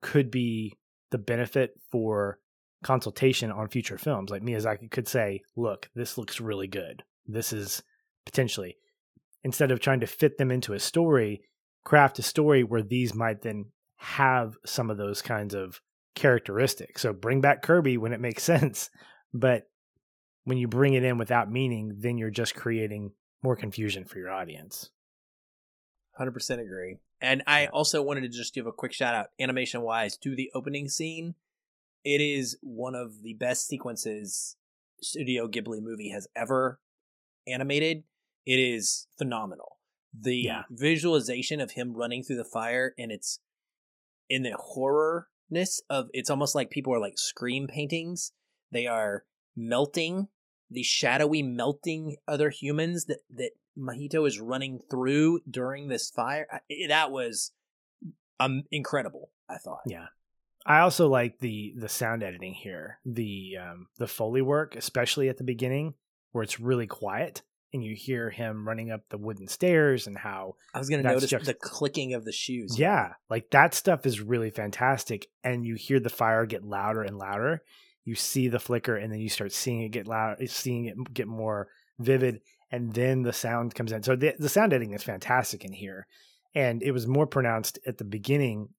could 0.01 0.29
be 0.29 0.77
the 1.11 1.17
benefit 1.17 1.71
for 1.91 2.39
consultation 2.84 3.51
on 3.51 3.69
future 3.69 3.97
films. 3.97 4.29
Like 4.29 4.41
Miyazaki 4.41 4.91
could 4.91 5.07
say 5.07 5.41
look 5.55 5.89
this 5.95 6.17
looks 6.17 6.41
really 6.41 6.67
good. 6.67 7.03
This 7.25 7.53
is 7.53 7.84
potentially 8.25 8.77
instead 9.43 9.71
of 9.71 9.79
trying 9.79 9.99
to 10.01 10.07
fit 10.07 10.38
them 10.38 10.51
into 10.51 10.73
a 10.73 10.79
story 10.79 11.41
craft 11.84 12.17
a 12.17 12.21
story 12.21 12.63
where 12.63 12.81
these 12.81 13.13
might 13.13 13.41
then 13.41 13.65
have 13.97 14.55
some 14.65 14.89
of 14.89 14.97
those 14.97 15.21
kinds 15.21 15.53
of 15.53 15.81
characteristics. 16.15 17.01
So 17.01 17.11
bring 17.11 17.41
back 17.41 17.61
Kirby 17.61 17.97
when 17.97 18.13
it 18.13 18.21
makes 18.21 18.43
sense 18.53 18.89
but 19.34 19.63
when 20.45 20.57
you 20.57 20.67
bring 20.67 20.93
it 20.93 21.03
in 21.03 21.17
without 21.17 21.51
meaning, 21.51 21.95
then 21.99 22.17
you're 22.17 22.29
just 22.29 22.55
creating 22.55 23.11
more 23.41 23.55
confusion 23.55 24.05
for 24.05 24.19
your 24.19 24.31
audience. 24.31 24.89
Hundred 26.17 26.31
percent 26.31 26.61
agree. 26.61 26.97
And 27.21 27.41
I 27.47 27.67
also 27.67 28.01
wanted 28.01 28.21
to 28.21 28.29
just 28.29 28.53
give 28.53 28.67
a 28.67 28.71
quick 28.71 28.93
shout 28.93 29.15
out, 29.15 29.27
animation 29.39 29.81
wise, 29.81 30.17
to 30.17 30.35
the 30.35 30.51
opening 30.53 30.89
scene 30.89 31.35
it 32.03 32.19
is 32.21 32.57
one 32.61 32.95
of 32.95 33.21
the 33.23 33.33
best 33.33 33.67
sequences 33.67 34.57
Studio 35.01 35.47
Ghibli 35.47 35.81
movie 35.81 36.09
has 36.09 36.27
ever 36.35 36.79
animated. 37.47 38.03
It 38.45 38.59
is 38.59 39.07
phenomenal. 39.17 39.77
The 40.13 40.35
Yeah. 40.35 40.63
visualization 40.69 41.59
of 41.59 41.71
him 41.71 41.93
running 41.93 42.23
through 42.23 42.37
the 42.37 42.45
fire 42.45 42.93
and 42.97 43.11
it's 43.11 43.39
in 44.29 44.43
the 44.43 44.51
horrorness 44.51 45.81
of 45.89 46.09
it's 46.13 46.29
almost 46.29 46.55
like 46.55 46.69
people 46.69 46.93
are 46.93 46.99
like 46.99 47.17
scream 47.17 47.67
paintings. 47.67 48.33
They 48.71 48.85
are 48.87 49.25
melting, 49.55 50.29
the 50.74 50.84
shadowy 50.84 51.41
melting 51.43 52.17
other 52.28 52.49
humans 52.49 53.05
that 53.05 53.19
that 53.30 53.51
Mahito 53.78 54.28
is 54.28 54.39
running 54.39 54.80
through 54.89 55.39
during 55.49 55.88
this 55.88 56.09
fire. 56.09 56.45
I- 56.51 56.88
That 56.89 57.11
was 57.11 57.51
um 58.39 58.63
incredible, 58.71 59.30
I 59.49 59.57
thought. 59.57 59.82
Yeah. 59.88 60.07
I 60.65 60.80
also 60.80 61.07
like 61.09 61.39
the 61.39 61.74
the 61.78 61.89
sound 61.89 62.24
editing 62.24 62.53
here. 62.53 62.99
The 63.05 63.57
um 63.61 63.88
the 63.97 64.07
foley 64.07 64.41
work, 64.41 64.76
especially 64.76 65.30
at 65.30 65.38
the 65.38 65.43
beginning 65.43 65.93
where 66.32 66.43
it's 66.43 66.59
really 66.59 66.88
quiet 66.88 67.41
and 67.74 67.84
you 67.84 67.95
hear 67.95 68.30
him 68.30 68.67
running 68.67 68.91
up 68.91 69.01
the 69.09 69.17
wooden 69.17 69.47
stairs 69.47 70.05
and 70.07 70.17
how 70.17 70.55
I 70.74 70.80
was 70.80 70.89
gonna 70.89 71.03
notice 71.03 71.30
just- 71.30 71.45
the 71.45 71.53
clicking 71.55 72.13
of 72.13 72.24
the 72.26 72.32
shoes. 72.32 72.78
yeah, 72.80 73.13
like 73.30 73.49
that 73.51 73.74
stuff 73.74 74.05
is 74.05 74.21
really 74.21 74.51
fantastic 74.51 75.28
and 75.43 75.65
you 75.65 75.76
hear 75.76 75.99
the 75.99 76.09
fire 76.09 76.45
get 76.45 76.63
louder 76.63 77.01
and 77.03 77.17
louder. 77.17 77.63
You 78.05 78.15
see 78.15 78.47
the 78.47 78.59
flicker 78.59 78.95
and 78.95 79.11
then 79.11 79.19
you 79.19 79.29
start 79.29 79.51
seeing 79.53 79.81
it 79.81 79.89
get 79.89 80.07
loud, 80.07 80.37
seeing 80.49 80.85
it 80.85 81.13
get 81.13 81.27
more 81.27 81.69
vivid 81.99 82.41
and 82.71 82.93
then 82.93 83.21
the 83.21 83.33
sound 83.33 83.75
comes 83.75 83.91
in. 83.91 84.03
So 84.03 84.15
the 84.15 84.33
the 84.39 84.49
sound 84.49 84.73
editing 84.73 84.93
is 84.93 85.03
fantastic 85.03 85.63
in 85.63 85.73
here. 85.73 86.07
And 86.55 86.83
it 86.83 86.91
was 86.91 87.07
more 87.07 87.25
pronounced 87.27 87.79
at 87.87 87.97
the 87.97 88.03
beginning 88.03 88.69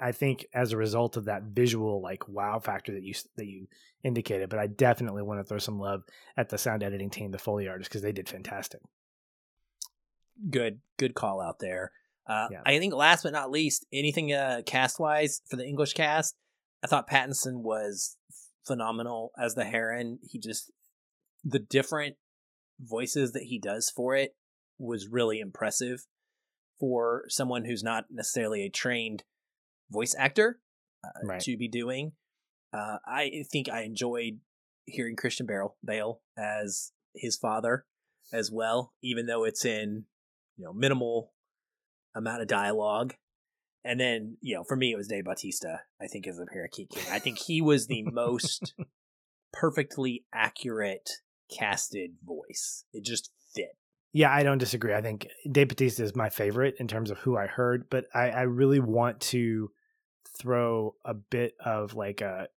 I 0.00 0.10
think 0.10 0.46
as 0.52 0.72
a 0.72 0.76
result 0.76 1.16
of 1.16 1.26
that 1.26 1.44
visual 1.44 2.02
like 2.02 2.28
wow 2.28 2.58
factor 2.58 2.92
that 2.92 3.02
you 3.04 3.14
that 3.36 3.46
you 3.46 3.68
indicated, 4.02 4.50
but 4.50 4.58
I 4.58 4.66
definitely 4.66 5.22
want 5.22 5.40
to 5.40 5.44
throw 5.44 5.58
some 5.58 5.78
love 5.78 6.02
at 6.36 6.48
the 6.48 6.58
sound 6.58 6.82
editing 6.82 7.10
team, 7.10 7.30
the 7.30 7.38
Foley 7.38 7.68
artists, 7.68 7.88
because 7.88 8.02
they 8.02 8.12
did 8.12 8.28
fantastic. 8.28 8.80
good 10.50 10.80
good 10.98 11.14
call 11.14 11.40
out 11.40 11.58
there 11.60 11.92
uh, 12.26 12.48
Yeah. 12.50 12.60
i 12.66 12.78
think 12.78 12.92
last 12.92 13.22
but 13.22 13.32
not 13.32 13.50
least 13.50 13.86
anything 13.92 14.32
uh, 14.32 14.62
cast 14.66 14.98
wise 14.98 15.40
for 15.48 15.56
the 15.56 15.64
english 15.64 15.92
cast 15.92 16.34
i 16.82 16.86
thought 16.88 17.08
pattinson 17.08 17.62
was 17.62 18.16
phenomenal 18.66 19.32
as 19.38 19.54
the 19.54 19.64
heron. 19.64 20.18
He 20.22 20.38
just 20.38 20.70
the 21.44 21.58
different 21.58 22.16
voices 22.80 23.32
that 23.32 23.44
he 23.44 23.58
does 23.58 23.90
for 23.90 24.16
it 24.16 24.34
was 24.78 25.08
really 25.08 25.40
impressive 25.40 26.06
for 26.80 27.24
someone 27.28 27.64
who's 27.64 27.82
not 27.84 28.06
necessarily 28.10 28.62
a 28.64 28.70
trained 28.70 29.22
voice 29.90 30.14
actor 30.18 30.58
uh, 31.04 31.08
Right. 31.22 31.40
to 31.42 31.56
be 31.56 31.68
doing. 31.68 32.12
Uh, 32.72 32.98
i 33.06 33.44
think 33.52 33.68
i 33.68 33.82
enjoyed 33.82 34.40
hearing 34.84 35.14
christian 35.14 35.46
bale 35.46 35.76
bale 35.84 36.20
as 36.36 36.90
his 37.14 37.36
father 37.36 37.86
as 38.32 38.50
well 38.50 38.92
even 39.00 39.26
though 39.26 39.44
it's 39.44 39.64
in 39.64 40.06
you 40.56 40.64
know 40.64 40.72
minimal 40.72 41.32
amount 42.16 42.42
of 42.42 42.48
dialogue 42.48 43.14
and 43.84 44.00
then 44.00 44.36
you 44.40 44.54
know 44.54 44.64
for 44.64 44.76
me 44.76 44.92
it 44.92 44.96
was 44.96 45.08
dave 45.08 45.24
bautista 45.24 45.80
i 46.00 46.06
think 46.06 46.26
as 46.26 46.36
the 46.36 46.46
parakeet 46.46 46.88
king 46.90 47.04
i 47.10 47.18
think 47.18 47.38
he 47.38 47.60
was 47.60 47.86
the 47.86 48.02
most 48.02 48.74
perfectly 49.52 50.24
accurate 50.32 51.10
casted 51.54 52.12
voice 52.24 52.84
it 52.92 53.04
just 53.04 53.30
fit 53.54 53.76
Yeah, 54.12 54.32
I 54.32 54.42
don't 54.44 54.58
disagree. 54.58 54.94
I 54.94 55.02
think 55.02 55.26
Dave 55.50 55.68
Bautista 55.68 56.04
is 56.04 56.14
my 56.14 56.30
favorite 56.30 56.76
in 56.78 56.86
terms 56.86 57.10
of 57.10 57.18
who 57.18 57.36
I 57.36 57.46
heard, 57.46 57.90
but 57.90 58.06
I, 58.14 58.30
I 58.30 58.42
really 58.42 58.80
want 58.80 59.20
to 59.32 59.70
throw 60.38 60.94
a 61.04 61.14
bit 61.14 61.54
of 61.64 61.94
like 61.94 62.20
a 62.20 62.48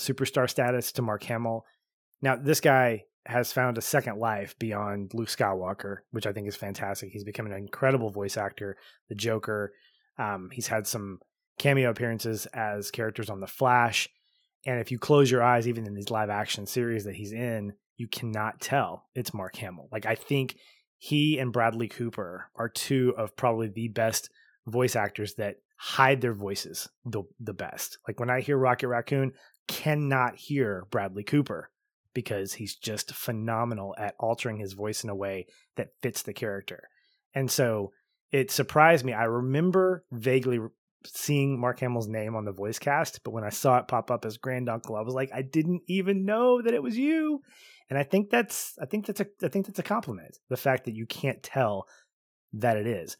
superstar 0.00 0.48
status 0.48 0.92
to 0.92 1.02
Mark 1.02 1.24
Hamill. 1.24 1.64
Now, 2.22 2.36
this 2.36 2.60
guy 2.60 3.04
has 3.26 3.52
found 3.52 3.76
a 3.76 3.82
second 3.82 4.18
life 4.18 4.58
beyond 4.58 5.12
Luke 5.12 5.28
Skywalker, 5.28 5.98
which 6.10 6.26
I 6.26 6.32
think 6.32 6.48
is 6.48 6.56
fantastic. 6.56 7.10
He's 7.10 7.24
become 7.24 7.46
an 7.46 7.52
incredible 7.52 8.10
voice 8.10 8.36
actor, 8.36 8.76
the 9.08 9.14
Joker. 9.14 9.72
Um, 10.18 10.50
he's 10.52 10.66
had 10.66 10.86
some 10.86 11.18
cameo 11.58 11.90
appearances 11.90 12.46
as 12.46 12.90
characters 12.90 13.30
on 13.30 13.40
The 13.40 13.46
Flash. 13.46 14.08
And 14.66 14.80
if 14.80 14.90
you 14.90 14.98
close 14.98 15.30
your 15.30 15.42
eyes, 15.42 15.66
even 15.66 15.86
in 15.86 15.94
these 15.94 16.10
live 16.10 16.30
action 16.30 16.66
series 16.66 17.04
that 17.04 17.14
he's 17.14 17.32
in, 17.32 17.72
you 17.96 18.08
cannot 18.08 18.60
tell 18.60 19.06
it's 19.14 19.34
Mark 19.34 19.56
Hamill. 19.56 19.88
Like, 19.90 20.06
I 20.06 20.14
think 20.14 20.56
he 20.98 21.38
and 21.38 21.52
Bradley 21.52 21.88
Cooper 21.88 22.50
are 22.56 22.68
two 22.68 23.14
of 23.16 23.36
probably 23.36 23.68
the 23.68 23.88
best 23.88 24.30
voice 24.66 24.96
actors 24.96 25.34
that 25.34 25.56
hide 25.76 26.20
their 26.20 26.34
voices 26.34 26.88
the 27.06 27.22
the 27.40 27.54
best. 27.54 27.98
Like 28.06 28.20
when 28.20 28.28
I 28.28 28.42
hear 28.42 28.58
Rocket 28.58 28.88
Raccoon, 28.88 29.32
cannot 29.66 30.36
hear 30.36 30.86
Bradley 30.90 31.24
Cooper 31.24 31.70
because 32.12 32.52
he's 32.52 32.76
just 32.76 33.14
phenomenal 33.14 33.94
at 33.96 34.14
altering 34.18 34.58
his 34.58 34.74
voice 34.74 35.04
in 35.04 35.10
a 35.10 35.14
way 35.14 35.46
that 35.76 35.94
fits 36.02 36.22
the 36.22 36.34
character. 36.34 36.88
And 37.34 37.50
so 37.50 37.92
it 38.32 38.50
surprised 38.50 39.04
me. 39.04 39.12
I 39.12 39.24
remember 39.24 40.04
vaguely 40.12 40.58
seeing 41.06 41.58
Mark 41.58 41.80
Hamill's 41.80 42.08
name 42.08 42.36
on 42.36 42.44
the 42.44 42.52
voice 42.52 42.78
cast, 42.78 43.22
but 43.24 43.32
when 43.32 43.44
I 43.44 43.50
saw 43.50 43.78
it 43.78 43.88
pop 43.88 44.10
up 44.10 44.24
as 44.24 44.36
Grand 44.36 44.68
Uncle, 44.68 44.96
I 44.96 45.00
was 45.00 45.14
like, 45.14 45.30
I 45.34 45.42
didn't 45.42 45.82
even 45.88 46.24
know 46.24 46.60
that 46.62 46.74
it 46.74 46.82
was 46.82 46.96
you. 46.96 47.40
And 47.88 47.98
I 47.98 48.04
think 48.04 48.30
that's 48.30 48.78
I 48.80 48.86
think 48.86 49.06
that's 49.06 49.20
a 49.20 49.26
I 49.42 49.48
think 49.48 49.66
that's 49.66 49.78
a 49.78 49.84
compliment. 49.84 50.38
The 50.48 50.56
fact 50.56 50.84
that 50.84 50.94
you 50.94 51.06
can't 51.06 51.42
tell 51.42 51.86
that 52.52 52.76
it 52.76 52.86
is. 52.86 53.16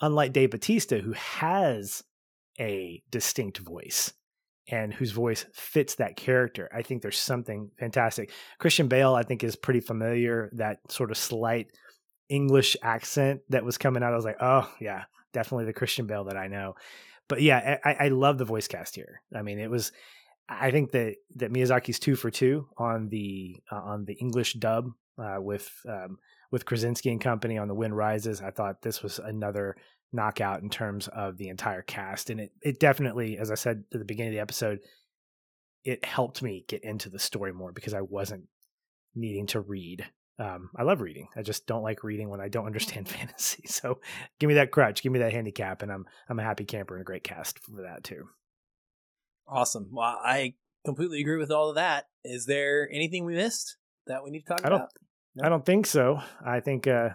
Unlike 0.00 0.32
Dave 0.32 0.50
Bautista, 0.50 0.98
who 0.98 1.12
has 1.12 2.04
a 2.60 3.02
distinct 3.10 3.58
voice 3.58 4.12
and 4.68 4.94
whose 4.94 5.10
voice 5.10 5.44
fits 5.52 5.96
that 5.96 6.16
character. 6.16 6.70
I 6.74 6.82
think 6.82 7.02
there's 7.02 7.18
something 7.18 7.70
fantastic. 7.78 8.30
Christian 8.58 8.88
Bale, 8.88 9.14
I 9.14 9.22
think, 9.22 9.44
is 9.44 9.56
pretty 9.56 9.80
familiar. 9.80 10.50
That 10.54 10.78
sort 10.90 11.10
of 11.10 11.18
slight 11.18 11.68
English 12.28 12.76
accent 12.82 13.40
that 13.50 13.64
was 13.64 13.78
coming 13.78 14.02
out. 14.02 14.12
I 14.12 14.16
was 14.16 14.24
like, 14.24 14.38
oh 14.40 14.70
yeah, 14.80 15.04
definitely 15.32 15.66
the 15.66 15.72
Christian 15.72 16.06
Bale 16.06 16.24
that 16.24 16.36
I 16.36 16.48
know. 16.48 16.74
But 17.28 17.42
yeah, 17.42 17.78
I, 17.84 17.94
I 18.00 18.08
love 18.08 18.38
the 18.38 18.44
voice 18.44 18.68
cast 18.68 18.94
here. 18.94 19.22
I 19.34 19.42
mean, 19.42 19.58
it 19.58 19.70
was. 19.70 19.92
I 20.46 20.70
think 20.70 20.92
that 20.92 21.16
that 21.36 21.52
Miyazaki's 21.52 21.98
two 21.98 22.16
for 22.16 22.30
two 22.30 22.68
on 22.76 23.08
the 23.08 23.56
uh, 23.72 23.76
on 23.76 24.04
the 24.04 24.14
English 24.14 24.54
dub 24.54 24.90
uh, 25.18 25.38
with 25.38 25.70
um, 25.88 26.18
with 26.50 26.66
Krasinski 26.66 27.10
and 27.10 27.20
company 27.20 27.56
on 27.56 27.68
The 27.68 27.74
Wind 27.74 27.96
Rises. 27.96 28.42
I 28.42 28.50
thought 28.50 28.82
this 28.82 29.02
was 29.02 29.18
another 29.18 29.76
knockout 30.12 30.62
in 30.62 30.70
terms 30.70 31.08
of 31.08 31.38
the 31.38 31.48
entire 31.48 31.82
cast, 31.82 32.28
and 32.30 32.40
it 32.40 32.52
it 32.60 32.78
definitely, 32.78 33.38
as 33.38 33.50
I 33.50 33.54
said 33.54 33.84
at 33.92 33.98
the 33.98 34.04
beginning 34.04 34.32
of 34.32 34.34
the 34.34 34.42
episode, 34.42 34.80
it 35.84 36.04
helped 36.04 36.42
me 36.42 36.64
get 36.68 36.84
into 36.84 37.08
the 37.08 37.18
story 37.18 37.52
more 37.52 37.72
because 37.72 37.94
I 37.94 38.02
wasn't 38.02 38.44
needing 39.14 39.46
to 39.48 39.60
read. 39.60 40.04
Um, 40.38 40.70
I 40.76 40.82
love 40.82 41.00
reading. 41.00 41.28
I 41.36 41.42
just 41.42 41.66
don't 41.66 41.82
like 41.82 42.02
reading 42.02 42.28
when 42.28 42.40
I 42.40 42.48
don't 42.48 42.66
understand 42.66 43.08
fantasy. 43.18 43.64
So 43.66 44.00
give 44.38 44.48
me 44.48 44.54
that 44.54 44.72
crutch, 44.72 45.02
give 45.02 45.12
me 45.12 45.20
that 45.20 45.32
handicap, 45.32 45.82
and 45.82 45.92
I'm 45.92 46.06
I'm 46.28 46.38
a 46.38 46.42
happy 46.42 46.64
camper 46.64 46.94
and 46.94 47.02
a 47.02 47.04
great 47.04 47.24
cast 47.24 47.58
for 47.60 47.82
that 47.82 48.02
too. 48.04 48.28
awesome 49.46 49.90
well 49.92 50.18
i 50.24 50.54
completely 50.86 51.20
agree 51.20 51.36
with 51.36 51.50
all 51.50 51.68
of 51.68 51.74
that 51.74 52.08
is 52.24 52.46
there 52.46 52.88
anything 52.90 53.24
we 53.24 53.34
missed 53.34 53.76
that 54.06 54.24
we 54.24 54.30
need 54.30 54.40
to 54.40 54.46
talk 54.46 54.64
I 54.64 54.68
about 54.68 54.88
I 55.42 55.48
don't 55.48 55.66
think 55.66 55.86
so. 55.86 56.20
I 56.44 56.60
think 56.60 56.86
uh, 56.86 57.10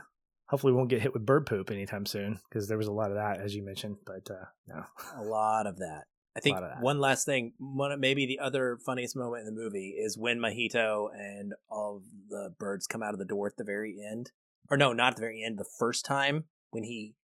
hopefully 0.47 0.73
we 0.73 0.77
won't 0.77 0.89
get 0.89 1.01
hit 1.01 1.13
with 1.13 1.25
bird 1.25 1.45
poop 1.45 1.71
anytime 1.71 2.05
soon 2.05 2.39
because 2.49 2.67
there 2.67 2.77
was 2.77 2.87
a 2.87 2.91
lot 2.91 3.11
of 3.11 3.15
that 3.15 3.39
as 3.39 3.55
you 3.55 3.63
mentioned. 3.63 3.97
But 4.05 4.29
uh, 4.29 4.45
no, 4.67 4.83
a 5.15 5.23
lot 5.23 5.67
of 5.67 5.77
that. 5.77 6.03
I 6.39 6.41
think 6.41 6.55
lot 6.55 6.63
of 6.63 6.69
that. 6.69 6.81
one 6.81 6.99
last 6.99 7.25
thing, 7.25 7.53
one 7.57 7.99
maybe 7.99 8.25
the 8.25 8.39
other 8.39 8.77
funniest 8.85 9.15
moment 9.15 9.45
in 9.45 9.53
the 9.53 9.61
movie 9.61 9.89
is 9.89 10.17
when 10.17 10.39
Mahito 10.39 11.09
and 11.13 11.53
all 11.69 11.97
of 11.97 12.03
the 12.29 12.53
birds 12.57 12.87
come 12.87 13.03
out 13.03 13.13
of 13.13 13.19
the 13.19 13.25
door 13.25 13.47
at 13.47 13.57
the 13.57 13.63
very 13.63 13.97
end, 14.09 14.31
or 14.69 14.77
no, 14.77 14.93
not 14.93 15.11
at 15.11 15.15
the 15.17 15.21
very 15.21 15.43
end. 15.43 15.57
The 15.57 15.69
first 15.77 16.05
time 16.05 16.45
when 16.71 16.83
he 16.83 17.15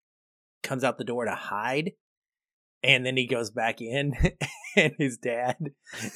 comes 0.63 0.84
out 0.84 0.97
the 0.97 1.03
door 1.03 1.26
to 1.26 1.36
hide, 1.36 1.91
and 2.84 3.05
then 3.05 3.16
he 3.16 3.26
goes 3.26 3.51
back 3.51 3.82
in, 3.82 4.13
and 4.76 4.93
his 4.97 5.18
dad 5.18 5.57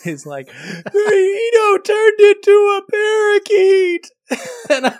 is 0.05 0.25
like, 0.25 0.49
"Mahito 0.49 1.83
turned 1.83 2.19
into 2.19 2.79
a 2.79 2.81
parakeet," 2.91 4.11
and 4.69 4.85
I, 4.85 4.97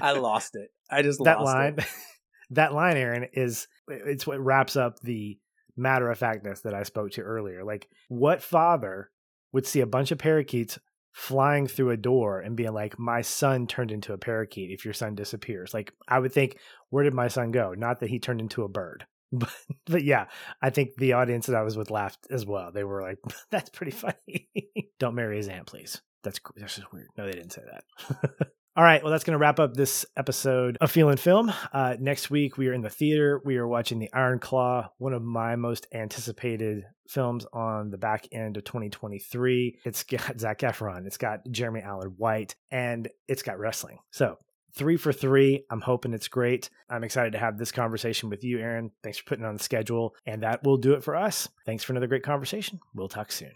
I 0.00 0.12
lost 0.12 0.54
it. 0.54 0.70
I 0.90 1.02
just 1.02 1.22
that 1.24 1.38
lost 1.38 1.54
line, 1.54 1.74
it. 1.78 1.86
that 2.50 2.72
line, 2.72 2.96
Aaron, 2.96 3.26
is 3.32 3.68
it's 3.88 4.26
what 4.26 4.40
wraps 4.40 4.76
up 4.76 5.00
the 5.00 5.38
matter 5.78 6.10
of 6.10 6.18
factness 6.18 6.60
that 6.60 6.74
I 6.74 6.82
spoke 6.82 7.12
to 7.12 7.22
earlier. 7.22 7.64
Like, 7.64 7.88
what 8.08 8.42
father 8.42 9.10
would 9.52 9.66
see 9.66 9.80
a 9.80 9.86
bunch 9.86 10.10
of 10.10 10.18
parakeets 10.18 10.78
flying 11.12 11.66
through 11.66 11.90
a 11.90 11.96
door 11.96 12.40
and 12.40 12.56
being 12.56 12.72
like, 12.72 12.98
"My 12.98 13.22
son 13.22 13.66
turned 13.66 13.90
into 13.90 14.12
a 14.12 14.18
parakeet." 14.18 14.70
If 14.70 14.84
your 14.84 14.94
son 14.94 15.14
disappears, 15.14 15.74
like 15.74 15.92
I 16.06 16.18
would 16.18 16.32
think, 16.32 16.58
where 16.90 17.04
did 17.04 17.14
my 17.14 17.28
son 17.28 17.50
go? 17.50 17.74
Not 17.74 18.00
that 18.00 18.10
he 18.10 18.18
turned 18.18 18.40
into 18.40 18.64
a 18.64 18.68
bird. 18.68 19.06
But, 19.30 19.52
but 19.84 20.04
yeah, 20.04 20.28
I 20.62 20.70
think 20.70 20.96
the 20.96 21.12
audience 21.12 21.46
that 21.46 21.54
I 21.54 21.60
was 21.60 21.76
with 21.76 21.90
laughed 21.90 22.26
as 22.30 22.46
well. 22.46 22.72
They 22.72 22.82
were 22.82 23.02
like, 23.02 23.18
"That's 23.50 23.68
pretty 23.68 23.92
funny." 23.92 24.48
Don't 24.98 25.14
marry 25.16 25.36
his 25.36 25.48
aunt, 25.48 25.66
please. 25.66 26.00
That's 26.22 26.40
that's 26.56 26.76
just 26.76 26.92
weird. 26.94 27.08
No, 27.18 27.26
they 27.26 27.32
didn't 27.32 27.52
say 27.52 27.62
that. 27.70 28.48
All 28.78 28.84
right, 28.84 29.02
well, 29.02 29.10
that's 29.10 29.24
going 29.24 29.32
to 29.32 29.40
wrap 29.40 29.58
up 29.58 29.74
this 29.74 30.06
episode 30.16 30.78
of 30.80 30.92
Feelin' 30.92 31.16
Film. 31.16 31.52
Uh, 31.72 31.96
next 31.98 32.30
week, 32.30 32.56
we 32.56 32.68
are 32.68 32.72
in 32.72 32.80
the 32.80 32.88
theater. 32.88 33.42
We 33.44 33.56
are 33.56 33.66
watching 33.66 33.98
The 33.98 34.08
Iron 34.12 34.38
Claw, 34.38 34.92
one 34.98 35.12
of 35.12 35.20
my 35.20 35.56
most 35.56 35.88
anticipated 35.92 36.84
films 37.08 37.44
on 37.52 37.90
the 37.90 37.98
back 37.98 38.28
end 38.30 38.56
of 38.56 38.62
2023. 38.62 39.80
It's 39.84 40.04
got 40.04 40.38
Zac 40.38 40.60
Efron, 40.60 41.08
it's 41.08 41.16
got 41.16 41.40
Jeremy 41.50 41.80
Allen 41.80 42.14
White, 42.18 42.54
and 42.70 43.08
it's 43.26 43.42
got 43.42 43.58
wrestling. 43.58 43.98
So, 44.12 44.38
three 44.74 44.96
for 44.96 45.12
three. 45.12 45.64
I'm 45.72 45.80
hoping 45.80 46.14
it's 46.14 46.28
great. 46.28 46.70
I'm 46.88 47.02
excited 47.02 47.32
to 47.32 47.38
have 47.40 47.58
this 47.58 47.72
conversation 47.72 48.30
with 48.30 48.44
you, 48.44 48.60
Aaron. 48.60 48.92
Thanks 49.02 49.18
for 49.18 49.24
putting 49.24 49.44
on 49.44 49.56
the 49.56 49.62
schedule. 49.64 50.14
And 50.24 50.44
that 50.44 50.62
will 50.62 50.76
do 50.76 50.92
it 50.92 51.02
for 51.02 51.16
us. 51.16 51.48
Thanks 51.66 51.82
for 51.82 51.94
another 51.94 52.06
great 52.06 52.22
conversation. 52.22 52.78
We'll 52.94 53.08
talk 53.08 53.32
soon. 53.32 53.54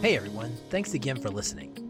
Hey, 0.00 0.16
everyone. 0.16 0.56
Thanks 0.70 0.94
again 0.94 1.20
for 1.20 1.28
listening. 1.28 1.89